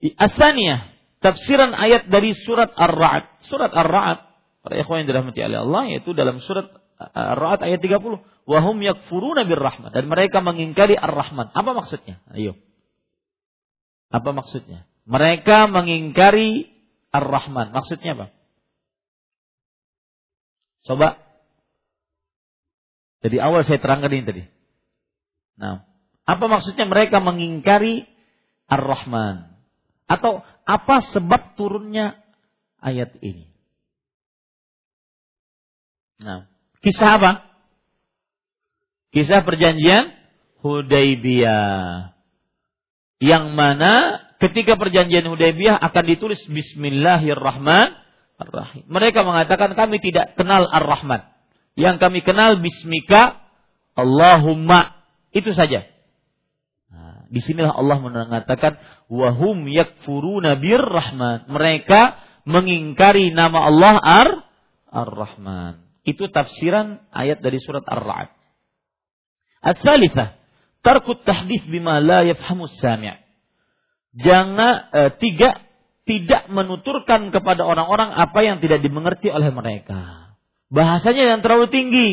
Asaniyah, 0.00 0.93
tafsiran 1.24 1.72
ayat 1.72 2.12
dari 2.12 2.36
surat 2.36 2.68
Ar-Ra'd. 2.76 3.48
Surat 3.48 3.72
Ar-Ra'd, 3.72 4.20
para 4.60 4.74
ikhwan 4.76 5.02
yang 5.02 5.08
dirahmati 5.08 5.40
oleh 5.40 5.64
Allah, 5.64 5.82
yaitu 5.88 6.12
dalam 6.12 6.44
surat 6.44 6.68
Ar-Ra'd 7.00 7.64
ayat 7.64 7.80
30. 7.80 8.20
Wahum 8.44 8.76
yakfuruna 8.84 9.48
birrahman. 9.48 9.88
Dan 9.88 10.12
mereka 10.12 10.44
mengingkari 10.44 10.92
Ar-Rahman. 10.92 11.48
Apa 11.56 11.72
maksudnya? 11.72 12.20
Ayo. 12.28 12.60
Apa 14.12 14.36
maksudnya? 14.36 14.84
Mereka 15.08 15.72
mengingkari 15.72 16.68
Ar-Rahman. 17.08 17.72
Maksudnya 17.72 18.12
apa? 18.20 18.26
Coba. 20.84 21.08
Jadi 23.24 23.40
awal 23.40 23.64
saya 23.64 23.80
terangkan 23.80 24.12
ini 24.12 24.24
tadi. 24.28 24.44
Nah, 25.56 25.88
apa 26.28 26.44
maksudnya 26.44 26.84
mereka 26.84 27.24
mengingkari 27.24 28.04
Ar-Rahman? 28.68 29.56
Atau 30.04 30.44
apa 30.64 31.04
sebab 31.12 31.60
turunnya 31.60 32.16
ayat 32.80 33.12
ini? 33.20 33.52
Nah, 36.24 36.48
kisah 36.80 37.20
apa? 37.20 37.44
Kisah 39.12 39.44
perjanjian 39.44 40.08
Hudaybiyah. 40.64 42.16
Yang 43.20 43.44
mana 43.54 44.24
ketika 44.42 44.74
perjanjian 44.80 45.28
Hudaybiyah 45.28 45.76
akan 45.78 46.04
ditulis 46.08 46.40
Bismillahirrahmanirrahim. 46.48 48.88
Mereka 48.88 49.20
mengatakan 49.22 49.78
kami 49.78 50.00
tidak 50.00 50.32
kenal 50.34 50.66
Ar-Rahman. 50.66 51.22
Yang 51.78 52.02
kami 52.02 52.26
kenal 52.26 52.58
Bismika 52.58 53.38
Allahumma. 53.94 54.98
Itu 55.30 55.54
saja. 55.54 55.93
Nah, 57.34 57.42
di 57.42 57.50
sinilah 57.50 57.74
Allah 57.74 57.98
mengatakan 57.98 58.78
wahum 59.10 59.66
yakfuruna 59.66 60.54
birrahman. 60.54 61.50
Mereka 61.50 62.14
mengingkari 62.46 63.34
nama 63.34 63.66
Allah 63.66 63.98
Ar 63.98 64.28
Ar-Rahman. 64.94 65.82
Itu 66.06 66.30
tafsiran 66.30 67.02
ayat 67.10 67.42
dari 67.42 67.58
surat 67.58 67.82
Ar-Ra'd. 67.82 68.30
Ats-tsalitsah, 69.66 70.38
tarkut 70.86 71.26
tahdits 71.26 71.66
bima 71.66 71.98
la 71.98 72.22
yafhamu. 72.22 72.70
Jangan 74.14 74.94
eh, 74.94 75.10
tiga 75.18 75.58
tidak 76.06 76.46
menuturkan 76.54 77.34
kepada 77.34 77.66
orang-orang 77.66 78.14
apa 78.14 78.46
yang 78.46 78.62
tidak 78.62 78.78
dimengerti 78.78 79.34
oleh 79.34 79.50
mereka. 79.50 80.30
Bahasanya 80.70 81.34
yang 81.34 81.40
terlalu 81.42 81.66
tinggi. 81.66 82.10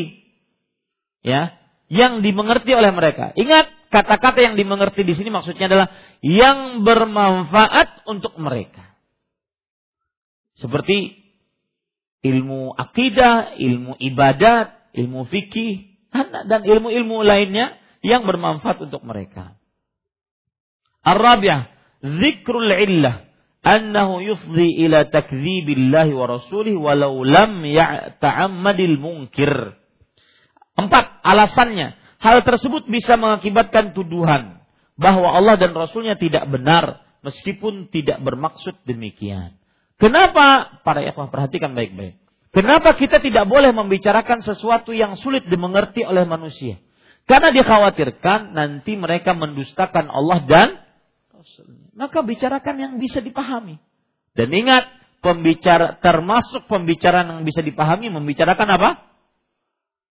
Ya, 1.22 1.54
yang 1.86 2.18
dimengerti 2.18 2.74
oleh 2.74 2.90
mereka. 2.90 3.30
Ingat, 3.38 3.70
kata-kata 3.92 4.40
yang 4.40 4.54
dimengerti 4.56 5.04
di 5.04 5.12
sini 5.12 5.28
maksudnya 5.28 5.68
adalah 5.68 5.88
yang 6.24 6.80
bermanfaat 6.80 8.08
untuk 8.08 8.34
mereka. 8.40 8.96
Seperti 10.56 11.20
ilmu 12.24 12.72
akidah, 12.72 13.60
ilmu 13.60 14.00
ibadat, 14.00 14.96
ilmu 14.96 15.28
fikih, 15.28 15.92
dan 16.48 16.64
ilmu-ilmu 16.64 17.20
lainnya 17.20 17.76
yang 18.00 18.24
bermanfaat 18.24 18.80
untuk 18.80 19.04
mereka. 19.04 19.56
Ar-rabi'ah, 21.02 21.68
zikrul 22.00 22.72
illah 22.72 23.26
annahu 23.62 24.22
yufdi 24.22 24.86
ila 24.86 25.06
takdzibillahi 25.06 26.12
wa 26.14 26.26
rasulih 26.26 26.78
walau 26.78 27.22
lam 27.26 27.62
ya'ta'ammadil 27.62 28.98
munkir. 28.98 29.78
Empat, 30.78 31.20
alasannya. 31.26 32.01
Hal 32.22 32.46
tersebut 32.46 32.86
bisa 32.86 33.18
mengakibatkan 33.18 33.98
tuduhan 33.98 34.62
bahwa 34.94 35.34
Allah 35.34 35.58
dan 35.58 35.74
Rasulnya 35.74 36.14
tidak 36.14 36.46
benar 36.46 37.02
meskipun 37.26 37.90
tidak 37.90 38.22
bermaksud 38.22 38.78
demikian. 38.86 39.58
Kenapa? 39.98 40.78
Para 40.86 41.02
ikhwah 41.02 41.30
perhatikan 41.34 41.74
baik-baik. 41.74 42.22
Kenapa 42.54 42.94
kita 42.94 43.18
tidak 43.18 43.48
boleh 43.48 43.74
membicarakan 43.74 44.44
sesuatu 44.44 44.94
yang 44.94 45.18
sulit 45.18 45.48
dimengerti 45.50 46.06
oleh 46.06 46.22
manusia? 46.22 46.78
Karena 47.26 47.50
dikhawatirkan 47.54 48.54
nanti 48.54 48.94
mereka 48.94 49.34
mendustakan 49.34 50.06
Allah 50.10 50.38
dan 50.46 50.68
Rasulnya. 51.32 51.90
Maka 51.96 52.18
bicarakan 52.22 52.74
yang 52.78 52.92
bisa 53.02 53.18
dipahami. 53.18 53.78
Dan 54.36 54.48
ingat, 54.52 54.84
pembicara 55.22 55.98
termasuk 56.02 56.66
pembicaraan 56.66 57.40
yang 57.40 57.42
bisa 57.46 57.62
dipahami 57.62 58.10
membicarakan 58.10 58.68
apa? 58.78 58.90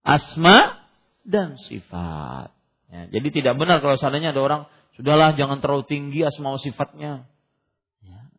asma 0.03 0.82
dan 1.23 1.55
sifat. 1.57 2.51
Ya, 2.93 3.09
jadi 3.09 3.27
tidak 3.33 3.53
benar 3.57 3.81
kalau 3.81 3.97
seandainya 3.97 4.35
ada 4.35 4.41
orang 4.43 4.61
sudahlah 4.99 5.33
jangan 5.33 5.59
terlalu 5.63 5.83
tinggi 5.89 6.21
asma 6.21 6.55
sifatnya. 6.61 7.25
Ya. 8.05 8.29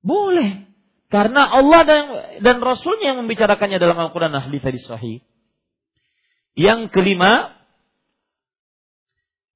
Boleh. 0.00 0.66
Karena 1.08 1.48
Allah 1.48 1.80
dan, 1.88 2.02
dan 2.44 2.56
Rasulnya 2.60 3.16
yang 3.16 3.24
membicarakannya 3.24 3.80
dalam 3.80 3.96
Al-Quran 3.96 4.32
dan 4.32 4.44
hadis 4.44 4.84
sahih. 4.84 5.24
Yang 6.52 6.92
kelima, 6.92 7.58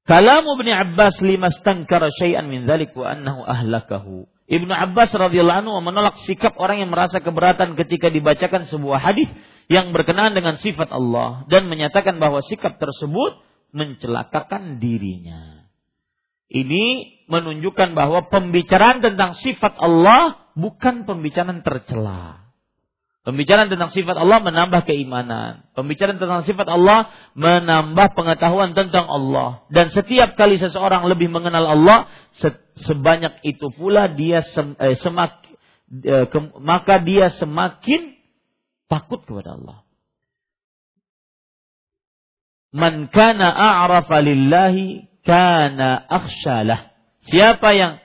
Kalamu 0.02 0.58
Ibn 0.58 0.68
Abbas 0.70 1.22
lima 1.22 1.46
stankara 1.52 2.10
syai'an 2.10 2.50
min 2.50 2.66
dhalik 2.66 2.90
wa 2.98 3.06
annahu 3.06 3.46
ahlakahu. 3.46 4.26
Ibnu 4.50 4.74
Abbas 4.74 5.14
radhiyallahu 5.14 5.60
anhu 5.62 5.78
menolak 5.78 6.18
sikap 6.26 6.58
orang 6.58 6.82
yang 6.82 6.90
merasa 6.90 7.22
keberatan 7.22 7.78
ketika 7.78 8.10
dibacakan 8.10 8.66
sebuah 8.66 8.98
hadis 8.98 9.30
yang 9.70 9.94
berkenaan 9.94 10.34
dengan 10.34 10.58
sifat 10.58 10.90
Allah 10.90 11.44
dan 11.46 11.70
menyatakan 11.70 12.18
bahwa 12.18 12.42
sikap 12.42 12.78
tersebut 12.78 13.38
mencelakakan 13.72 14.82
dirinya. 14.82 15.66
Ini 16.52 16.84
menunjukkan 17.32 17.96
bahwa 17.96 18.28
pembicaraan 18.28 19.00
tentang 19.00 19.32
sifat 19.40 19.80
Allah 19.80 20.52
bukan 20.52 21.08
pembicaraan 21.08 21.64
tercela. 21.64 22.52
Pembicaraan 23.22 23.70
tentang 23.70 23.94
sifat 23.94 24.18
Allah 24.18 24.42
menambah 24.42 24.82
keimanan. 24.82 25.64
Pembicaraan 25.78 26.18
tentang 26.18 26.42
sifat 26.42 26.66
Allah 26.66 27.06
menambah 27.38 28.18
pengetahuan 28.18 28.74
tentang 28.74 29.06
Allah. 29.06 29.62
Dan 29.70 29.94
setiap 29.94 30.34
kali 30.34 30.58
seseorang 30.58 31.06
lebih 31.06 31.30
mengenal 31.30 31.70
Allah, 31.70 32.10
sebanyak 32.82 33.38
itu 33.46 33.70
pula 33.72 34.10
dia 34.10 34.42
eh, 34.42 34.98
semak, 34.98 35.38
eh, 36.02 36.26
maka 36.58 36.98
dia 36.98 37.30
semakin 37.30 38.21
takut 38.92 39.24
kepada 39.24 39.56
Allah. 39.56 39.78
Man 42.76 43.08
kana 43.08 43.48
a'rafa 43.48 44.20
lillahi 44.20 45.08
kana 45.24 45.96
akhsyalah. 45.96 46.92
Siapa 47.24 47.72
yang 47.72 48.04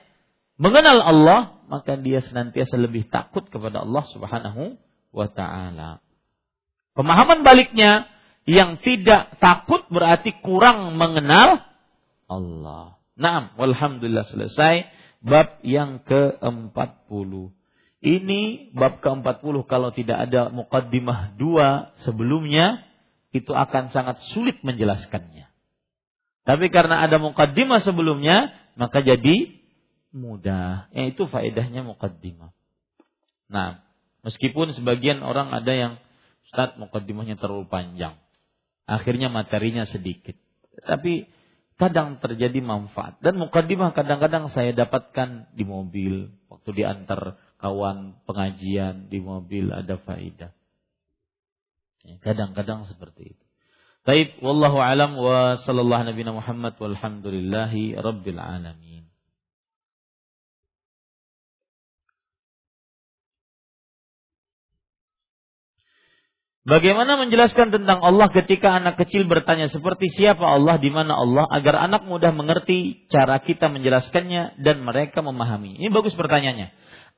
mengenal 0.56 1.04
Allah, 1.04 1.60
maka 1.68 2.00
dia 2.00 2.24
senantiasa 2.24 2.80
lebih 2.80 3.12
takut 3.12 3.44
kepada 3.52 3.84
Allah 3.84 4.04
Subhanahu 4.08 4.80
wa 5.12 5.28
taala. 5.28 6.00
Pemahaman 6.96 7.44
baliknya 7.44 8.08
yang 8.48 8.80
tidak 8.80 9.36
takut 9.44 9.84
berarti 9.92 10.40
kurang 10.40 10.96
mengenal 10.96 11.68
Allah. 12.28 12.96
Naam, 13.18 13.52
walhamdulillah 13.60 14.24
selesai 14.24 14.88
bab 15.20 15.60
yang 15.66 16.00
ke-40. 16.06 17.57
Ini 17.98 18.70
bab 18.78 19.02
ke-40 19.02 19.54
kalau 19.66 19.90
tidak 19.90 20.30
ada 20.30 20.54
mukaddimah 20.54 21.34
dua 21.34 21.90
sebelumnya 22.06 22.86
itu 23.34 23.50
akan 23.50 23.90
sangat 23.90 24.22
sulit 24.30 24.62
menjelaskannya. 24.62 25.50
Tapi 26.46 26.66
karena 26.70 27.02
ada 27.02 27.18
mukaddimah 27.18 27.82
sebelumnya 27.82 28.54
maka 28.78 29.02
jadi 29.02 29.58
mudah. 30.14 30.88
Yaitu 30.94 31.26
faedahnya 31.26 31.82
mukaddimah. 31.82 32.54
Nah, 33.50 33.82
Meskipun 34.26 34.74
sebagian 34.74 35.22
orang 35.22 35.54
ada 35.54 35.72
yang 35.72 35.92
Ustaz 36.48 36.74
mukaddimahnya 36.80 37.40
terlalu 37.40 37.64
panjang. 37.64 38.16
Akhirnya 38.88 39.32
materinya 39.32 39.84
sedikit. 39.84 40.36
Tapi 40.84 41.28
kadang 41.76 42.20
terjadi 42.20 42.60
manfaat. 42.64 43.20
Dan 43.24 43.40
mukaddimah 43.40 43.92
kadang-kadang 43.96 44.52
saya 44.52 44.72
dapatkan 44.76 45.52
di 45.56 45.64
mobil. 45.64 46.32
Waktu 46.48 46.70
diantar 46.76 47.40
kawan 47.58 48.14
pengajian 48.24 49.10
di 49.10 49.18
mobil 49.18 49.74
ada 49.74 49.98
faidah. 49.98 50.54
Ya, 52.06 52.16
kadang-kadang 52.22 52.86
seperti 52.86 53.36
itu. 53.36 53.44
Taib 54.06 54.40
wallahu 54.40 54.80
alam 54.80 55.18
wa 55.18 55.58
sallallahu 55.60 56.08
nabi 56.08 56.22
Muhammad 56.24 56.78
walhamdulillahi 56.80 57.98
rabbil 57.98 58.40
alamin. 58.40 58.88
Bagaimana 66.68 67.16
menjelaskan 67.16 67.72
tentang 67.72 68.04
Allah 68.04 68.28
ketika 68.28 68.76
anak 68.76 69.00
kecil 69.00 69.24
bertanya 69.24 69.72
seperti 69.72 70.12
siapa 70.12 70.44
Allah, 70.44 70.76
di 70.76 70.92
mana 70.92 71.16
Allah, 71.16 71.48
agar 71.48 71.80
anak 71.88 72.04
mudah 72.04 72.28
mengerti 72.28 73.08
cara 73.08 73.40
kita 73.40 73.72
menjelaskannya 73.72 74.60
dan 74.60 74.84
mereka 74.84 75.24
memahami. 75.24 75.80
Ini 75.80 75.88
bagus 75.88 76.12
pertanyaannya. 76.12 76.68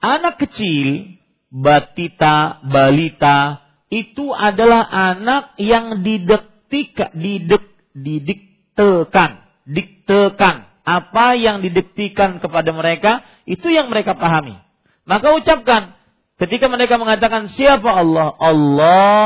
Anak 0.01 0.41
kecil, 0.41 1.21
batita, 1.53 2.65
balita, 2.65 3.61
itu 3.93 4.33
adalah 4.33 4.89
anak 4.89 5.57
yang 5.61 6.01
didektika, 6.01 7.13
didek, 7.13 7.65
didiktekan, 7.93 9.45
diktekan. 9.69 10.69
Apa 10.81 11.37
yang 11.37 11.61
didiktikan 11.61 12.41
kepada 12.41 12.73
mereka, 12.73 13.23
itu 13.45 13.69
yang 13.69 13.93
mereka 13.93 14.17
pahami. 14.17 14.57
Maka 15.05 15.37
ucapkan, 15.37 16.01
Ketika 16.41 16.73
mereka 16.73 16.97
mengatakan 16.97 17.53
siapa 17.53 18.01
Allah? 18.01 18.33
Allah 18.41 19.25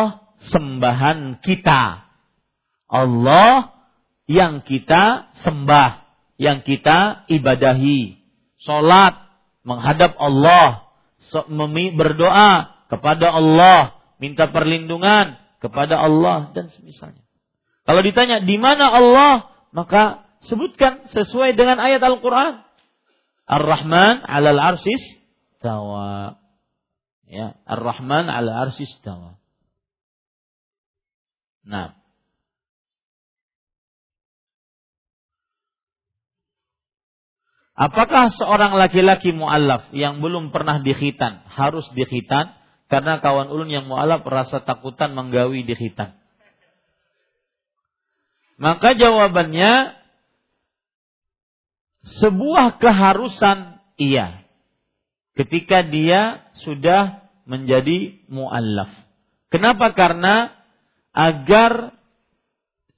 sembahan 0.51 1.39
kita. 1.47 2.11
Allah 2.91 3.71
yang 4.27 4.67
kita 4.67 5.31
sembah, 5.47 6.03
yang 6.43 6.67
kita 6.67 7.23
ibadahi. 7.31 8.19
Salat 8.59 9.24
menghadap 9.65 10.15
Allah, 10.21 10.93
berdoa 11.97 12.85
kepada 12.93 13.33
Allah, 13.33 13.99
minta 14.21 14.47
perlindungan 14.53 15.41
kepada 15.59 15.99
Allah 15.99 16.53
dan 16.53 16.69
semisalnya. 16.71 17.25
Kalau 17.85 18.01
ditanya 18.01 18.45
di 18.45 18.57
mana 18.61 18.93
Allah, 18.93 19.51
maka 19.73 20.29
sebutkan 20.45 21.09
sesuai 21.11 21.57
dengan 21.57 21.81
ayat 21.81 22.01
Al-Qur'an. 22.05 22.65
Ar-Rahman 23.45 24.25
'alal 24.25 24.61
arsis 24.61 25.03
tawa. 25.61 26.41
Ya, 27.25 27.57
Ar-Rahman 27.65 28.29
ala 28.29 28.69
arsis 28.69 28.89
istawa. 28.89 29.41
Nah. 31.65 32.04
Apakah 37.75 38.31
seorang 38.39 38.79
laki-laki 38.79 39.35
mu'alaf 39.35 39.91
yang 39.91 40.23
belum 40.23 40.55
pernah 40.55 40.79
dikhitan 40.79 41.43
harus 41.51 41.91
dikhitan 41.91 42.55
karena 42.87 43.19
kawan 43.19 43.51
ulun 43.51 43.67
yang 43.67 43.91
mu'alaf 43.91 44.23
rasa 44.23 44.63
takutan 44.63 45.11
menggawi 45.11 45.67
dikhitan? 45.67 46.15
Maka 48.55 48.95
jawabannya 48.95 49.99
sebuah 52.23 52.79
keharusan 52.79 53.83
iya. 53.99 54.47
Ketika 55.35 55.83
dia 55.83 56.47
sudah 56.63 57.27
menjadi 57.43 58.23
muallaf. 58.31 58.91
Kenapa? 59.51 59.91
Karena 59.91 60.55
agar 61.11 61.99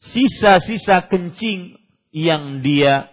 sisa-sisa 0.04 1.08
kencing 1.08 1.80
yang 2.12 2.60
dia 2.60 3.08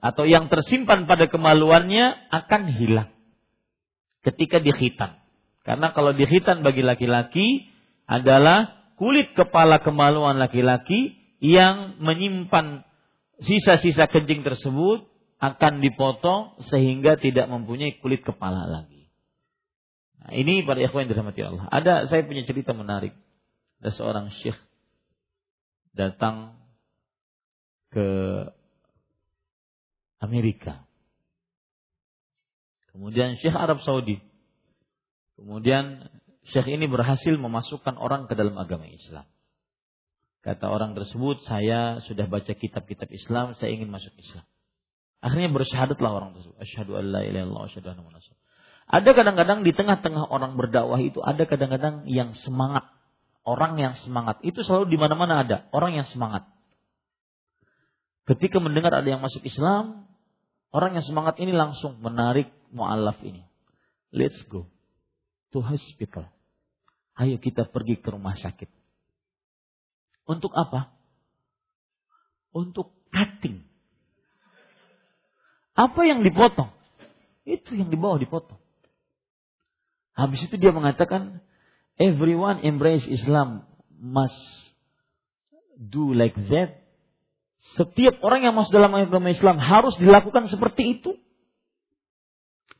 atau 0.00 0.24
yang 0.24 0.46
tersimpan 0.46 1.10
pada 1.10 1.26
kemaluannya 1.26 2.30
akan 2.30 2.62
hilang 2.70 3.10
ketika 4.22 4.62
dikhitan. 4.62 5.18
Karena 5.66 5.90
kalau 5.90 6.14
dikhitan 6.14 6.62
bagi 6.62 6.86
laki-laki 6.86 7.66
adalah 8.06 8.90
kulit 8.94 9.34
kepala 9.34 9.82
kemaluan 9.82 10.38
laki-laki 10.38 11.18
yang 11.42 11.98
menyimpan 11.98 12.86
sisa-sisa 13.42 14.06
kencing 14.06 14.46
tersebut 14.46 15.10
akan 15.36 15.84
dipotong 15.84 16.62
sehingga 16.70 17.20
tidak 17.20 17.50
mempunyai 17.50 17.98
kulit 18.00 18.24
kepala 18.24 18.64
lagi. 18.64 19.12
Nah, 20.22 20.32
ini 20.32 20.64
para 20.64 20.80
ikhwan 20.80 21.06
yang 21.06 21.12
dirahmati 21.12 21.40
Allah. 21.44 21.66
Ada 21.68 22.08
saya 22.08 22.24
punya 22.24 22.42
cerita 22.48 22.72
menarik. 22.72 23.12
Ada 23.82 23.90
seorang 23.92 24.32
syekh 24.40 24.56
datang 25.92 26.56
ke 27.92 28.08
Amerika. 30.22 30.86
Kemudian 32.96 33.36
Syekh 33.36 33.52
Arab 33.52 33.84
Saudi. 33.84 34.16
Kemudian 35.36 36.08
Syekh 36.48 36.72
ini 36.72 36.88
berhasil 36.88 37.36
memasukkan 37.36 38.00
orang 38.00 38.24
ke 38.24 38.32
dalam 38.32 38.56
agama 38.56 38.88
Islam. 38.88 39.28
Kata 40.40 40.70
orang 40.70 40.94
tersebut, 40.94 41.42
saya 41.44 42.00
sudah 42.06 42.30
baca 42.30 42.54
kitab-kitab 42.54 43.10
Islam, 43.10 43.58
saya 43.58 43.74
ingin 43.74 43.90
masuk 43.90 44.14
Islam. 44.14 44.46
Akhirnya 45.18 45.50
bersyahadatlah 45.50 46.06
orang 46.06 46.30
tersebut. 46.38 46.56
Asyhadu 46.62 46.92
an 46.96 47.04
la 47.10 47.20
ilaha 47.26 47.44
illallah 47.44 47.64
asyhadu 47.66 47.88
anna 47.92 48.22
Ada 48.86 49.10
kadang-kadang 49.10 49.66
di 49.66 49.74
tengah-tengah 49.74 50.24
orang 50.30 50.54
berdakwah 50.54 51.02
itu 51.02 51.18
ada 51.18 51.44
kadang-kadang 51.44 52.06
yang 52.06 52.32
semangat. 52.46 52.86
Orang 53.42 53.74
yang 53.76 53.98
semangat 54.06 54.38
itu 54.46 54.62
selalu 54.62 54.86
di 54.86 54.98
mana-mana 54.98 55.42
ada 55.42 55.66
orang 55.74 55.98
yang 55.98 56.06
semangat. 56.06 56.46
Ketika 58.26 58.58
mendengar 58.58 58.90
ada 58.90 59.06
yang 59.06 59.22
masuk 59.22 59.46
Islam, 59.46 60.10
orang 60.74 60.98
yang 60.98 61.06
semangat 61.06 61.38
ini 61.38 61.54
langsung 61.54 62.02
menarik 62.02 62.50
mualaf 62.74 63.16
ini. 63.22 63.46
Let's 64.10 64.42
go 64.50 64.66
to 65.54 65.62
hospital. 65.62 66.26
Ayo 67.16 67.38
kita 67.38 67.70
pergi 67.70 68.02
ke 68.02 68.10
rumah 68.10 68.34
sakit. 68.34 68.68
Untuk 70.26 70.50
apa? 70.58 70.90
Untuk 72.50 72.90
cutting 73.14 73.66
apa 75.76 76.00
yang 76.08 76.24
dipotong? 76.24 76.72
Itu 77.44 77.76
yang 77.76 77.92
di 77.92 78.00
bawah 78.00 78.16
dipotong. 78.16 78.56
Habis 80.16 80.48
itu 80.48 80.56
dia 80.56 80.72
mengatakan, 80.72 81.44
everyone 82.00 82.64
embrace 82.64 83.04
Islam 83.04 83.68
must 84.00 84.40
do 85.76 86.16
like 86.16 86.34
that. 86.48 86.85
Setiap 87.74 88.22
orang 88.22 88.46
yang 88.46 88.54
masuk 88.54 88.70
dalam 88.70 88.94
agama 88.94 89.34
Islam 89.34 89.58
harus 89.58 89.98
dilakukan 89.98 90.46
seperti 90.46 91.00
itu. 91.00 91.18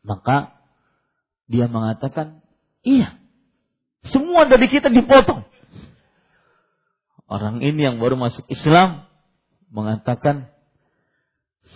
Maka 0.06 0.54
dia 1.50 1.66
mengatakan, 1.66 2.38
iya, 2.86 3.18
semua 4.06 4.46
dari 4.46 4.70
kita 4.70 4.86
dipotong. 4.86 5.42
Orang 7.26 7.58
ini 7.58 7.82
yang 7.82 7.98
baru 7.98 8.14
masuk 8.14 8.46
Islam 8.46 9.10
mengatakan, 9.74 10.46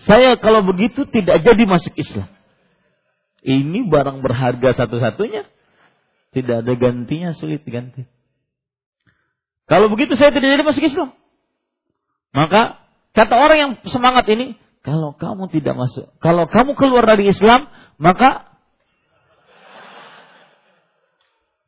saya 0.06 0.38
kalau 0.38 0.62
begitu 0.62 1.02
tidak 1.10 1.42
jadi 1.42 1.66
masuk 1.66 1.90
Islam. 1.98 2.30
Ini 3.42 3.90
barang 3.90 4.22
berharga 4.22 4.70
satu-satunya. 4.78 5.48
Tidak 6.30 6.62
ada 6.62 6.72
gantinya, 6.78 7.34
sulit 7.34 7.66
diganti. 7.66 8.06
Kalau 9.66 9.90
begitu 9.90 10.14
saya 10.14 10.30
tidak 10.30 10.54
jadi 10.54 10.64
masuk 10.66 10.84
Islam. 10.86 11.10
Maka 12.30 12.78
kata 13.16 13.34
orang 13.34 13.58
yang 13.58 13.72
semangat 13.88 14.26
ini, 14.30 14.58
kalau 14.80 15.12
kamu 15.12 15.52
tidak 15.52 15.76
masuk, 15.76 16.08
kalau 16.24 16.48
kamu 16.48 16.72
keluar 16.72 17.04
dari 17.04 17.28
Islam, 17.28 17.68
maka 18.00 18.48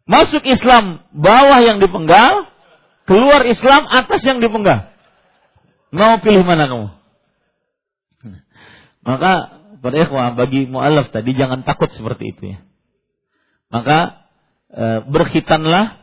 masuk 0.09 0.43
Islam 0.49 1.05
bawah 1.13 1.61
yang 1.61 1.77
dipenggal, 1.77 2.49
keluar 3.05 3.45
Islam 3.45 3.85
atas 3.85 4.25
yang 4.25 4.41
dipenggal. 4.41 4.89
Mau 5.93 6.25
pilih 6.25 6.41
mana 6.41 6.65
kamu? 6.73 6.89
Maka 9.09 9.33
pada 9.83 9.97
ikhwah 9.99 10.33
bagi 10.39 10.65
mu'alaf 10.65 11.13
tadi 11.13 11.37
jangan 11.37 11.69
takut 11.69 11.93
seperti 11.93 12.33
itu 12.33 12.43
ya. 12.57 12.59
Maka 13.69 14.25
e, 14.73 14.85
berkhitanlah 15.05 16.01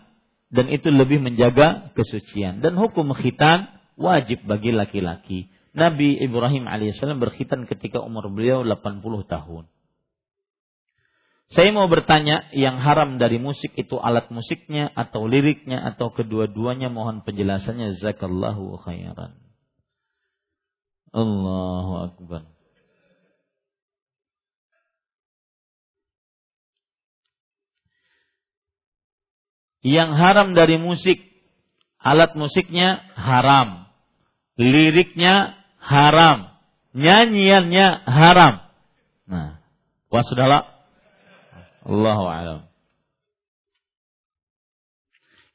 dan 0.53 0.65
itu 0.69 0.93
lebih 0.93 1.23
menjaga 1.23 1.89
kesucian 1.97 2.61
dan 2.61 2.77
hukum 2.77 3.17
khitan 3.17 3.78
wajib 3.99 4.47
bagi 4.47 4.71
laki-laki. 4.71 5.51
Nabi 5.75 6.17
Ibrahim 6.17 6.65
alaihissalam 6.65 7.19
berkhitan 7.19 7.67
ketika 7.67 7.99
umur 8.01 8.31
beliau 8.31 8.63
80 8.65 9.03
tahun. 9.27 9.67
Saya 11.49 11.73
mau 11.73 11.89
bertanya, 11.89 12.45
yang 12.53 12.77
haram 12.77 13.17
dari 13.17 13.41
musik 13.41 13.73
itu 13.73 13.97
alat 13.97 14.29
musiknya 14.29 14.93
atau 14.93 15.25
liriknya 15.25 15.81
atau 15.81 16.13
kedua-duanya 16.13 16.93
mohon 16.93 17.25
penjelasannya 17.25 17.97
zakallahu 17.97 18.77
khairan. 18.85 19.33
Allahu 21.09 21.93
akbar. 22.05 22.45
Yang 29.81 30.11
haram 30.21 30.53
dari 30.53 30.77
musik, 30.77 31.17
alat 31.97 32.37
musiknya 32.37 33.01
haram. 33.17 33.88
Liriknya 34.59 35.55
haram. 35.79 36.51
Nyanyiannya 36.91 37.87
haram. 38.03 38.53
Nah, 39.23 39.63
wah 40.11 40.23
sudahlah. 40.27 40.67
Allahu 41.87 42.23
a'lam. 42.27 42.59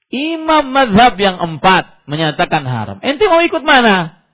Imam 0.09 0.65
madhab 0.71 1.21
yang 1.21 1.37
empat 1.37 2.07
menyatakan 2.09 2.65
haram. 2.65 2.97
Ente 3.05 3.29
mau 3.29 3.43
ikut 3.45 3.61
mana? 3.67 4.25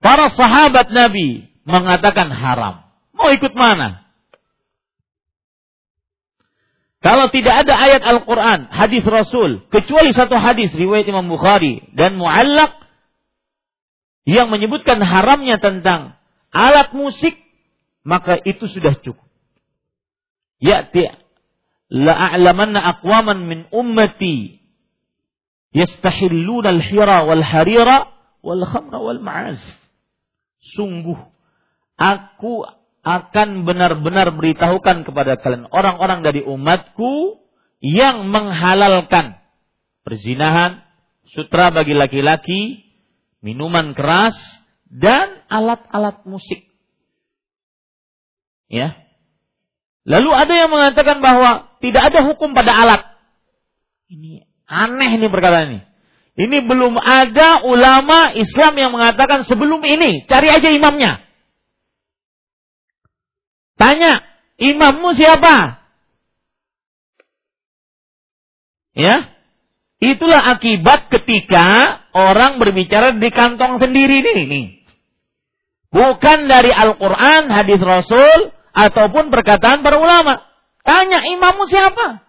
Para 0.00 0.32
sahabat 0.32 0.90
Nabi 0.90 1.46
mengatakan 1.68 2.32
haram. 2.32 2.86
Mau 3.12 3.28
ikut 3.30 3.52
mana? 3.52 4.05
Kalau 7.06 7.30
tidak 7.30 7.62
ada 7.62 7.74
ayat 7.78 8.02
Al-Quran, 8.02 8.66
hadis 8.66 9.06
Rasul, 9.06 9.62
kecuali 9.70 10.10
satu 10.10 10.42
hadis 10.42 10.74
riwayat 10.74 11.06
Imam 11.06 11.30
Bukhari 11.30 11.86
dan 11.94 12.18
muallak 12.18 12.74
yang 14.26 14.50
menyebutkan 14.50 14.98
haramnya 15.06 15.62
tentang 15.62 16.18
alat 16.50 16.90
musik, 16.98 17.38
maka 18.02 18.42
itu 18.42 18.66
sudah 18.66 18.98
cukup. 19.06 19.22
Ya'ti 20.58 21.06
la'a'lamanna 21.94 22.82
aqwaman 22.98 23.38
min 23.46 23.70
ummati 23.70 24.58
yastahilluna 25.78 26.74
al-hira 26.74 27.22
wal 27.22 27.44
harira 27.46 28.10
wal 28.42 28.66
khamra 28.66 28.98
wal 28.98 29.22
ma'azif. 29.22 29.78
Sungguh 30.74 31.22
aku 31.94 32.66
akan 33.06 33.62
benar-benar 33.62 34.34
beritahukan 34.34 35.06
kepada 35.06 35.38
kalian 35.38 35.70
orang-orang 35.70 36.26
dari 36.26 36.42
umatku 36.42 37.38
yang 37.78 38.26
menghalalkan 38.34 39.38
perzinahan, 40.02 40.82
sutra 41.30 41.70
bagi 41.70 41.94
laki-laki, 41.94 42.82
minuman 43.46 43.94
keras, 43.94 44.34
dan 44.90 45.46
alat-alat 45.46 46.26
musik. 46.26 46.66
Ya. 48.66 48.98
Lalu 50.02 50.30
ada 50.34 50.54
yang 50.54 50.70
mengatakan 50.70 51.22
bahwa 51.22 51.78
tidak 51.78 52.10
ada 52.10 52.26
hukum 52.26 52.54
pada 52.54 52.74
alat. 52.74 53.02
Ini 54.10 54.46
aneh 54.66 55.18
ini 55.18 55.26
perkataan 55.30 55.66
ini. 55.74 55.80
Ini 56.36 56.58
belum 56.62 56.98
ada 56.98 57.62
ulama 57.66 58.34
Islam 58.34 58.74
yang 58.78 58.90
mengatakan 58.94 59.46
sebelum 59.46 59.82
ini, 59.82 60.26
cari 60.26 60.50
aja 60.50 60.70
imamnya. 60.70 61.25
Tanya, 63.76 64.24
imammu 64.56 65.12
siapa? 65.12 65.84
Ya. 68.96 69.36
Itulah 69.96 70.56
akibat 70.56 71.08
ketika 71.08 71.64
orang 72.12 72.60
berbicara 72.60 73.16
di 73.16 73.28
kantong 73.32 73.80
sendiri 73.80 74.20
ini. 74.20 74.84
Bukan 75.88 76.48
dari 76.48 76.68
Al-Quran, 76.68 77.48
hadis 77.48 77.80
Rasul, 77.80 78.52
ataupun 78.76 79.32
perkataan 79.32 79.80
para 79.80 79.96
ulama. 79.96 80.44
Tanya, 80.84 81.24
imammu 81.24 81.64
siapa? 81.68 82.26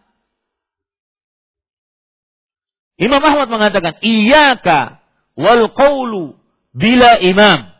Imam 2.97 3.21
Ahmad 3.21 3.51
mengatakan, 3.51 3.99
Iyaka 4.01 5.03
wal 5.37 5.69
qawlu 5.75 6.39
bila 6.73 7.19
imam. 7.21 7.76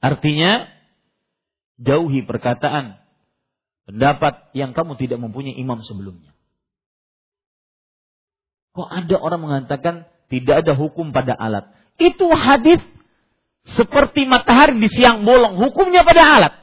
Artinya 0.00 0.68
jauhi 1.76 2.24
perkataan 2.24 3.00
pendapat 3.84 4.52
yang 4.56 4.72
kamu 4.72 4.96
tidak 4.96 5.20
mempunyai 5.20 5.56
imam 5.56 5.80
sebelumnya. 5.84 6.32
Kok 8.72 8.88
ada 8.88 9.16
orang 9.20 9.40
mengatakan 9.44 9.94
tidak 10.32 10.64
ada 10.64 10.72
hukum 10.72 11.12
pada 11.12 11.36
alat? 11.36 11.68
Itu 12.00 12.32
hadis 12.32 12.80
seperti 13.66 14.24
matahari 14.24 14.80
di 14.80 14.88
siang 14.88 15.26
bolong, 15.26 15.60
hukumnya 15.60 16.00
pada 16.00 16.22
alat. 16.22 16.54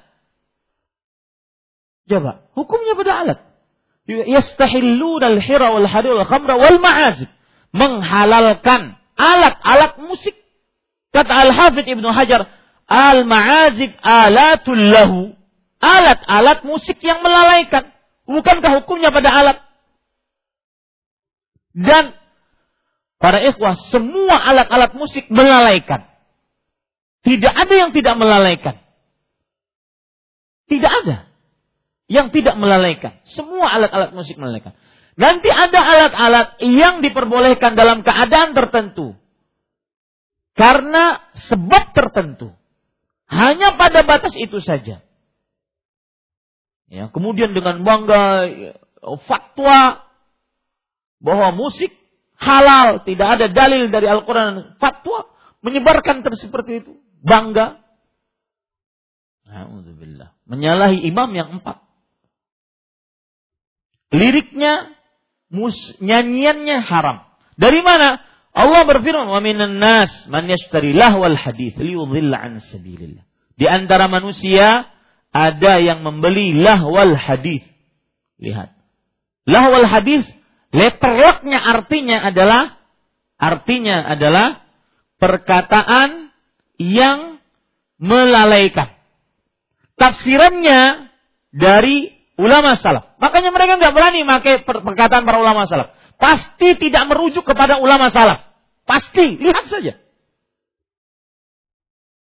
Coba, 2.07 2.47
hukumnya 2.55 2.95
pada 2.95 3.11
alat. 3.21 3.39
Yastahillun 4.07 5.19
al-hira 5.19 5.75
wal 5.75 5.85
hadir 5.85 6.15
wal 6.15 6.25
khamra 6.25 6.55
wal 6.55 6.79
ma'azib. 6.79 7.27
Menghalalkan 7.75 8.95
alat-alat 9.19 9.99
musik. 9.99 10.33
Kata 11.11 11.33
Al-Hafidh 11.43 11.85
Ibnu 11.85 12.07
Hajar, 12.07 12.47
Al-ma'azib 12.87 13.93
alatul 13.99 14.83
lahu. 14.91 15.35
Alat-alat 15.77 16.65
musik 16.65 16.97
yang 17.03 17.21
melalaikan. 17.21 17.91
Bukankah 18.25 18.81
hukumnya 18.81 19.13
pada 19.13 19.29
alat? 19.29 19.57
Dan 21.77 22.17
para 23.21 23.43
ikhwah, 23.45 23.77
semua 23.93 24.41
alat-alat 24.41 24.97
musik 24.97 25.29
melalaikan. 25.29 26.09
Tidak 27.21 27.53
ada 27.53 27.73
yang 27.75 27.91
tidak 27.93 28.15
melalaikan. 28.17 28.81
Tidak 30.67 30.91
ada 30.91 31.27
yang 32.07 32.31
tidak 32.33 32.55
melalaikan. 32.55 33.19
Semua 33.27 33.67
alat-alat 33.77 34.15
musik 34.15 34.39
melalaikan. 34.39 34.73
Nanti 35.19 35.51
ada 35.51 35.79
alat-alat 35.83 36.47
yang 36.63 37.03
diperbolehkan 37.03 37.75
dalam 37.75 38.01
keadaan 38.01 38.55
tertentu. 38.55 39.13
Karena 40.57 41.21
sebab 41.37 41.93
tertentu. 41.93 42.56
Hanya 43.27 43.75
pada 43.75 44.07
batas 44.07 44.31
itu 44.39 44.63
saja. 44.63 45.03
Ya, 46.87 47.11
kemudian 47.11 47.51
dengan 47.51 47.83
bangga 47.83 48.47
fatwa 49.27 50.07
bahwa 51.19 51.51
musik 51.51 51.91
halal, 52.39 53.03
tidak 53.03 53.27
ada 53.37 53.45
dalil 53.51 53.91
dari 53.91 54.07
Al-Quran 54.07 54.79
fatwa 54.79 55.27
menyebarkan 55.59 56.23
seperti 56.39 56.85
itu, 56.85 56.91
bangga. 57.19 57.83
Alhamdulillah. 59.47 60.35
Menyalahi 60.47 61.03
imam 61.07 61.29
yang 61.35 61.59
empat. 61.59 61.83
Liriknya, 64.15 64.95
mus, 65.51 65.75
nyanyiannya 65.99 66.79
haram. 66.87 67.27
Dari 67.59 67.83
mana? 67.83 68.23
Allah 68.57 68.89
berfirman, 68.89 69.29
"Wa 69.29 69.37
minan 69.37 69.77
nas 69.77 70.09
man 70.25 70.49
yashtari 70.49 70.97
lahwal 70.97 71.37
hadits 71.37 71.77
liyudhilla 71.77 72.41
an 72.41 72.57
sabilillah." 72.57 73.21
Di 73.53 73.69
antara 73.69 74.09
manusia 74.09 74.89
ada 75.29 75.77
yang 75.77 76.01
membeli 76.01 76.57
lahwal 76.57 77.13
hadis. 77.13 77.61
Lihat. 78.41 78.73
Lahwal 79.45 79.85
hadis 79.85 80.25
letterlocknya 80.73 81.61
artinya 81.61 82.17
adalah 82.25 82.81
artinya 83.37 84.09
adalah 84.09 84.65
perkataan 85.21 86.33
yang 86.81 87.37
melalaikan. 87.97 88.93
Tafsirannya 89.97 91.09
dari 91.49 92.13
ulama 92.37 92.77
salaf. 92.77 93.17
Makanya 93.17 93.49
mereka 93.49 93.81
nggak 93.81 93.93
berani 93.93 94.21
pakai 94.25 94.53
perkataan 94.65 95.25
para 95.25 95.41
ulama 95.41 95.65
salaf. 95.65 95.97
Pasti 96.17 96.73
tidak 96.81 97.03
merujuk 97.09 97.45
kepada 97.45 97.77
ulama 97.77 98.09
salaf. 98.09 98.41
Pasti, 98.89 99.37
lihat 99.37 99.69
saja. 99.69 100.01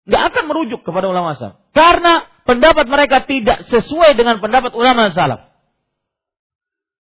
Nggak 0.06 0.24
akan 0.32 0.44
merujuk 0.52 0.84
kepada 0.84 1.08
ulama 1.08 1.34
salaf. 1.34 1.64
Karena 1.72 2.28
pendapat 2.44 2.86
mereka 2.92 3.24
tidak 3.24 3.66
sesuai 3.72 4.14
dengan 4.20 4.44
pendapat 4.44 4.76
ulama 4.76 5.10
salaf. 5.10 5.56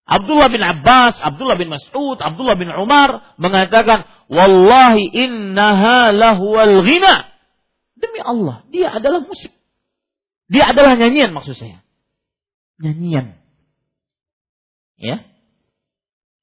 Abdullah 0.05 0.53
bin 0.53 0.61
Abbas, 0.61 1.17
Abdullah 1.17 1.57
bin 1.57 1.73
Mas'ud, 1.73 2.21
Abdullah 2.21 2.53
bin 2.53 2.69
Umar 2.69 3.35
mengatakan, 3.41 4.05
"Wallahi 4.29 5.09
innaha 5.09 6.13
lahuwal 6.13 6.85
ghina." 6.85 7.33
Demi 7.97 8.21
Allah, 8.21 8.61
dia 8.69 8.93
adalah 8.93 9.25
musik. 9.25 9.49
Dia 10.45 10.69
adalah 10.69 10.93
nyanyian 10.93 11.33
maksud 11.33 11.57
saya. 11.57 11.81
Nyanyian. 12.77 13.41
Ya. 15.01 15.25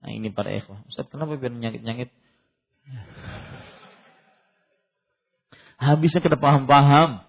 Nah 0.02 0.10
ini 0.10 0.34
para 0.34 0.50
ikhwah. 0.50 0.82
Ustaz 0.90 1.06
kenapa 1.06 1.38
biar 1.38 1.54
nyangit-nyangit? 1.54 2.10
Habisnya 5.78 6.22
kena 6.22 6.38
paham-paham. 6.38 7.22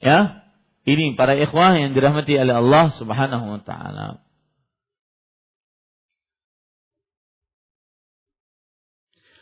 Ya, 0.00 0.48
ini 0.88 1.14
para 1.14 1.36
ikhwah 1.36 1.76
yang 1.76 1.92
dirahmati 1.92 2.34
oleh 2.34 2.56
Allah 2.56 2.90
Subhanahu 2.96 3.46
wa 3.46 3.60
taala. 3.62 4.24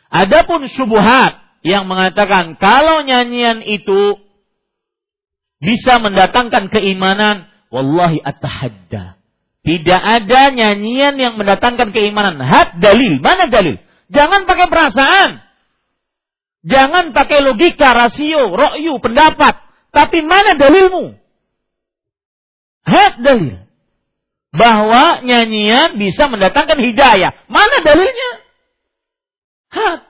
Adapun 0.09 0.65
syubhat 0.69 1.37
yang 1.61 1.85
mengatakan 1.85 2.57
kalau 2.57 3.05
nyanyian 3.05 3.61
itu 3.61 4.17
bisa 5.61 5.99
mendatangkan 5.99 6.71
keimanan, 6.71 7.48
wallahi 7.69 8.21
at-tahadda. 8.21 9.17
Tidak 9.59 10.01
ada 10.01 10.49
nyanyian 10.49 11.19
yang 11.19 11.37
mendatangkan 11.37 11.93
keimanan. 11.93 12.41
Had 12.41 12.81
dalil. 12.81 13.21
Mana 13.21 13.45
dalil? 13.51 13.77
Jangan 14.09 14.49
pakai 14.49 14.67
perasaan. 14.71 15.31
Jangan 16.65 17.15
pakai 17.15 17.39
logika, 17.45 17.93
rasio, 17.95 18.51
ro'yu, 18.51 18.97
pendapat. 18.99 19.61
Tapi 19.93 20.19
mana 20.25 20.57
dalilmu? 20.57 21.15
Had 22.87 23.21
dalil. 23.21 23.61
Bahwa 24.49 25.21
nyanyian 25.21 26.01
bisa 26.01 26.25
mendatangkan 26.25 26.79
hidayah. 26.81 27.31
Mana 27.45 27.85
dalilnya? 27.85 28.31
Had. 29.69 30.09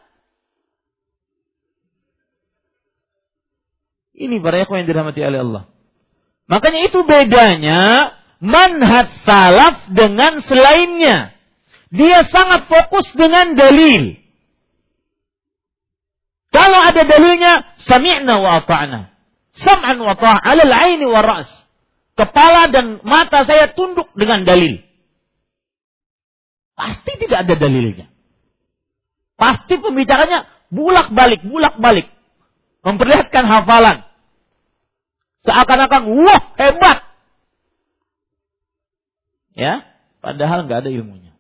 Ini 4.20 4.36
para 4.44 4.64
yang 4.64 4.88
dirahmati 4.88 5.20
oleh 5.24 5.40
Allah. 5.44 5.64
Makanya 6.50 6.90
itu 6.90 7.06
bedanya 7.06 8.12
manhaj 8.42 9.14
salaf 9.22 9.86
dengan 9.94 10.42
selainnya. 10.42 11.38
Dia 11.94 12.26
sangat 12.26 12.66
fokus 12.66 13.06
dengan 13.14 13.54
dalil. 13.54 14.18
Kalau 16.50 16.82
ada 16.82 17.06
dalilnya, 17.06 17.78
sami'na 17.86 18.42
wa 18.42 18.66
ata'na. 18.66 19.14
Sam'an 19.54 20.02
wa 20.02 20.18
ta'a 20.18 20.42
al 20.42 20.74
aini 20.74 21.06
wa 21.06 21.22
ra's. 21.22 21.50
Kepala 22.18 22.74
dan 22.74 22.98
mata 23.06 23.46
saya 23.46 23.70
tunduk 23.78 24.10
dengan 24.18 24.42
dalil. 24.44 24.82
Pasti 26.74 27.12
tidak 27.22 27.46
ada 27.46 27.56
dalilnya. 27.60 28.10
Pasti 29.38 29.78
pembicaranya 29.78 30.50
bulak-balik, 30.74 31.46
bulak-balik. 31.46 32.10
Memperlihatkan 32.82 33.46
hafalan. 33.46 34.09
Seakan-akan, 35.48 36.02
wah 36.20 36.42
hebat. 36.60 36.98
Ya, 39.56 39.84
padahal 40.24 40.68
nggak 40.68 40.88
ada 40.88 40.92
ilmunya. 40.92 41.36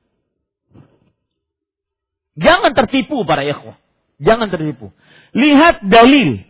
Jangan 2.39 2.71
tertipu 2.71 3.27
para 3.27 3.43
ikhwah. 3.43 3.75
Jangan 4.19 4.47
tertipu. 4.47 4.95
Lihat 5.35 5.83
dalil. 5.87 6.43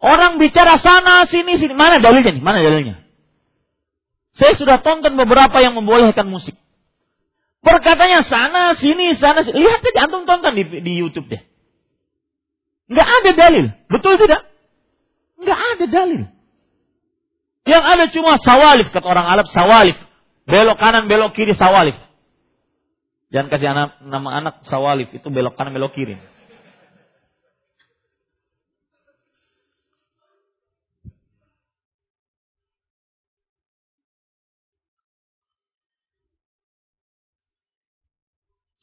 Orang 0.00 0.36
bicara 0.36 0.76
sana 0.80 1.24
sini 1.28 1.56
sini. 1.56 1.72
Mana 1.72 2.00
dalilnya 2.00 2.32
nih? 2.32 2.44
Mana 2.44 2.60
dalilnya? 2.60 3.00
Saya 4.36 4.56
sudah 4.56 4.80
tonton 4.84 5.16
beberapa 5.16 5.60
yang 5.64 5.76
membolehkan 5.76 6.28
musik. 6.28 6.56
Perkatanya 7.64 8.20
sana 8.24 8.76
sini 8.76 9.16
sana 9.16 9.44
sini. 9.44 9.56
Lihat 9.64 9.80
saja 9.80 10.04
antum 10.04 10.28
tonton 10.28 10.52
di, 10.52 10.64
di 10.84 10.92
YouTube 11.00 11.32
deh. 11.32 11.40
Nggak 12.92 13.08
ada 13.08 13.30
dalil. 13.32 13.64
Betul 13.88 14.20
tidak? 14.20 14.44
Nggak 15.40 15.60
ada 15.76 15.84
dalil. 15.88 16.22
Yang 17.64 17.84
ada 17.88 18.04
cuma 18.12 18.36
sawalif, 18.44 18.92
kata 18.92 19.08
orang 19.08 19.24
Arab 19.24 19.48
sawalif. 19.48 19.96
Belok 20.44 20.76
kanan, 20.76 21.08
belok 21.08 21.32
kiri 21.32 21.56
sawalif. 21.56 21.96
Jangan 23.32 23.48
kasih 23.48 23.68
anak, 23.72 23.88
nama 24.04 24.30
anak 24.36 24.54
sawalif, 24.68 25.08
itu 25.16 25.24
belok 25.32 25.56
kanan, 25.56 25.72
belok 25.72 25.96
kiri. 25.96 26.20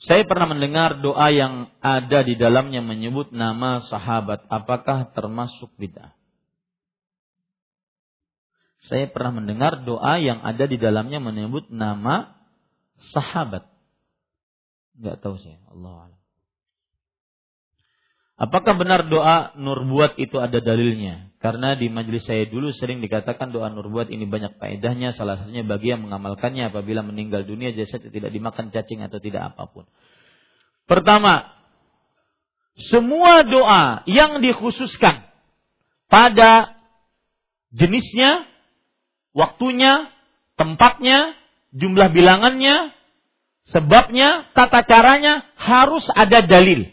Saya 0.02 0.26
pernah 0.26 0.50
mendengar 0.50 0.98
doa 0.98 1.30
yang 1.30 1.70
ada 1.78 2.26
di 2.26 2.34
dalamnya 2.34 2.82
menyebut 2.82 3.30
nama 3.30 3.86
sahabat. 3.86 4.50
Apakah 4.50 5.14
termasuk 5.14 5.70
bid'ah? 5.78 6.21
Saya 8.82 9.06
pernah 9.14 9.42
mendengar 9.42 9.86
doa 9.86 10.18
yang 10.18 10.42
ada 10.42 10.66
di 10.66 10.82
dalamnya 10.82 11.22
menyebut 11.22 11.70
nama 11.70 12.34
sahabat. 13.14 13.70
Enggak 14.98 15.22
tahu 15.22 15.38
saya, 15.38 15.62
Allah 15.70 16.14
Apakah 18.42 18.74
benar 18.74 19.06
doa 19.06 19.54
nurbuat 19.54 20.18
itu 20.18 20.42
ada 20.42 20.58
dalilnya? 20.58 21.30
Karena 21.38 21.78
di 21.78 21.94
majelis 21.94 22.26
saya 22.26 22.50
dulu 22.50 22.74
sering 22.74 22.98
dikatakan 22.98 23.54
doa 23.54 23.70
nurbuat 23.70 24.10
ini 24.10 24.26
banyak 24.26 24.58
faedahnya, 24.58 25.14
salah 25.14 25.38
satunya 25.38 25.62
bagi 25.62 25.94
yang 25.94 26.02
mengamalkannya 26.02 26.74
apabila 26.74 27.06
meninggal 27.06 27.46
dunia 27.46 27.70
jasad 27.78 28.02
tidak 28.02 28.34
dimakan 28.34 28.74
cacing 28.74 29.06
atau 29.06 29.22
tidak 29.22 29.54
apa 29.54 29.70
pun. 29.70 29.86
Pertama, 30.90 31.54
semua 32.90 33.46
doa 33.46 34.02
yang 34.10 34.42
dikhususkan 34.42 35.22
pada 36.10 36.82
jenisnya 37.70 38.51
waktunya, 39.32 40.12
tempatnya, 40.60 41.36
jumlah 41.76 42.12
bilangannya, 42.12 42.96
sebabnya, 43.68 44.52
tata 44.56 44.84
caranya 44.84 45.48
harus 45.56 46.08
ada 46.12 46.44
dalil. 46.44 46.88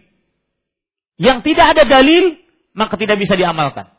Yang 1.19 1.39
tidak 1.51 1.67
ada 1.75 1.85
dalil, 1.87 2.39
maka 2.79 2.95
tidak 2.95 3.19
bisa 3.19 3.35
diamalkan. 3.35 3.91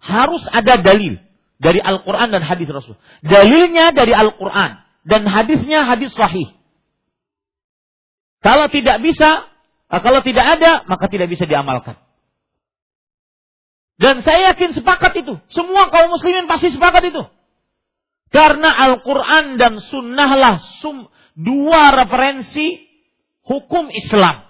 Harus 0.00 0.44
ada 0.48 0.80
dalil 0.80 1.20
dari 1.60 1.80
Al-Quran 1.80 2.28
dan 2.32 2.42
hadis 2.44 2.68
Rasul. 2.68 2.96
Dalilnya 3.20 3.92
dari 3.92 4.12
Al-Quran 4.16 4.80
dan 5.04 5.22
hadisnya 5.28 5.84
hadis 5.84 6.12
sahih. 6.16 6.56
Kalau 8.40 8.68
tidak 8.72 9.00
bisa, 9.04 9.48
eh, 9.92 10.00
kalau 10.00 10.20
tidak 10.24 10.60
ada, 10.60 10.84
maka 10.88 11.10
tidak 11.12 11.28
bisa 11.28 11.44
diamalkan. 11.44 11.96
Dan 13.96 14.20
saya 14.20 14.52
yakin 14.52 14.76
sepakat 14.76 15.24
itu. 15.24 15.40
Semua 15.48 15.88
kaum 15.88 16.12
muslimin 16.12 16.44
pasti 16.44 16.68
sepakat 16.68 17.08
itu. 17.08 17.22
Karena 18.30 18.74
Al-Quran 18.90 19.56
dan 19.56 19.78
Sunnahlah 19.78 20.58
sum, 20.82 21.06
dua 21.38 21.94
referensi 21.94 22.82
hukum 23.46 23.88
Islam. 23.92 24.46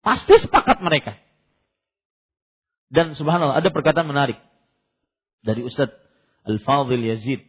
Pasti 0.00 0.40
sepakat 0.40 0.80
mereka. 0.80 1.20
Dan 2.88 3.12
subhanallah 3.12 3.60
ada 3.60 3.68
perkataan 3.68 4.08
menarik 4.08 4.40
dari 5.44 5.60
Ustadz 5.60 5.92
Al-Fadhil 6.48 7.04
Yazid 7.12 7.44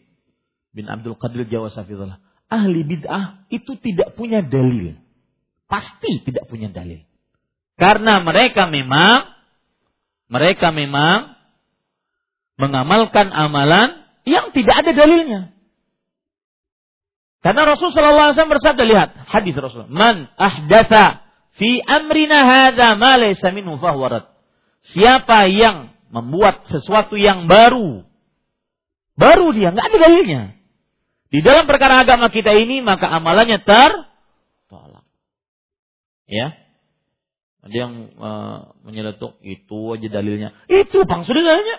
bin 0.76 0.92
Abdul 0.92 1.16
Qadir 1.16 1.48
Jawa 1.48 1.72
Safidullah. 1.72 2.20
Ahli 2.52 2.84
bid'ah 2.84 3.48
itu 3.48 3.80
tidak 3.80 4.20
punya 4.20 4.44
dalil. 4.44 5.00
Pasti 5.70 6.20
tidak 6.28 6.50
punya 6.52 6.68
dalil. 6.68 7.06
Karena 7.80 8.20
mereka 8.20 8.68
memang 8.68 9.24
mereka 10.28 10.76
memang 10.76 11.40
mengamalkan 12.60 13.32
amalan 13.32 13.99
yang 14.30 14.54
tidak 14.54 14.86
ada 14.86 14.92
dalilnya. 14.94 15.42
Karena 17.40 17.72
Rasul 17.72 17.90
sallallahu 17.90 18.30
alaihi 18.30 18.36
wasallam 18.36 18.56
bersabda 18.60 18.84
lihat 18.84 19.10
hadis 19.32 19.56
Rasul, 19.56 19.88
"Man 19.88 20.28
ahdatsa 20.36 21.24
fi 21.56 21.80
amrina 21.82 22.44
hadza 22.44 23.00
ma 23.00 23.16
laysa 23.16 23.56
minhu 23.56 23.80
fahuwa 23.80 24.36
Siapa 24.80 25.48
yang 25.52 25.92
membuat 26.12 26.68
sesuatu 26.72 27.16
yang 27.16 27.48
baru, 27.48 28.04
baru 29.16 29.48
dia 29.56 29.72
nggak 29.72 29.88
ada 29.92 29.98
dalilnya. 29.98 30.42
Di 31.30 31.40
dalam 31.46 31.70
perkara 31.70 32.02
agama 32.02 32.34
kita 32.34 32.58
ini 32.58 32.82
maka 32.82 33.08
amalannya 33.08 33.62
tertolak. 33.62 35.06
Ya. 36.26 36.58
Ada 37.60 37.76
yang 37.76 37.94
uh, 38.18 38.72
menyeletuk 38.88 39.38
itu 39.44 39.94
aja 39.94 40.08
dalilnya. 40.10 40.56
Itu 40.72 41.04
bang 41.06 41.28
sudah 41.28 41.44
dalilnya. 41.44 41.78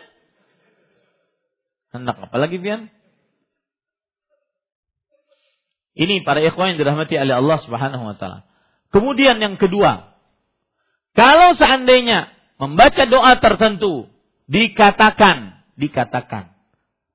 Hendak 1.91 2.17
apa 2.23 2.37
lagi 2.39 2.59
Pian? 2.63 2.91
Ini 5.99 6.23
para 6.23 6.39
ikhwan 6.41 6.75
yang 6.75 6.79
dirahmati 6.79 7.19
oleh 7.19 7.35
Allah 7.35 7.59
Subhanahu 7.67 8.05
wa 8.07 8.15
taala. 8.15 8.47
Kemudian 8.95 9.43
yang 9.43 9.59
kedua, 9.59 10.15
kalau 11.19 11.53
seandainya 11.59 12.31
membaca 12.63 13.05
doa 13.11 13.35
tertentu 13.43 14.07
dikatakan, 14.47 15.67
dikatakan 15.75 16.55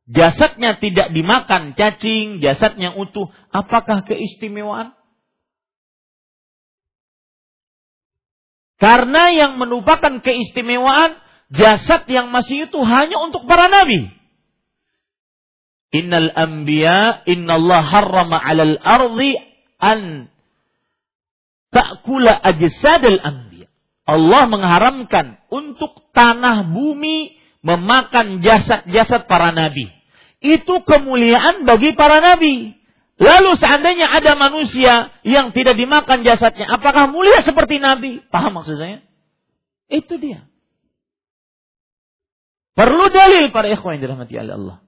jasadnya 0.06 0.78
tidak 0.78 1.12
dimakan 1.12 1.74
cacing, 1.74 2.40
jasadnya 2.40 2.94
utuh, 2.94 3.34
apakah 3.50 4.06
keistimewaan? 4.06 4.94
Karena 8.76 9.32
yang 9.32 9.56
merupakan 9.56 10.20
keistimewaan 10.20 11.16
jasad 11.50 12.06
yang 12.12 12.30
masih 12.30 12.68
itu 12.70 12.80
hanya 12.84 13.18
untuk 13.24 13.48
para 13.48 13.72
nabi. 13.72 14.12
Innal 15.96 16.28
anbiya 16.36 17.24
Allah 17.24 17.82
harrama 17.88 18.36
'alal 18.36 18.76
ardi 18.84 19.40
an 19.80 20.28
ta'kula 21.72 22.36
ajsadal 22.36 23.20
anbiya. 23.24 23.72
Allah 24.04 24.44
mengharamkan 24.52 25.40
untuk 25.48 26.12
tanah 26.12 26.68
bumi 26.68 27.40
memakan 27.64 28.44
jasad-jasad 28.44 29.26
para 29.26 29.56
nabi. 29.56 29.88
Itu 30.44 30.84
kemuliaan 30.84 31.64
bagi 31.64 31.96
para 31.96 32.20
nabi. 32.20 32.76
Lalu 33.16 33.56
seandainya 33.56 34.12
ada 34.12 34.36
manusia 34.36 35.16
yang 35.24 35.56
tidak 35.56 35.80
dimakan 35.80 36.28
jasadnya, 36.28 36.68
apakah 36.68 37.08
mulia 37.08 37.40
seperti 37.40 37.80
Nabi? 37.80 38.20
Paham 38.28 38.60
maksud 38.60 38.76
saya? 38.76 39.08
Itu 39.88 40.20
dia. 40.20 40.52
Perlu 42.76 43.08
dalil 43.08 43.56
para 43.56 43.72
ikhwan 43.72 43.96
yang 43.96 44.04
dirahmati 44.04 44.36
Allah. 44.36 44.85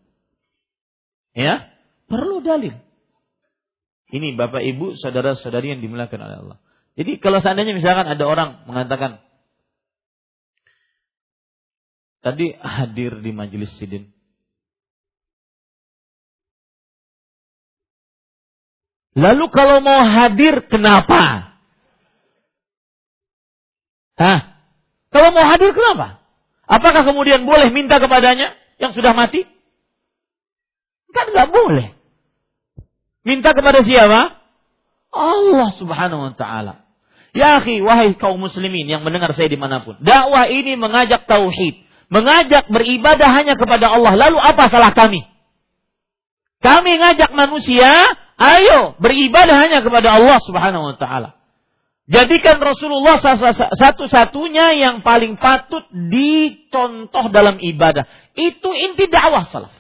Ya, 1.38 1.70
perlu 2.10 2.42
dalil. 2.42 2.74
Ini 4.10 4.34
Bapak 4.34 4.66
Ibu, 4.66 4.98
saudara-saudari 4.98 5.78
yang 5.78 5.86
dimuliakan 5.86 6.18
oleh 6.26 6.38
Allah. 6.42 6.58
Jadi 6.98 7.22
kalau 7.22 7.38
seandainya 7.46 7.78
misalkan 7.78 8.10
ada 8.10 8.26
orang 8.26 8.66
mengatakan 8.66 9.22
tadi 12.26 12.58
hadir 12.58 13.22
di 13.22 13.30
majelis 13.30 13.70
sidin. 13.78 14.10
Lalu 19.14 19.46
kalau 19.54 19.78
mau 19.86 20.02
hadir 20.10 20.66
kenapa? 20.66 21.54
Hah? 24.18 24.40
Kalau 25.14 25.30
mau 25.34 25.46
hadir 25.46 25.70
kenapa? 25.70 26.22
Apakah 26.66 27.06
kemudian 27.06 27.46
boleh 27.46 27.70
minta 27.70 28.02
kepadanya 28.02 28.58
yang 28.82 28.98
sudah 28.98 29.14
mati? 29.14 29.57
Kan 31.18 31.34
nggak 31.34 31.50
boleh. 31.50 31.98
Minta 33.26 33.58
kepada 33.58 33.82
siapa? 33.82 34.38
Allah 35.10 35.70
subhanahu 35.82 36.30
wa 36.30 36.34
ta'ala. 36.38 36.86
Ya 37.34 37.58
akhi, 37.58 37.82
wahai 37.82 38.14
kaum 38.16 38.38
muslimin 38.38 38.86
yang 38.86 39.02
mendengar 39.02 39.34
saya 39.34 39.50
di 39.50 39.58
mana 39.58 39.82
pun. 39.82 39.98
Dakwah 39.98 40.46
ini 40.48 40.78
mengajak 40.78 41.26
tauhid. 41.26 41.86
Mengajak 42.08 42.70
beribadah 42.72 43.28
hanya 43.34 43.58
kepada 43.60 43.92
Allah. 43.92 44.16
Lalu 44.16 44.38
apa 44.40 44.70
salah 44.72 44.96
kami? 44.96 45.26
Kami 46.64 46.92
ngajak 46.98 47.36
manusia, 47.38 47.90
ayo 48.38 48.98
beribadah 48.98 49.58
hanya 49.60 49.82
kepada 49.86 50.18
Allah 50.18 50.38
subhanahu 50.42 50.94
wa 50.94 50.96
ta'ala. 50.98 51.38
Jadikan 52.08 52.64
Rasulullah 52.64 53.20
satu-satunya 53.76 54.80
yang 54.80 55.04
paling 55.04 55.36
patut 55.36 55.84
dicontoh 55.92 57.28
dalam 57.28 57.60
ibadah. 57.60 58.08
Itu 58.32 58.72
inti 58.72 59.12
dakwah 59.12 59.44
salaf. 59.52 59.76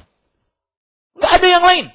Gak 1.18 1.32
ada 1.42 1.48
yang 1.48 1.66
lain. 1.66 1.86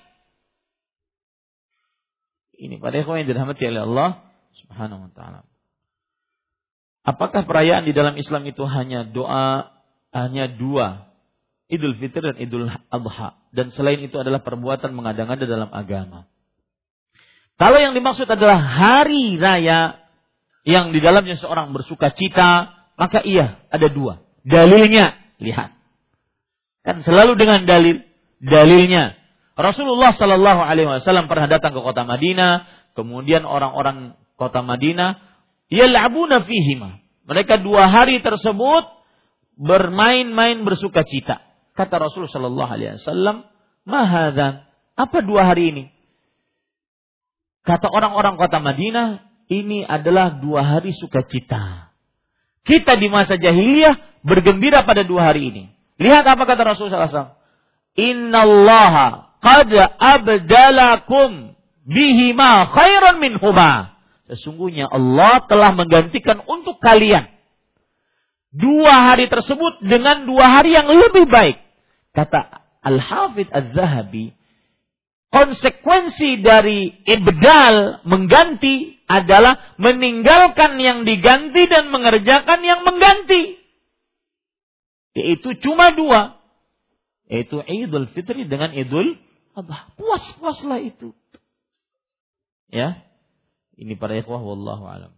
Ini 2.62 2.78
pada 2.78 3.02
ikhwan 3.02 3.22
yang 3.22 3.30
dirahmati 3.34 3.62
oleh 3.66 3.82
Allah 3.82 4.10
Subhanahu 4.54 5.08
wa 5.08 5.10
taala. 5.14 5.40
Apakah 7.02 7.42
perayaan 7.42 7.82
di 7.82 7.90
dalam 7.90 8.14
Islam 8.14 8.46
itu 8.46 8.62
hanya 8.62 9.02
doa, 9.02 9.74
hanya 10.14 10.46
dua, 10.46 11.10
Idul 11.66 11.98
Fitri 11.98 12.22
dan 12.22 12.38
Idul 12.38 12.70
Adha, 12.70 13.34
dan 13.50 13.74
selain 13.74 13.98
itu 13.98 14.14
adalah 14.14 14.46
perbuatan 14.46 14.94
mengada-ngada 14.94 15.42
dalam 15.42 15.66
agama. 15.74 16.30
Kalau 17.58 17.78
yang 17.82 17.98
dimaksud 17.98 18.30
adalah 18.30 18.62
hari 18.62 19.34
raya 19.34 19.98
yang 20.62 20.94
di 20.94 21.02
dalamnya 21.02 21.34
seorang 21.34 21.74
bersuka 21.74 22.14
cita, 22.14 22.70
maka 22.94 23.18
iya, 23.26 23.66
ada 23.66 23.90
dua. 23.90 24.22
Dalilnya, 24.46 25.18
lihat. 25.42 25.74
Kan 26.86 27.02
selalu 27.02 27.34
dengan 27.34 27.66
dalil 27.66 28.02
dalilnya. 28.42 29.14
Rasulullah 29.54 30.10
Shallallahu 30.12 30.60
Alaihi 30.60 30.88
Wasallam 30.90 31.30
pernah 31.30 31.46
datang 31.46 31.72
ke 31.72 31.80
kota 31.80 32.02
Madinah, 32.02 32.66
kemudian 32.98 33.46
orang-orang 33.46 34.18
kota 34.34 34.60
Madinah, 34.60 35.22
yal'abuna 35.70 36.42
fihima. 36.42 36.98
Mereka 37.30 37.62
dua 37.62 37.86
hari 37.86 38.18
tersebut 38.18 38.84
bermain-main 39.54 40.66
bersuka 40.66 41.06
cita. 41.06 41.46
Kata 41.78 42.02
Rasulullah 42.02 42.34
Shallallahu 42.34 42.70
Alaihi 42.74 42.98
Wasallam, 42.98 43.36
mahadan. 43.86 44.66
Apa 44.98 45.24
dua 45.24 45.46
hari 45.48 45.72
ini? 45.72 45.84
Kata 47.62 47.86
orang-orang 47.88 48.34
kota 48.36 48.58
Madinah, 48.58 49.22
ini 49.46 49.86
adalah 49.86 50.42
dua 50.42 50.66
hari 50.66 50.90
sukacita. 50.90 51.94
Kita 52.66 52.98
di 52.98 53.06
masa 53.06 53.38
jahiliyah 53.38 54.22
bergembira 54.26 54.82
pada 54.82 55.06
dua 55.06 55.30
hari 55.30 55.50
ini. 55.54 55.62
Lihat 55.98 56.26
apa 56.26 56.42
kata 56.42 56.62
Rasulullah 56.62 57.06
SAW. 57.06 57.41
Innallaha 57.98 59.36
qad 59.44 59.72
abdalakum 60.00 61.52
bihima 61.84 62.72
khairan 62.72 63.20
minhuma. 63.20 63.98
Sesungguhnya 64.30 64.88
Allah 64.88 65.44
telah 65.44 65.76
menggantikan 65.76 66.40
untuk 66.48 66.80
kalian 66.80 67.28
dua 68.52 69.12
hari 69.12 69.28
tersebut 69.32 69.80
dengan 69.84 70.28
dua 70.28 70.60
hari 70.60 70.76
yang 70.76 70.88
lebih 70.88 71.28
baik. 71.28 71.60
Kata 72.12 72.64
Al-Hafidh 72.84 73.48
Az-Zahabi, 73.48 74.36
konsekuensi 75.32 76.44
dari 76.44 76.92
ibdal 77.08 78.04
mengganti 78.04 79.00
adalah 79.08 79.76
meninggalkan 79.80 80.76
yang 80.80 81.04
diganti 81.08 81.68
dan 81.68 81.88
mengerjakan 81.88 82.60
yang 82.60 82.84
mengganti. 82.84 83.60
Yaitu 85.12 85.56
cuma 85.60 85.92
dua 85.92 86.41
yaitu 87.32 87.64
Idul 87.64 88.12
Fitri 88.12 88.44
dengan 88.44 88.76
Idul 88.76 89.16
Adha. 89.56 89.88
Puas-puaslah 89.96 90.84
itu. 90.84 91.16
Ya. 92.68 93.04
Ini 93.76 93.96
para 93.96 94.16
ikhwah 94.20 94.40
wallahu 94.40 94.84
alam. 94.84 95.12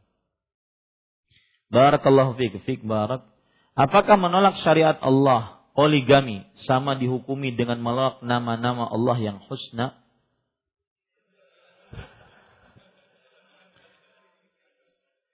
Barakallahu 1.71 2.39
fiik, 2.39 2.63
fiik 2.63 2.83
barak. 2.87 3.27
Apakah 3.75 4.15
menolak 4.15 4.63
syariat 4.63 4.95
Allah 5.03 5.67
poligami 5.75 6.47
sama 6.67 6.95
dihukumi 6.95 7.51
dengan 7.51 7.83
menolak 7.83 8.23
nama-nama 8.23 8.87
Allah 8.87 9.19
yang 9.19 9.39
husna? 9.51 9.99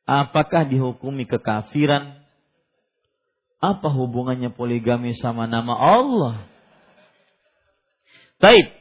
Apakah 0.08 0.64
dihukumi 0.64 1.28
kekafiran? 1.28 2.24
Apa 3.60 3.92
hubungannya 3.92 4.48
poligami 4.56 5.12
sama 5.20 5.44
nama 5.44 5.76
Allah? 5.76 6.49
Baik. 8.40 8.72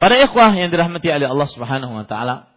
Para 0.00 0.16
ikhwah 0.24 0.56
yang 0.56 0.72
dirahmati 0.72 1.12
oleh 1.12 1.28
Allah 1.28 1.48
Subhanahu 1.52 1.92
wa 1.92 2.06
taala, 2.08 2.48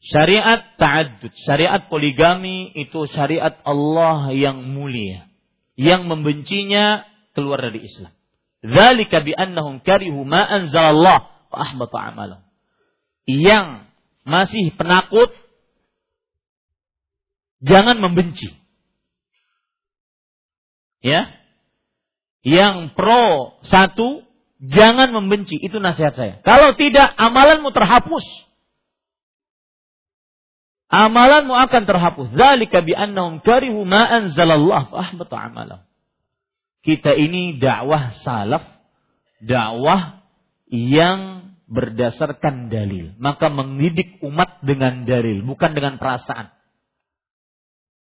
syariat 0.00 0.64
ta'addud, 0.80 1.34
syariat 1.44 1.84
poligami 1.92 2.72
itu 2.72 3.04
syariat 3.10 3.60
Allah 3.66 4.32
yang 4.32 4.64
mulia, 4.64 5.28
yang 5.76 6.08
membencinya 6.08 7.04
keluar 7.36 7.60
dari 7.60 7.84
Islam. 7.84 8.14
Dzalika 8.64 9.20
bi 9.20 9.36
annahum 9.36 9.84
karihu 9.84 10.24
ma 10.24 10.40
anzalallah 10.40 11.28
wa 11.52 11.58
ahbata 11.58 11.98
amalahum. 12.00 12.46
Yang 13.28 13.90
masih 14.24 14.72
penakut 14.78 15.28
jangan 17.60 18.00
membenci. 18.00 18.48
Ya. 21.04 21.28
Yang 22.40 22.96
pro 22.96 23.56
satu 23.68 24.24
Jangan 24.62 25.10
membenci, 25.10 25.58
itu 25.58 25.82
nasihat 25.82 26.14
saya. 26.14 26.34
Kalau 26.46 26.78
tidak, 26.78 27.10
amalanmu 27.18 27.74
terhapus. 27.74 28.22
Amalanmu 30.94 31.50
akan 31.50 31.82
terhapus. 31.90 32.28
Zalika 32.38 32.78
bi'annahum 32.86 33.42
karihu 33.42 33.82
ma 33.82 34.06
anzalallah 34.06 34.86
amalah. 34.94 35.82
Kita 36.84 37.16
ini 37.16 37.58
dakwah 37.58 38.14
salaf, 38.22 38.62
dakwah 39.42 40.22
yang 40.70 41.50
berdasarkan 41.66 42.70
dalil. 42.70 43.16
Maka 43.18 43.50
mendidik 43.50 44.22
umat 44.22 44.62
dengan 44.62 45.02
dalil, 45.02 45.42
bukan 45.42 45.74
dengan 45.74 45.98
perasaan. 45.98 46.54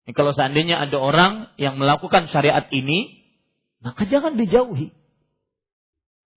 Ini 0.03 0.11
kalau 0.17 0.33
seandainya 0.33 0.81
ada 0.81 0.97
orang 0.97 1.53
yang 1.61 1.77
melakukan 1.77 2.27
syariat 2.27 2.65
ini, 2.73 3.21
maka 3.79 4.03
jangan 4.09 4.35
dijauhi. 4.35 4.91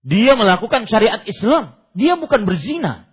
Dia 0.05 0.37
melakukan 0.37 0.85
syariat 0.85 1.25
Islam, 1.25 1.73
dia 1.97 2.13
bukan 2.13 2.45
berzina. 2.45 3.09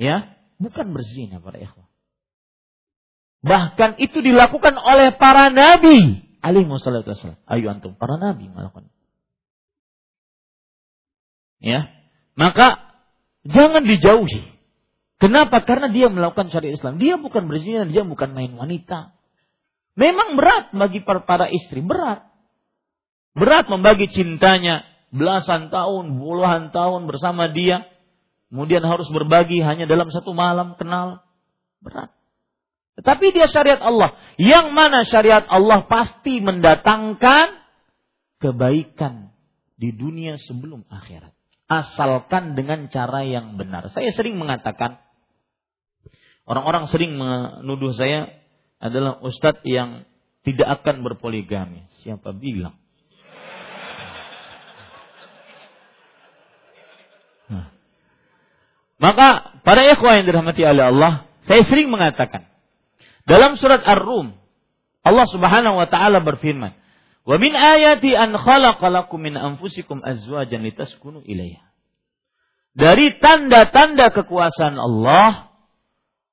Ya, 0.00 0.40
bukan 0.56 0.96
berzina 0.96 1.44
para 1.44 1.60
ikhwah. 1.60 1.84
Bahkan 3.44 4.00
itu 4.00 4.24
dilakukan 4.24 4.80
oleh 4.80 5.16
para 5.16 5.52
nabi 5.52 6.24
alaihi 6.40 6.68
wasallam. 6.72 7.36
Ayo 7.44 7.68
antum, 7.68 7.92
para 7.96 8.16
nabi 8.16 8.48
melakukan. 8.48 8.88
Ya. 11.60 11.92
Maka 12.36 12.80
jangan 13.44 13.84
dijauhi. 13.84 14.48
Kenapa? 15.20 15.60
Karena 15.68 15.92
dia 15.92 16.08
melakukan 16.08 16.48
syariat 16.48 16.80
Islam. 16.80 16.96
Dia 16.96 17.20
bukan 17.20 17.44
berzina, 17.44 17.84
dia 17.84 18.08
bukan 18.08 18.32
main 18.32 18.56
wanita. 18.56 19.12
Memang 20.00 20.40
berat 20.40 20.72
bagi 20.72 21.04
para 21.04 21.52
istri, 21.52 21.84
berat. 21.84 22.24
Berat 23.36 23.68
membagi 23.68 24.08
cintanya 24.08 24.89
belasan 25.10 25.68
tahun, 25.70 26.18
puluhan 26.18 26.70
tahun 26.74 27.06
bersama 27.10 27.50
dia. 27.50 27.86
Kemudian 28.50 28.82
harus 28.82 29.06
berbagi 29.10 29.62
hanya 29.62 29.86
dalam 29.86 30.10
satu 30.10 30.34
malam 30.34 30.74
kenal. 30.74 31.22
Berat. 31.78 32.10
Tetapi 32.98 33.26
dia 33.30 33.46
syariat 33.46 33.78
Allah. 33.78 34.18
Yang 34.36 34.66
mana 34.74 35.06
syariat 35.06 35.46
Allah 35.46 35.86
pasti 35.86 36.42
mendatangkan 36.42 37.62
kebaikan 38.42 39.30
di 39.78 39.94
dunia 39.94 40.36
sebelum 40.36 40.84
akhirat. 40.90 41.32
Asalkan 41.70 42.58
dengan 42.58 42.90
cara 42.90 43.22
yang 43.22 43.54
benar. 43.54 43.86
Saya 43.94 44.10
sering 44.10 44.34
mengatakan, 44.34 44.98
orang-orang 46.42 46.90
sering 46.90 47.14
menuduh 47.14 47.94
saya 47.94 48.34
adalah 48.82 49.22
ustadz 49.22 49.62
yang 49.62 50.02
tidak 50.42 50.82
akan 50.82 51.06
berpoligami. 51.06 51.86
Siapa 52.02 52.34
bilang? 52.34 52.74
Maka 59.00 59.58
para 59.64 59.82
ikhwah 59.88 60.20
yang 60.20 60.28
dirahmati 60.28 60.60
oleh 60.60 60.92
Allah, 60.92 61.12
saya 61.48 61.64
sering 61.64 61.88
mengatakan, 61.88 62.46
dalam 63.24 63.56
surat 63.56 63.80
Ar-Rum, 63.80 64.36
Allah 65.00 65.26
Subhanahu 65.28 65.80
wa 65.80 65.88
taala 65.88 66.20
berfirman, 66.20 66.76
"Wa 67.24 67.36
min 67.40 67.56
ayati 67.56 68.12
an 68.12 68.36
khalaqalakum 68.36 69.16
min 69.16 69.34
anfusikum 69.40 70.04
azwajan 70.04 70.60
litaskunu 70.60 71.24
ilaiha." 71.24 71.64
Dari 72.76 73.16
tanda-tanda 73.18 74.12
kekuasaan 74.12 74.76
Allah, 74.76 75.48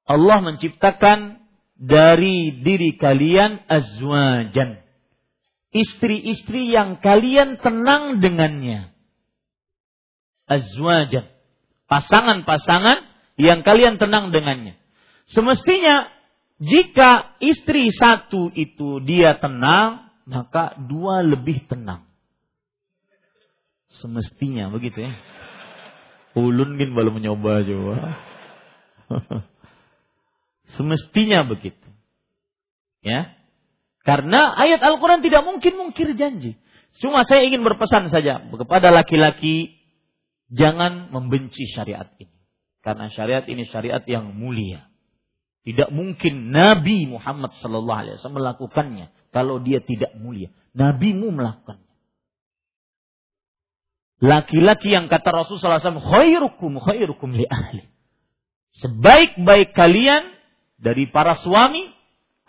Allah 0.06 0.38
menciptakan 0.44 1.40
dari 1.78 2.52
diri 2.62 2.98
kalian 3.00 3.64
azwajan. 3.70 4.82
Istri-istri 5.72 6.74
yang 6.74 7.00
kalian 7.00 7.62
tenang 7.62 8.20
dengannya. 8.24 8.97
Azwajan. 10.48 11.28
Pasangan-pasangan 11.88 13.04
yang 13.40 13.62
kalian 13.64 14.02
tenang 14.02 14.32
dengannya. 14.32 14.76
Semestinya 15.28 16.08
jika 16.58 17.38
istri 17.38 17.94
satu 17.94 18.50
itu 18.58 18.98
dia 19.06 19.38
tenang, 19.38 20.10
maka 20.26 20.74
dua 20.76 21.22
lebih 21.22 21.70
tenang. 21.70 22.08
Semestinya 24.02 24.68
begitu 24.74 25.06
ya. 25.06 25.14
Ulun 26.38 26.78
kan 26.78 26.90
baru 26.94 27.10
mencoba 27.14 27.62
juga. 27.66 28.18
Semestinya 30.76 31.48
begitu. 31.48 31.88
Ya. 33.02 33.38
Karena 34.04 34.54
ayat 34.56 34.84
Al-Quran 34.84 35.24
tidak 35.24 35.44
mungkin 35.46 35.74
mungkir 35.78 36.14
janji. 36.14 36.58
Cuma 36.98 37.26
saya 37.26 37.46
ingin 37.46 37.62
berpesan 37.62 38.10
saja 38.10 38.42
kepada 38.42 38.90
laki-laki, 38.90 39.77
jangan 40.52 41.12
membenci 41.12 41.68
syariat 41.72 42.08
ini. 42.20 42.34
Karena 42.84 43.12
syariat 43.12 43.44
ini 43.48 43.68
syariat 43.68 44.04
yang 44.08 44.32
mulia. 44.32 44.88
Tidak 45.68 45.92
mungkin 45.92 46.56
Nabi 46.56 47.12
Muhammad 47.12 47.52
Sallallahu 47.60 48.00
Alaihi 48.00 48.16
Wasallam 48.16 48.40
melakukannya 48.40 49.12
kalau 49.36 49.60
dia 49.60 49.84
tidak 49.84 50.16
mulia. 50.16 50.48
Nabimu 50.72 51.28
melakukannya. 51.36 51.88
Laki-laki 54.18 54.90
yang 54.90 55.12
kata 55.14 55.30
Rasulullah 55.30 55.78
SAW, 55.78 56.02
khairukum 56.02 56.82
khairukum 56.82 57.38
li 57.38 57.46
ahli. 57.46 57.86
Sebaik-baik 58.82 59.78
kalian 59.78 60.34
dari 60.82 61.06
para 61.12 61.38
suami 61.38 61.86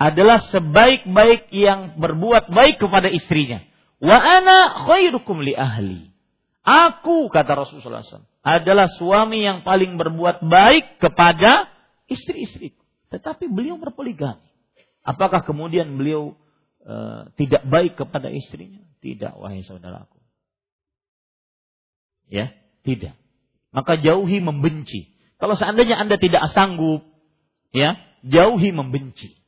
adalah 0.00 0.48
sebaik-baik 0.48 1.52
yang 1.52 2.00
berbuat 2.00 2.48
baik 2.48 2.80
kepada 2.80 3.12
istrinya. 3.12 3.60
Wa 4.00 4.16
ana 4.16 4.86
khairukum 4.88 5.44
li 5.44 5.52
ahli. 5.52 6.08
Aku, 6.68 7.32
kata 7.32 7.56
Rasulullah 7.56 8.04
SAW, 8.04 8.28
adalah 8.44 8.92
suami 8.92 9.40
yang 9.40 9.64
paling 9.64 9.96
berbuat 9.96 10.44
baik 10.44 11.00
kepada 11.00 11.64
istri-istriku. 12.12 12.84
Tetapi 13.08 13.48
beliau 13.48 13.80
berpoligami. 13.80 14.44
Apakah 15.00 15.40
kemudian 15.48 15.96
beliau 15.96 16.36
e, 16.84 16.94
tidak 17.40 17.64
baik 17.64 17.96
kepada 17.96 18.28
istrinya? 18.28 18.84
Tidak, 19.00 19.40
wahai 19.40 19.64
saudaraku. 19.64 20.20
Ya, 22.28 22.52
tidak. 22.84 23.16
Maka 23.72 23.96
jauhi 23.96 24.44
membenci. 24.44 25.08
Kalau 25.40 25.56
seandainya 25.56 25.96
Anda 25.96 26.20
tidak 26.20 26.52
sanggup, 26.52 27.00
ya, 27.72 27.96
jauhi 28.20 28.76
membenci. 28.76 29.40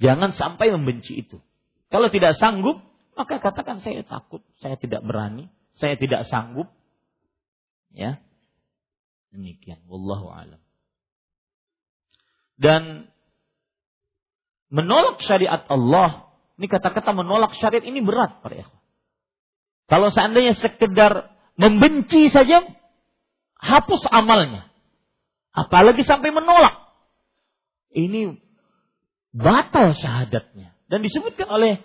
Jangan 0.00 0.32
sampai 0.32 0.72
membenci 0.72 1.28
itu. 1.28 1.44
Kalau 1.92 2.08
tidak 2.08 2.40
sanggup, 2.40 2.80
maka 3.16 3.40
katakan 3.40 3.80
saya 3.80 4.04
takut, 4.04 4.44
saya 4.60 4.76
tidak 4.76 5.00
berani, 5.00 5.48
saya 5.80 5.96
tidak 5.96 6.28
sanggup. 6.28 6.68
Ya. 7.96 8.20
Demikian. 9.32 9.80
Wallahu 9.88 10.28
alam. 10.28 10.60
Dan 12.60 13.08
menolak 14.68 15.24
syariat 15.24 15.64
Allah, 15.72 16.28
ini 16.60 16.68
kata-kata 16.68 17.16
menolak 17.16 17.56
syariat 17.56 17.84
ini 17.84 18.04
berat 18.04 18.44
para 18.44 18.60
ikhwan. 18.60 18.84
Kalau 19.86 20.08
seandainya 20.12 20.52
sekedar 20.52 21.32
membenci 21.56 22.28
saja, 22.28 22.68
hapus 23.56 24.08
amalnya. 24.12 24.68
Apalagi 25.56 26.04
sampai 26.04 26.36
menolak. 26.36 26.84
Ini 27.96 28.36
batal 29.32 29.96
syahadatnya. 29.96 30.76
Dan 30.92 31.00
disebutkan 31.00 31.48
oleh 31.48 31.80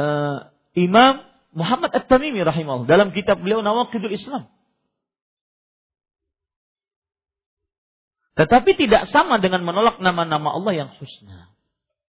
uh, 0.00 0.48
Imam 0.78 1.26
Muhammad 1.50 1.90
At-Tamimi 1.90 2.46
rahimahullah 2.46 2.86
dalam 2.86 3.10
kitab 3.10 3.42
beliau 3.42 3.62
Nawaqidul 3.62 4.14
Islam. 4.14 4.46
Tetapi 8.38 8.70
tidak 8.78 9.10
sama 9.10 9.42
dengan 9.42 9.66
menolak 9.66 9.98
nama-nama 9.98 10.54
Allah 10.54 10.72
yang 10.72 10.90
husna. 10.96 11.52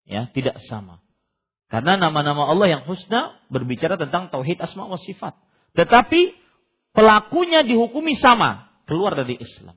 Ya, 0.04 0.28
tidak 0.34 0.60
sama. 0.66 1.00
Karena 1.68 2.00
nama-nama 2.00 2.48
Allah 2.48 2.80
yang 2.80 2.84
husna 2.88 3.38
berbicara 3.52 3.96
tentang 4.00 4.32
tauhid 4.34 4.60
asma 4.60 4.88
wa 4.88 5.00
sifat. 5.00 5.36
Tetapi 5.76 6.36
pelakunya 6.96 7.62
dihukumi 7.64 8.18
sama, 8.18 8.72
keluar 8.90 9.14
dari 9.14 9.38
Islam. 9.38 9.76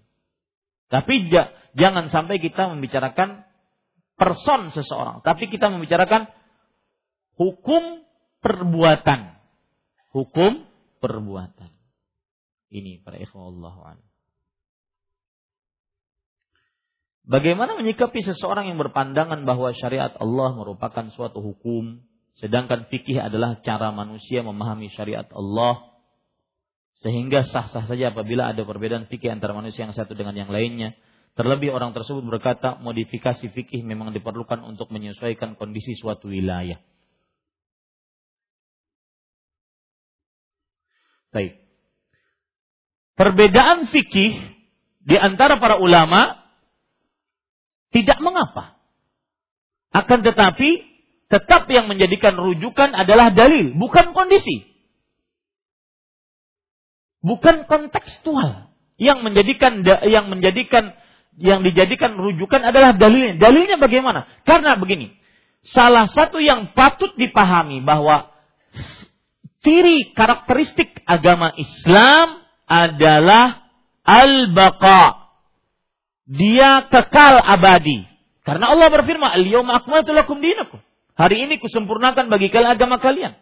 Tapi 0.90 1.30
jangan 1.76 2.10
sampai 2.10 2.42
kita 2.42 2.72
membicarakan 2.72 3.46
person 4.18 4.74
seseorang, 4.74 5.22
tapi 5.22 5.46
kita 5.46 5.70
membicarakan 5.70 6.30
hukum 7.38 7.99
perbuatan. 8.40 9.40
Hukum 10.10 10.66
perbuatan. 10.98 11.70
Ini 12.70 13.02
para 13.02 13.18
ikhwan 13.18 13.54
Allah. 13.54 13.98
Bagaimana 17.30 17.78
menyikapi 17.78 18.26
seseorang 18.26 18.74
yang 18.74 18.78
berpandangan 18.80 19.46
bahwa 19.46 19.70
syariat 19.70 20.10
Allah 20.18 20.50
merupakan 20.58 21.06
suatu 21.14 21.38
hukum, 21.38 22.02
sedangkan 22.42 22.90
fikih 22.90 23.22
adalah 23.22 23.62
cara 23.62 23.94
manusia 23.94 24.42
memahami 24.42 24.90
syariat 24.90 25.30
Allah, 25.30 25.94
sehingga 27.06 27.46
sah-sah 27.46 27.86
saja 27.86 28.10
apabila 28.10 28.50
ada 28.50 28.66
perbedaan 28.66 29.06
fikih 29.06 29.30
antara 29.30 29.54
manusia 29.54 29.86
yang 29.86 29.94
satu 29.94 30.18
dengan 30.18 30.34
yang 30.34 30.50
lainnya. 30.50 30.98
Terlebih 31.38 31.70
orang 31.70 31.94
tersebut 31.94 32.26
berkata 32.26 32.82
modifikasi 32.82 33.46
fikih 33.46 33.86
memang 33.86 34.10
diperlukan 34.10 34.66
untuk 34.66 34.90
menyesuaikan 34.90 35.54
kondisi 35.54 35.94
suatu 35.94 36.26
wilayah. 36.26 36.82
Baik. 41.30 41.62
Perbedaan 43.14 43.86
fikih 43.90 44.38
di 45.04 45.16
antara 45.18 45.58
para 45.62 45.78
ulama 45.78 46.40
tidak 47.90 48.18
mengapa. 48.22 48.78
Akan 49.90 50.22
tetapi 50.22 50.86
tetap 51.30 51.66
yang 51.70 51.90
menjadikan 51.90 52.34
rujukan 52.38 52.94
adalah 52.94 53.30
dalil, 53.34 53.74
bukan 53.74 54.14
kondisi. 54.14 54.66
Bukan 57.20 57.68
kontekstual 57.68 58.72
yang 58.96 59.20
menjadikan 59.20 59.84
yang 59.84 60.32
menjadikan 60.32 60.96
yang 61.36 61.60
dijadikan 61.60 62.16
rujukan 62.16 62.64
adalah 62.64 62.96
dalilnya. 62.96 63.36
Dalilnya 63.36 63.76
bagaimana? 63.76 64.26
Karena 64.48 64.74
begini, 64.80 65.12
salah 65.60 66.08
satu 66.08 66.40
yang 66.40 66.72
patut 66.72 67.12
dipahami 67.20 67.84
bahwa 67.84 68.29
ciri 69.60 70.12
karakteristik 70.16 71.04
agama 71.04 71.52
Islam 71.56 72.44
adalah 72.64 73.68
al-baqa. 74.04 75.32
Dia 76.30 76.86
kekal 76.86 77.42
abadi. 77.42 78.06
Karena 78.46 78.72
Allah 78.72 78.88
berfirman, 78.88 79.30
"Al-yawma 79.30 79.82
akmaltu 79.82 80.14
lakum 80.14 80.38
dinakum." 80.38 80.80
Hari 81.18 81.44
ini 81.44 81.60
kusempurnakan 81.60 82.32
bagi 82.32 82.48
kalian 82.48 82.80
agama 82.80 82.96
kalian 82.96 83.36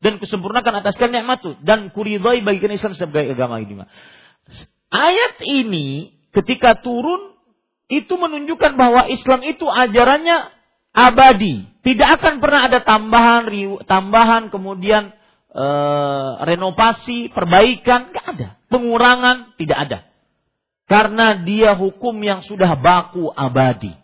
dan 0.00 0.16
kusempurnakan 0.16 0.80
atas 0.80 0.96
kalian 0.96 1.24
nikmatku 1.24 1.60
dan 1.60 1.92
kuridhai 1.92 2.40
bagi 2.40 2.64
kalian 2.64 2.80
Islam 2.80 2.96
sebagai 2.96 3.36
agama 3.36 3.60
ini. 3.60 3.84
Ayat 4.88 5.42
ini 5.44 6.16
ketika 6.32 6.80
turun 6.80 7.36
itu 7.92 8.16
menunjukkan 8.16 8.72
bahwa 8.80 9.04
Islam 9.12 9.44
itu 9.44 9.68
ajarannya 9.68 10.48
abadi, 10.96 11.68
tidak 11.84 12.22
akan 12.22 12.40
pernah 12.40 12.72
ada 12.72 12.80
tambahan 12.80 13.44
tambahan 13.84 14.48
kemudian 14.48 15.12
e, 15.54 15.66
renovasi, 16.42 17.30
perbaikan, 17.30 18.10
nggak 18.10 18.26
ada. 18.34 18.48
Pengurangan 18.66 19.54
tidak 19.54 19.78
ada. 19.78 19.98
Karena 20.84 21.40
dia 21.46 21.78
hukum 21.78 22.18
yang 22.20 22.42
sudah 22.42 22.76
baku 22.76 23.30
abadi. 23.32 23.94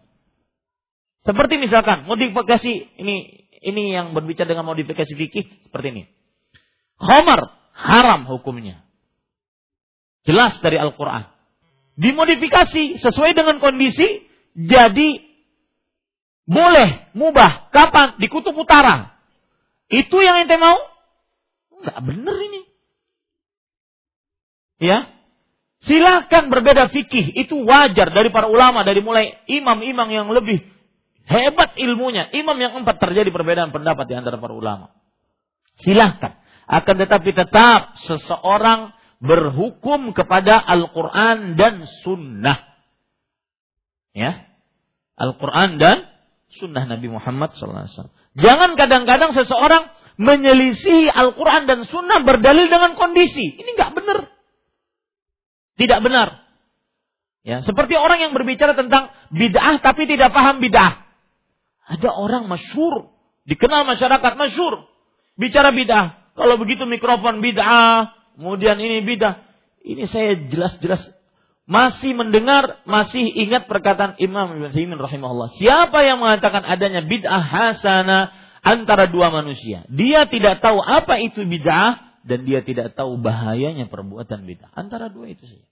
Seperti 1.20 1.60
misalkan 1.60 2.08
modifikasi 2.08 2.72
ini 2.96 3.44
ini 3.60 3.92
yang 3.92 4.16
berbicara 4.16 4.48
dengan 4.48 4.64
modifikasi 4.64 5.12
fikih 5.12 5.68
seperti 5.68 5.86
ini. 5.92 6.02
Khamar 6.96 7.60
haram 7.76 8.24
hukumnya. 8.24 8.80
Jelas 10.24 10.56
dari 10.64 10.80
Al-Qur'an. 10.80 11.28
Dimodifikasi 12.00 12.96
sesuai 12.96 13.36
dengan 13.36 13.60
kondisi 13.60 14.24
jadi 14.56 15.20
boleh 16.48 17.12
mubah 17.14 17.68
kapan 17.70 18.16
di 18.16 18.26
kutub 18.26 18.56
utara. 18.56 19.20
Itu 19.92 20.18
yang 20.24 20.42
ente 20.42 20.56
mau? 20.56 20.89
Enggak 21.80 21.98
benar 22.04 22.36
ini. 22.36 22.62
Ya, 24.80 24.98
Silakan 25.80 26.52
berbeda 26.52 26.92
fikih, 26.92 27.40
itu 27.40 27.56
wajar 27.64 28.12
dari 28.12 28.28
para 28.28 28.52
ulama, 28.52 28.84
dari 28.84 29.00
mulai 29.00 29.40
imam-imam 29.48 30.08
yang 30.12 30.28
lebih 30.28 30.60
Hebat 31.30 31.78
ilmunya. 31.78 32.26
Imam 32.34 32.58
yang 32.58 32.82
empat 32.82 32.98
terjadi 32.98 33.30
perbedaan 33.30 33.70
pendapat 33.70 34.02
di 34.10 34.18
antara 34.18 34.34
para 34.42 34.50
ulama. 34.50 34.90
Silahkan. 35.78 36.42
Akan 36.66 36.98
tetapi 36.98 37.30
tetap 37.30 37.94
seseorang 38.02 38.90
berhukum 39.22 40.10
kepada 40.10 40.58
Al-Quran 40.58 41.54
dan 41.54 41.86
Sunnah. 42.02 42.58
Ya. 44.10 44.42
Al-Quran 45.14 45.78
dan 45.78 46.10
Sunnah 46.58 46.90
Nabi 46.90 47.06
Muhammad 47.06 47.54
SAW. 47.54 48.10
Jangan 48.34 48.74
kadang-kadang 48.74 49.30
seseorang 49.30 49.86
menyelisih 50.20 51.08
Al-Quran 51.08 51.64
dan 51.64 51.88
Sunnah 51.88 52.20
berdalil 52.20 52.68
dengan 52.68 52.92
kondisi. 52.92 53.56
Ini 53.56 53.70
nggak 53.72 53.92
benar. 53.96 54.18
Tidak 55.80 56.00
benar. 56.04 56.44
Ya, 57.40 57.64
seperti 57.64 57.96
orang 57.96 58.20
yang 58.28 58.36
berbicara 58.36 58.76
tentang 58.76 59.16
bid'ah 59.32 59.80
tapi 59.80 60.04
tidak 60.04 60.36
paham 60.36 60.60
bid'ah. 60.60 61.08
Ada 61.88 62.12
orang 62.12 62.52
masyur, 62.52 63.08
dikenal 63.48 63.88
masyarakat 63.88 64.36
masyur, 64.36 64.84
bicara 65.40 65.72
bid'ah. 65.72 66.36
Kalau 66.36 66.60
begitu 66.60 66.84
mikrofon 66.84 67.40
bid'ah, 67.40 68.12
kemudian 68.36 68.76
ini 68.76 69.00
bid'ah. 69.00 69.40
Ini 69.80 70.04
saya 70.04 70.36
jelas-jelas 70.52 71.00
masih 71.64 72.12
mendengar, 72.12 72.84
masih 72.84 73.24
ingat 73.24 73.64
perkataan 73.64 74.20
Imam 74.20 74.52
Ibn 74.52 74.68
Taimin 74.68 75.00
rahimahullah. 75.00 75.48
Siapa 75.56 76.04
yang 76.04 76.20
mengatakan 76.20 76.60
adanya 76.68 77.00
bid'ah 77.08 77.40
hasana 77.40 78.36
antara 78.60 79.08
dua 79.08 79.32
manusia? 79.32 79.84
Dia 79.88 80.28
tidak 80.28 80.60
tahu 80.60 80.80
apa 80.80 81.20
itu 81.20 81.44
bid'ah 81.44 82.20
dan 82.24 82.44
dia 82.44 82.60
tidak 82.60 82.92
tahu 82.96 83.16
bahayanya 83.20 83.88
perbuatan 83.88 84.44
bid'ah. 84.44 84.70
Antara 84.76 85.08
dua 85.08 85.32
itu 85.32 85.44
saja. 85.48 85.68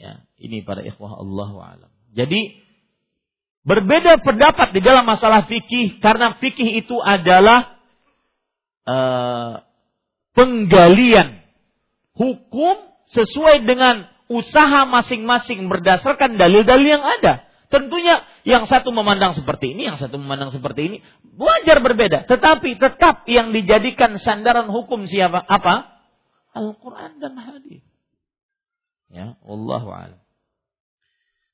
Ya, 0.00 0.12
ini 0.40 0.64
para 0.64 0.80
ikhwah 0.80 1.20
Allah 1.20 1.50
alam. 1.76 1.92
Jadi 2.10 2.60
Berbeda 3.60 4.16
pendapat 4.24 4.72
di 4.72 4.80
dalam 4.80 5.04
masalah 5.04 5.44
fikih 5.44 6.00
karena 6.00 6.32
fikih 6.40 6.80
itu 6.80 6.96
adalah 6.96 7.76
uh, 8.88 9.60
penggalian 10.32 11.44
hukum 12.16 12.80
sesuai 13.12 13.68
dengan 13.68 14.08
usaha 14.32 14.88
masing-masing 14.88 15.68
berdasarkan 15.68 16.40
dalil-dalil 16.40 16.88
yang 16.88 17.04
ada. 17.04 17.44
Tentunya 17.70 18.26
yang 18.42 18.66
satu 18.66 18.90
memandang 18.90 19.38
seperti 19.38 19.78
ini, 19.78 19.86
yang 19.86 19.94
satu 19.94 20.18
memandang 20.18 20.50
seperti 20.50 20.90
ini, 20.90 20.96
wajar 21.38 21.78
berbeda. 21.78 22.26
Tetapi 22.26 22.82
tetap 22.82 23.30
yang 23.30 23.54
dijadikan 23.54 24.18
sandaran 24.18 24.66
hukum 24.66 25.06
siapa? 25.06 25.38
Apa? 25.38 26.02
Al-Quran 26.50 27.22
dan 27.22 27.38
hadis. 27.38 27.86
Ya, 29.06 29.38
Allah. 29.46 30.18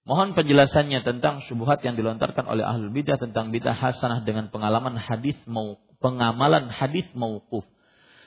Mohon 0.09 0.33
penjelasannya 0.33 1.05
tentang 1.05 1.45
syubhat 1.45 1.85
yang 1.85 2.01
dilontarkan 2.01 2.49
oleh 2.49 2.65
ahlul 2.65 2.97
bidah 2.97 3.21
tentang 3.21 3.53
bidah 3.53 3.77
hasanah 3.77 4.25
dengan 4.25 4.49
pengalaman 4.49 4.97
hadis 4.97 5.37
mau 5.45 5.77
pengamalan 6.01 6.73
hadis 6.73 7.05
mauquf. 7.13 7.69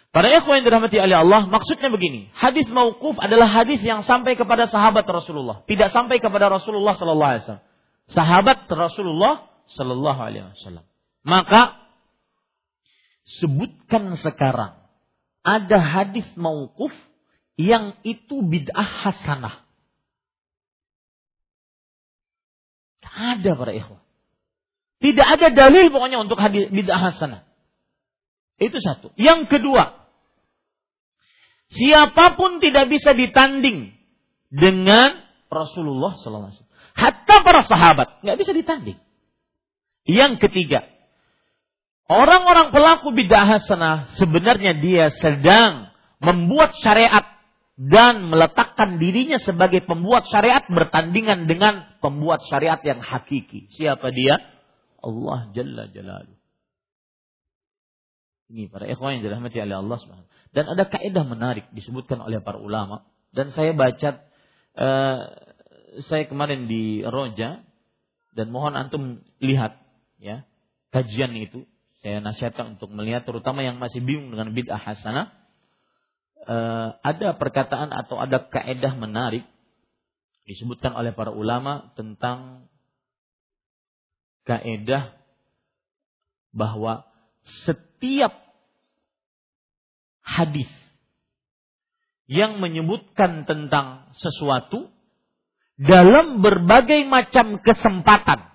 Para 0.09 0.29
ikhwan 0.29 0.61
yang 0.61 0.65
dirahmati 0.65 0.97
oleh 0.97 1.17
Allah, 1.21 1.45
maksudnya 1.45 1.89
begini, 1.93 2.33
hadis 2.33 2.65
mauquf 2.69 3.17
adalah 3.21 3.49
hadis 3.49 3.81
yang 3.81 4.01
sampai 4.05 4.33
kepada 4.37 4.65
sahabat 4.65 5.05
Rasulullah, 5.05 5.61
tidak 5.69 5.93
sampai 5.93 6.17
kepada 6.17 6.49
Rasulullah 6.49 6.97
sallallahu 6.97 7.31
alaihi 7.33 7.43
wasallam. 7.45 7.68
Sahabat 8.09 8.65
Rasulullah 8.69 9.49
sallallahu 9.69 10.19
alaihi 10.19 10.49
wasallam. 10.49 10.85
Maka 11.21 11.77
sebutkan 13.37 14.17
sekarang 14.17 14.81
ada 15.45 15.77
hadis 15.77 16.25
mauquf 16.33 16.91
yang 17.59 17.93
itu 18.01 18.41
bid'ah 18.41 18.89
hasanah. 19.05 19.67
Ada 23.09 23.57
para 23.57 23.73
ikhwan. 23.73 23.99
Tidak 24.99 25.27
ada 25.27 25.47
dalil 25.51 25.91
pokoknya 25.91 26.23
untuk 26.23 26.39
hadis 26.39 26.71
bid'ah 26.71 27.11
hasanah. 27.11 27.43
Itu 28.59 28.79
satu. 28.83 29.15
Yang 29.15 29.47
kedua, 29.47 30.07
siapa 31.71 32.35
pun 32.35 32.59
tidak 32.59 32.91
bisa 32.91 33.15
ditanding 33.15 33.95
dengan 34.51 35.19
Rasulullah 35.49 36.19
SAW. 36.19 36.68
Hatta 36.99 37.35
para 37.47 37.63
sahabat 37.63 38.19
nggak 38.19 38.37
bisa 38.37 38.51
ditanding. 38.51 38.99
Yang 40.03 40.43
ketiga, 40.43 40.83
orang-orang 42.11 42.75
pelaku 42.75 43.15
bid'ah 43.15 43.47
hasanah 43.47 44.19
sebenarnya 44.19 44.75
dia 44.75 45.07
sedang 45.15 45.95
membuat 46.19 46.75
syariat 46.83 47.23
dan 47.79 48.27
meletakkan 48.27 48.99
dirinya 48.99 49.39
sebagai 49.39 49.87
pembuat 49.87 50.27
syariat 50.27 50.67
bertandingan 50.67 51.47
dengan 51.47 51.87
pembuat 52.03 52.43
syariat 52.43 52.83
yang 52.83 52.99
hakiki. 52.99 53.71
Siapa 53.71 54.11
dia? 54.11 54.35
Allah 54.99 55.47
Jalla 55.55 55.87
Jalaluh. 55.87 56.35
Ini 58.49 58.67
para 58.67 58.89
ikhwan 58.89 59.21
yang 59.21 59.23
dirahmati 59.29 59.61
oleh 59.61 59.77
Allah 59.79 59.95
SWT. 59.95 60.27
Dan 60.51 60.65
ada 60.73 60.83
kaidah 60.89 61.23
menarik 61.23 61.69
disebutkan 61.71 62.19
oleh 62.19 62.41
para 62.41 62.57
ulama 62.57 63.05
dan 63.29 63.53
saya 63.53 63.77
baca 63.77 64.25
uh, 64.73 65.19
saya 66.05 66.29
kemarin 66.29 66.69
di 66.69 67.01
Roja 67.01 67.65
dan 68.37 68.47
mohon 68.53 68.77
antum 68.77 69.25
lihat 69.41 69.79
ya 70.21 70.45
kajian 70.93 71.33
itu. 71.37 71.65
Saya 71.99 72.23
nasihatkan 72.23 72.79
untuk 72.79 72.95
melihat 72.95 73.27
terutama 73.27 73.59
yang 73.59 73.75
masih 73.75 73.99
bingung 73.99 74.31
dengan 74.31 74.55
bid'ah 74.55 74.79
hasanah. 74.79 75.35
Uh, 76.49 76.95
ada 77.03 77.35
perkataan 77.35 77.91
atau 77.91 78.15
ada 78.15 78.47
kaedah 78.47 78.95
menarik 78.95 79.43
disebutkan 80.47 80.95
oleh 80.95 81.11
para 81.11 81.29
ulama 81.29 81.91
tentang 81.93 82.71
kaedah 84.47 85.13
bahwa 86.49 87.05
setiap 87.67 88.33
hadis 90.25 90.71
yang 92.25 92.57
menyebutkan 92.57 93.45
tentang 93.45 94.09
sesuatu 94.17 94.89
dalam 95.79 96.43
berbagai 96.43 97.07
macam 97.07 97.63
kesempatan 97.63 98.49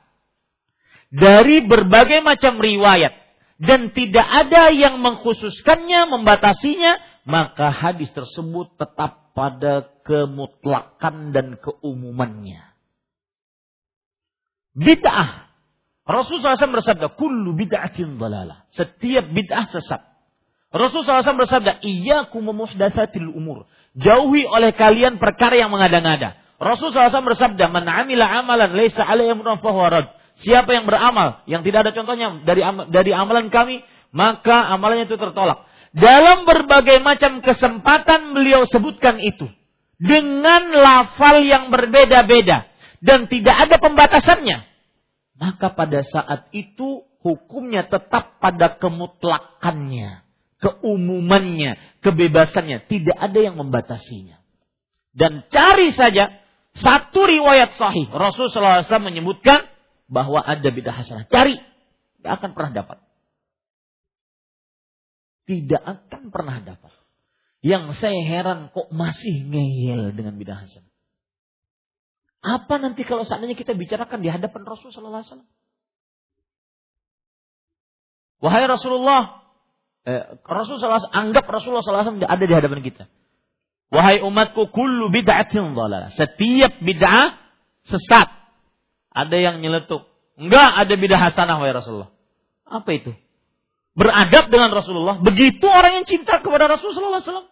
dari 1.15 1.63
berbagai 1.65 2.21
macam 2.21 2.59
riwayat 2.59 3.25
dan 3.63 3.95
tidak 3.95 4.27
ada 4.27 4.75
yang 4.75 4.99
mengkhususkannya, 4.99 6.11
membatasinya, 6.11 6.99
maka 7.23 7.71
hadis 7.71 8.11
tersebut 8.11 8.75
tetap 8.75 9.31
pada 9.31 9.95
kemutlakan 10.03 11.31
dan 11.31 11.57
keumumannya. 11.63 12.67
Bid'ah. 14.75 15.55
Rasulullah 16.05 16.59
SAW 16.59 16.83
bersabda, 16.83 17.07
Kullu 17.17 17.55
bid'atin 17.57 18.19
dalalah. 18.19 18.67
Setiap 18.75 19.31
bid'ah 19.31 19.71
sesat. 19.71 20.03
Rasulullah 20.75 21.23
SAW 21.23 21.47
bersabda, 21.47 21.81
muhdatsatil 22.43 23.31
umur. 23.31 23.71
Jauhi 23.95 24.43
oleh 24.51 24.75
kalian 24.75 25.23
perkara 25.23 25.55
yang 25.55 25.71
mengada-ngada. 25.71 26.44
Rasulullah 26.59 27.11
SAW 27.11 27.35
bersabda, 27.35 27.71
"Man 27.71 27.85
amila 27.87 28.27
amalan 28.31 28.73
laisa 28.75 29.03
alaihi 29.03 29.35
amrun 29.35 29.59
Siapa 30.35 30.75
yang 30.75 30.91
beramal 30.91 31.47
yang 31.47 31.63
tidak 31.63 31.87
ada 31.87 31.93
contohnya 31.95 32.43
dari 32.43 32.63
dari 32.91 33.11
amalan 33.15 33.55
kami, 33.55 33.87
maka 34.11 34.67
amalannya 34.75 35.07
itu 35.07 35.15
tertolak. 35.15 35.63
Dalam 35.95 36.43
berbagai 36.43 36.99
macam 37.07 37.39
kesempatan 37.39 38.35
beliau 38.35 38.67
sebutkan 38.67 39.23
itu 39.23 39.47
dengan 39.95 40.75
lafal 40.75 41.39
yang 41.47 41.71
berbeda-beda 41.71 42.67
dan 42.99 43.31
tidak 43.31 43.57
ada 43.69 43.77
pembatasannya. 43.79 44.59
Maka 45.39 45.71
pada 45.71 46.03
saat 46.03 46.51
itu 46.51 47.07
hukumnya 47.23 47.87
tetap 47.87 48.43
pada 48.43 48.75
kemutlakannya, 48.75 50.27
keumumannya, 50.59 52.03
kebebasannya, 52.03 52.91
tidak 52.91 53.19
ada 53.19 53.39
yang 53.39 53.55
membatasinya. 53.55 54.43
Dan 55.15 55.47
cari 55.47 55.95
saja 55.95 56.44
satu 56.75 57.21
riwayat 57.31 57.79
sahih. 57.79 58.11
Rasulullah 58.11 58.83
SAW 58.83 59.07
menyebutkan 59.07 59.71
bahwa 60.11 60.43
ada 60.43 60.67
bidah 60.75 60.91
hasanah. 60.91 61.31
Cari. 61.31 61.55
Tidak 61.55 62.33
akan 62.35 62.51
pernah 62.53 62.73
dapat. 62.75 62.99
Tidak 65.47 65.83
akan 65.83 66.23
pernah 66.35 66.59
dapat. 66.59 66.93
Yang 67.65 67.97
saya 67.97 68.21
heran 68.27 68.75
kok 68.75 68.91
masih 68.91 69.47
ngeyel 69.49 70.13
dengan 70.19 70.35
bidah 70.35 70.67
hasanah. 70.67 70.93
Apa 72.45 72.77
nanti 72.77 73.09
kalau 73.09 73.25
seandainya 73.25 73.57
kita 73.57 73.73
bicarakan 73.73 74.21
di 74.21 74.29
hadapan 74.29 74.69
Rasulullah 74.69 75.25
SAW? 75.25 75.49
Wahai 78.45 78.69
Rasulullah, 78.69 79.49
eh, 80.05 80.37
Rasulullah 80.45 81.01
SAW, 81.01 81.09
anggap 81.09 81.49
Rasulullah 81.49 81.81
SAW 81.81 82.21
ada 82.21 82.45
di 82.45 82.53
hadapan 82.53 82.85
kita. 82.85 83.09
Wahai 83.93 84.21
umatku, 84.25 84.71
kullu 84.73 85.13
bid'atin 85.13 85.75
dhalalah. 85.75 86.13
Setiap 86.15 86.81
bid'ah 86.81 87.37
sesat. 87.85 88.29
Ada 89.15 89.37
yang 89.39 89.57
nyeletuk. 89.63 90.07
Enggak 90.35 90.71
ada 90.75 90.95
bid'ah 90.99 91.21
hasanah 91.31 91.57
wahai 91.63 91.75
Rasulullah. 91.75 92.11
Apa 92.67 92.91
itu? 92.97 93.13
Beradab 93.95 94.51
dengan 94.51 94.75
Rasulullah. 94.75 95.23
Begitu 95.23 95.63
orang 95.71 96.03
yang 96.03 96.07
cinta 96.07 96.43
kepada 96.43 96.67
Rasulullah 96.67 97.23
SAW. 97.23 97.47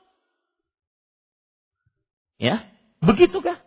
Ya, 2.42 2.66
begitukah? 2.98 3.62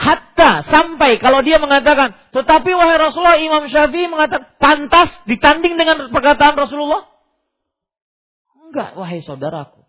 Hatta 0.00 0.64
sampai 0.64 1.20
kalau 1.20 1.44
dia 1.44 1.60
mengatakan, 1.60 2.16
tetapi 2.32 2.72
wahai 2.72 2.96
Rasulullah 2.96 3.36
Imam 3.36 3.68
Syafi'i 3.68 4.08
mengatakan 4.08 4.48
pantas 4.56 5.12
ditanding 5.28 5.76
dengan 5.76 6.08
perkataan 6.08 6.56
Rasulullah. 6.56 7.09
Enggak, 8.70 8.94
wahai 8.94 9.18
saudaraku. 9.18 9.82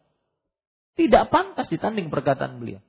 Tidak 0.97 1.29
pantas 1.29 1.69
ditanding 1.69 2.09
perkataan 2.09 2.57
beliau. 2.57 2.81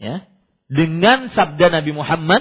Ya, 0.00 0.28
dengan 0.68 1.28
sabda 1.28 1.72
Nabi 1.72 1.92
Muhammad 1.92 2.40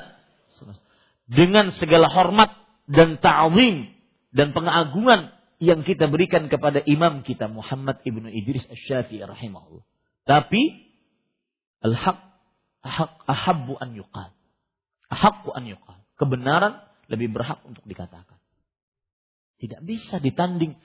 dengan 1.30 1.70
segala 1.76 2.10
hormat 2.10 2.52
dan 2.90 3.22
ta'zim 3.22 3.94
dan 4.34 4.52
pengagungan 4.52 5.30
yang 5.62 5.86
kita 5.86 6.08
berikan 6.08 6.48
kepada 6.50 6.82
imam 6.84 7.22
kita 7.22 7.52
Muhammad 7.52 8.02
ibnu 8.08 8.32
Idris 8.32 8.66
Asy-Syafi'i 8.66 9.28
rahimahullah. 9.28 9.86
Tapi 10.26 10.62
al-haq 11.84 12.18
ahak 12.80 13.12
ahabbu 13.28 13.76
an 13.78 13.94
yuqal. 13.94 14.32
Ahabbu 15.12 15.52
an 15.52 15.68
yuqal. 15.68 16.00
Kebenaran 16.16 16.80
lebih 17.12 17.30
berhak 17.34 17.60
untuk 17.68 17.84
dikatakan. 17.86 18.40
Tidak 19.60 19.84
bisa 19.84 20.24
ditanding 20.24 20.80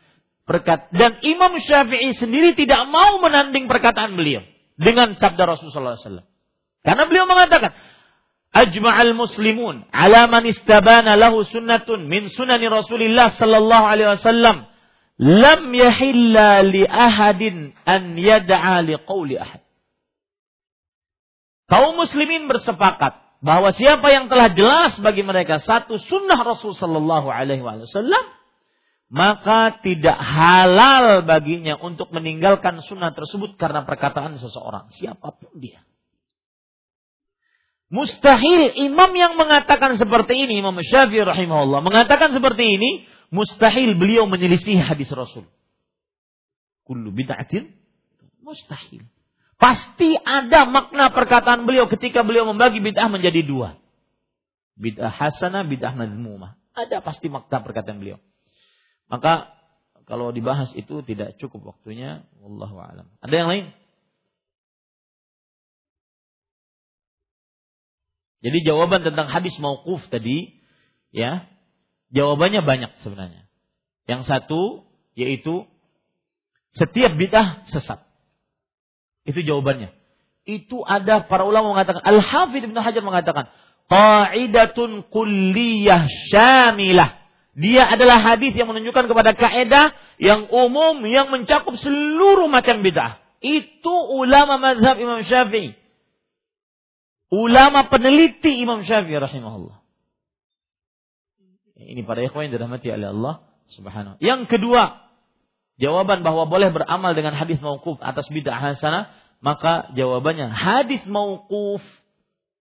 perkat 0.44 0.92
dan 0.92 1.18
Imam 1.24 1.56
Syafi'i 1.56 2.12
sendiri 2.16 2.52
tidak 2.52 2.84
mau 2.88 3.20
menanding 3.20 3.68
perkataan 3.68 4.16
beliau 4.16 4.44
dengan 4.76 5.16
sabda 5.16 5.56
Rasulullah 5.56 5.96
SAW. 5.96 6.24
Karena 6.84 7.04
beliau 7.08 7.24
mengatakan, 7.24 7.72
ajma'al 8.52 9.16
muslimun 9.16 9.88
ala 9.90 10.28
man 10.28 10.44
istabana 10.44 11.16
lahu 11.16 11.42
sunnatun 11.42 12.06
min 12.06 12.28
sunani 12.28 12.68
Rasulillah 12.68 13.32
sallallahu 13.34 13.84
alaihi 13.88 14.14
wasallam 14.14 14.68
lam 15.18 15.62
yahilla 15.72 16.60
li 16.62 16.84
ahadin 16.84 17.72
an 17.88 18.18
yad'a 18.20 18.84
li 18.84 18.94
qawli 19.00 19.40
ahad. 19.40 19.64
Kaum 21.64 21.96
muslimin 21.96 22.44
bersepakat 22.44 23.16
bahwa 23.40 23.72
siapa 23.72 24.12
yang 24.12 24.28
telah 24.28 24.52
jelas 24.52 25.00
bagi 25.00 25.24
mereka 25.24 25.56
satu 25.60 25.96
sunnah 25.96 26.36
Rasul 26.44 26.76
sallallahu 26.76 27.32
alaihi 27.32 27.64
wasallam, 27.64 28.24
maka 29.12 29.78
tidak 29.84 30.16
halal 30.16 31.22
baginya 31.28 31.76
untuk 31.78 32.10
meninggalkan 32.10 32.80
sunnah 32.84 33.12
tersebut 33.12 33.60
karena 33.60 33.84
perkataan 33.84 34.40
seseorang, 34.40 34.88
siapa 34.96 35.34
pun 35.36 35.52
dia. 35.60 35.84
Mustahil 37.92 38.74
imam 38.90 39.12
yang 39.14 39.38
mengatakan 39.38 39.94
seperti 39.94 40.34
ini, 40.48 40.58
Imam 40.58 40.74
Syafi'i 40.74 41.22
rahimahullah, 41.22 41.78
mengatakan 41.84 42.34
seperti 42.34 42.80
ini, 42.80 42.90
mustahil 43.30 43.94
beliau 43.94 44.26
menyelisih 44.26 44.82
hadis 44.82 45.12
Rasul. 45.14 45.46
Kullu 46.82 47.14
bid'atin 47.14 47.70
mustahil. 48.42 49.06
Pasti 49.56 50.18
ada 50.18 50.66
makna 50.66 51.14
perkataan 51.14 51.64
beliau 51.64 51.86
ketika 51.86 52.26
beliau 52.26 52.50
membagi 52.50 52.82
bid'ah 52.82 53.06
menjadi 53.06 53.46
dua. 53.46 53.78
Bid'ah 54.74 55.14
hasanah, 55.14 55.62
bid'ah 55.64 55.94
madmumah. 55.94 56.58
Ada 56.74 56.98
pasti 56.98 57.30
makna 57.30 57.62
perkataan 57.62 58.02
beliau. 58.02 58.18
Maka 59.08 59.54
kalau 60.04 60.32
dibahas 60.32 60.72
itu 60.76 61.00
tidak 61.04 61.40
cukup 61.40 61.74
waktunya. 61.76 62.24
Wallahu 62.44 62.76
alam. 62.76 63.06
Ada 63.24 63.34
yang 63.34 63.48
lain? 63.48 63.66
Jadi 68.44 68.58
jawaban 68.60 69.00
tentang 69.00 69.32
hadis 69.32 69.56
mauquf 69.56 70.04
tadi, 70.12 70.52
ya, 71.16 71.48
jawabannya 72.12 72.60
banyak 72.60 72.92
sebenarnya. 73.00 73.48
Yang 74.04 74.28
satu 74.28 74.84
yaitu 75.16 75.64
setiap 76.76 77.16
bid'ah 77.16 77.64
sesat. 77.72 78.04
Itu 79.24 79.40
jawabannya. 79.40 79.96
Itu 80.44 80.84
ada 80.84 81.24
para 81.24 81.48
ulama 81.48 81.72
mengatakan, 81.72 82.04
Al-Hafidh 82.04 82.68
Ibn 82.68 82.76
Hajar 82.84 83.00
mengatakan, 83.00 83.48
Qa'idatun 83.88 85.08
kulliyah 85.08 86.04
syamilah. 86.28 87.23
Dia 87.54 87.86
adalah 87.86 88.18
hadis 88.18 88.50
yang 88.58 88.66
menunjukkan 88.66 89.06
kepada 89.06 89.30
kaedah 89.38 89.94
yang 90.18 90.50
umum 90.50 90.98
yang 91.06 91.30
mencakup 91.30 91.78
seluruh 91.78 92.50
macam 92.50 92.82
bid'ah. 92.82 93.22
Itu 93.38 93.94
ulama 94.18 94.58
mazhab 94.58 94.98
Imam 94.98 95.22
Syafi'i. 95.22 95.78
Ulama 97.30 97.86
peneliti 97.86 98.58
Imam 98.58 98.82
Syafi'i 98.82 99.22
rahimahullah. 99.22 99.78
Ini 101.78 102.02
para 102.02 102.22
ikhwan 102.26 102.50
yang 102.50 102.58
dirahmati 102.58 102.90
oleh 102.90 103.08
Allah 103.10 103.34
Subhanahu. 103.70 104.18
Yang 104.18 104.50
kedua, 104.50 105.04
jawaban 105.78 106.26
bahwa 106.26 106.50
boleh 106.50 106.74
beramal 106.74 107.14
dengan 107.14 107.38
hadis 107.38 107.62
mauquf 107.62 108.02
atas 108.02 108.26
bid'ah 108.34 108.58
hasanah, 108.58 109.14
maka 109.38 109.94
jawabannya 109.94 110.50
hadis 110.50 111.06
mauquf 111.06 111.82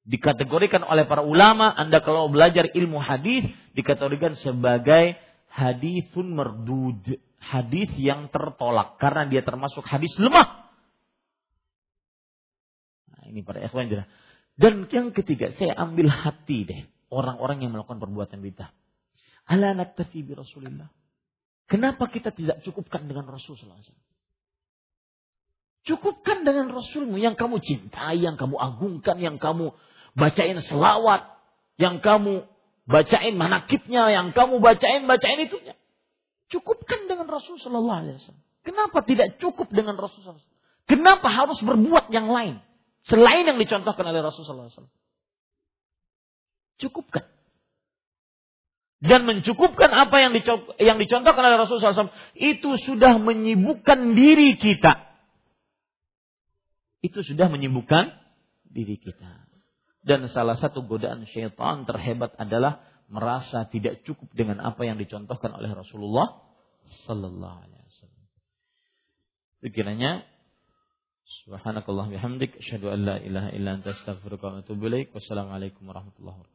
dikategorikan 0.04 0.84
oleh 0.84 1.08
para 1.08 1.24
ulama, 1.24 1.72
Anda 1.72 2.04
kalau 2.04 2.28
belajar 2.28 2.68
ilmu 2.76 3.00
hadis 3.00 3.48
dikategorikan 3.72 4.36
sebagai 4.40 5.16
hadisun 5.52 6.36
merdud, 6.36 7.20
hadis 7.40 7.92
yang 7.96 8.28
tertolak 8.28 9.00
karena 9.00 9.28
dia 9.28 9.42
termasuk 9.44 9.84
hadis 9.88 10.12
lemah. 10.20 10.68
Nah, 13.16 13.24
ini 13.32 13.44
para 13.44 13.64
ikhwan 13.64 13.88
Dan 14.60 14.86
yang 14.92 15.16
ketiga, 15.16 15.56
saya 15.56 15.74
ambil 15.80 16.12
hati 16.12 16.68
deh 16.68 16.82
orang-orang 17.14 17.64
yang 17.64 17.72
melakukan 17.72 18.02
perbuatan 18.02 18.42
bid'ah. 18.42 18.70
Ala 19.50 19.76
naktafi 19.76 20.24
bi 20.24 20.34
Rasulillah. 20.34 20.88
Kenapa 21.68 22.12
kita 22.12 22.32
tidak 22.36 22.62
cukupkan 22.62 23.08
dengan 23.08 23.28
Rasul 23.28 23.56
SAW? 23.56 23.82
Cukupkan 25.84 26.48
dengan 26.48 26.72
Rasulmu 26.72 27.20
yang 27.20 27.36
kamu 27.36 27.60
cintai, 27.60 28.24
yang 28.24 28.40
kamu 28.40 28.56
agungkan, 28.56 29.20
yang 29.20 29.36
kamu 29.36 29.76
bacain 30.14 30.58
selawat, 30.62 31.26
yang 31.78 32.00
kamu 32.00 32.46
bacain 32.86 33.36
manakibnya, 33.36 34.10
yang 34.14 34.32
kamu 34.32 34.62
bacain 34.62 35.06
bacain 35.06 35.40
itunya. 35.46 35.76
Cukupkan 36.52 37.10
dengan 37.10 37.26
Rasul 37.26 37.58
Sallallahu 37.58 38.00
Alaihi 38.06 38.18
Wasallam. 38.22 38.44
Kenapa 38.64 38.98
tidak 39.04 39.42
cukup 39.42 39.74
dengan 39.74 39.98
Rasul 39.98 40.22
Sallallahu 40.24 40.52
Kenapa 40.84 41.28
harus 41.32 41.58
berbuat 41.64 42.12
yang 42.12 42.28
lain 42.28 42.60
selain 43.08 43.48
yang 43.48 43.58
dicontohkan 43.58 44.06
oleh 44.06 44.22
Rasul 44.22 44.46
Sallallahu 44.46 44.70
Alaihi 44.70 44.78
Wasallam? 44.78 44.96
Cukupkan 46.84 47.24
dan 49.04 49.28
mencukupkan 49.28 49.92
apa 49.92 50.16
yang, 50.24 50.32
yang 50.80 50.96
dicontohkan 50.96 51.44
oleh 51.44 51.60
Rasulullah 51.60 52.08
SAW 52.08 52.16
itu 52.40 52.80
sudah 52.88 53.20
menyibukkan 53.20 54.16
diri 54.16 54.56
kita. 54.56 55.12
Itu 57.04 57.20
sudah 57.20 57.52
menyibukkan 57.52 58.16
diri 58.64 58.96
kita. 58.96 59.44
Dan 60.04 60.28
salah 60.28 60.60
satu 60.60 60.84
godaan 60.84 61.24
syaitan 61.32 61.88
terhebat 61.88 62.36
adalah 62.36 62.84
merasa 63.08 63.64
tidak 63.72 64.04
cukup 64.04 64.28
dengan 64.36 64.60
apa 64.60 64.84
yang 64.84 65.00
dicontohkan 65.00 65.56
oleh 65.56 65.72
Rasulullah 65.72 66.44
Sallallahu 67.08 67.58
Alaihi 67.64 67.84
Wasallam. 67.88 68.26
Kiranya 69.72 70.28
Subhanakallah 71.44 72.12
bihamdik 72.14 72.60
asyhadu 72.60 72.92
an 72.94 73.00
la 73.08 73.16
ilaha 73.18 73.50
illa 73.56 73.80
anta 73.80 73.96
astaghfiruka 73.96 74.54
wa 74.54 74.60
atubu 74.60 74.92
ilaik. 74.92 75.16
Wassalamualaikum 75.16 75.88
warahmatullahi 75.88 76.36
wabarakatuh. 76.36 76.53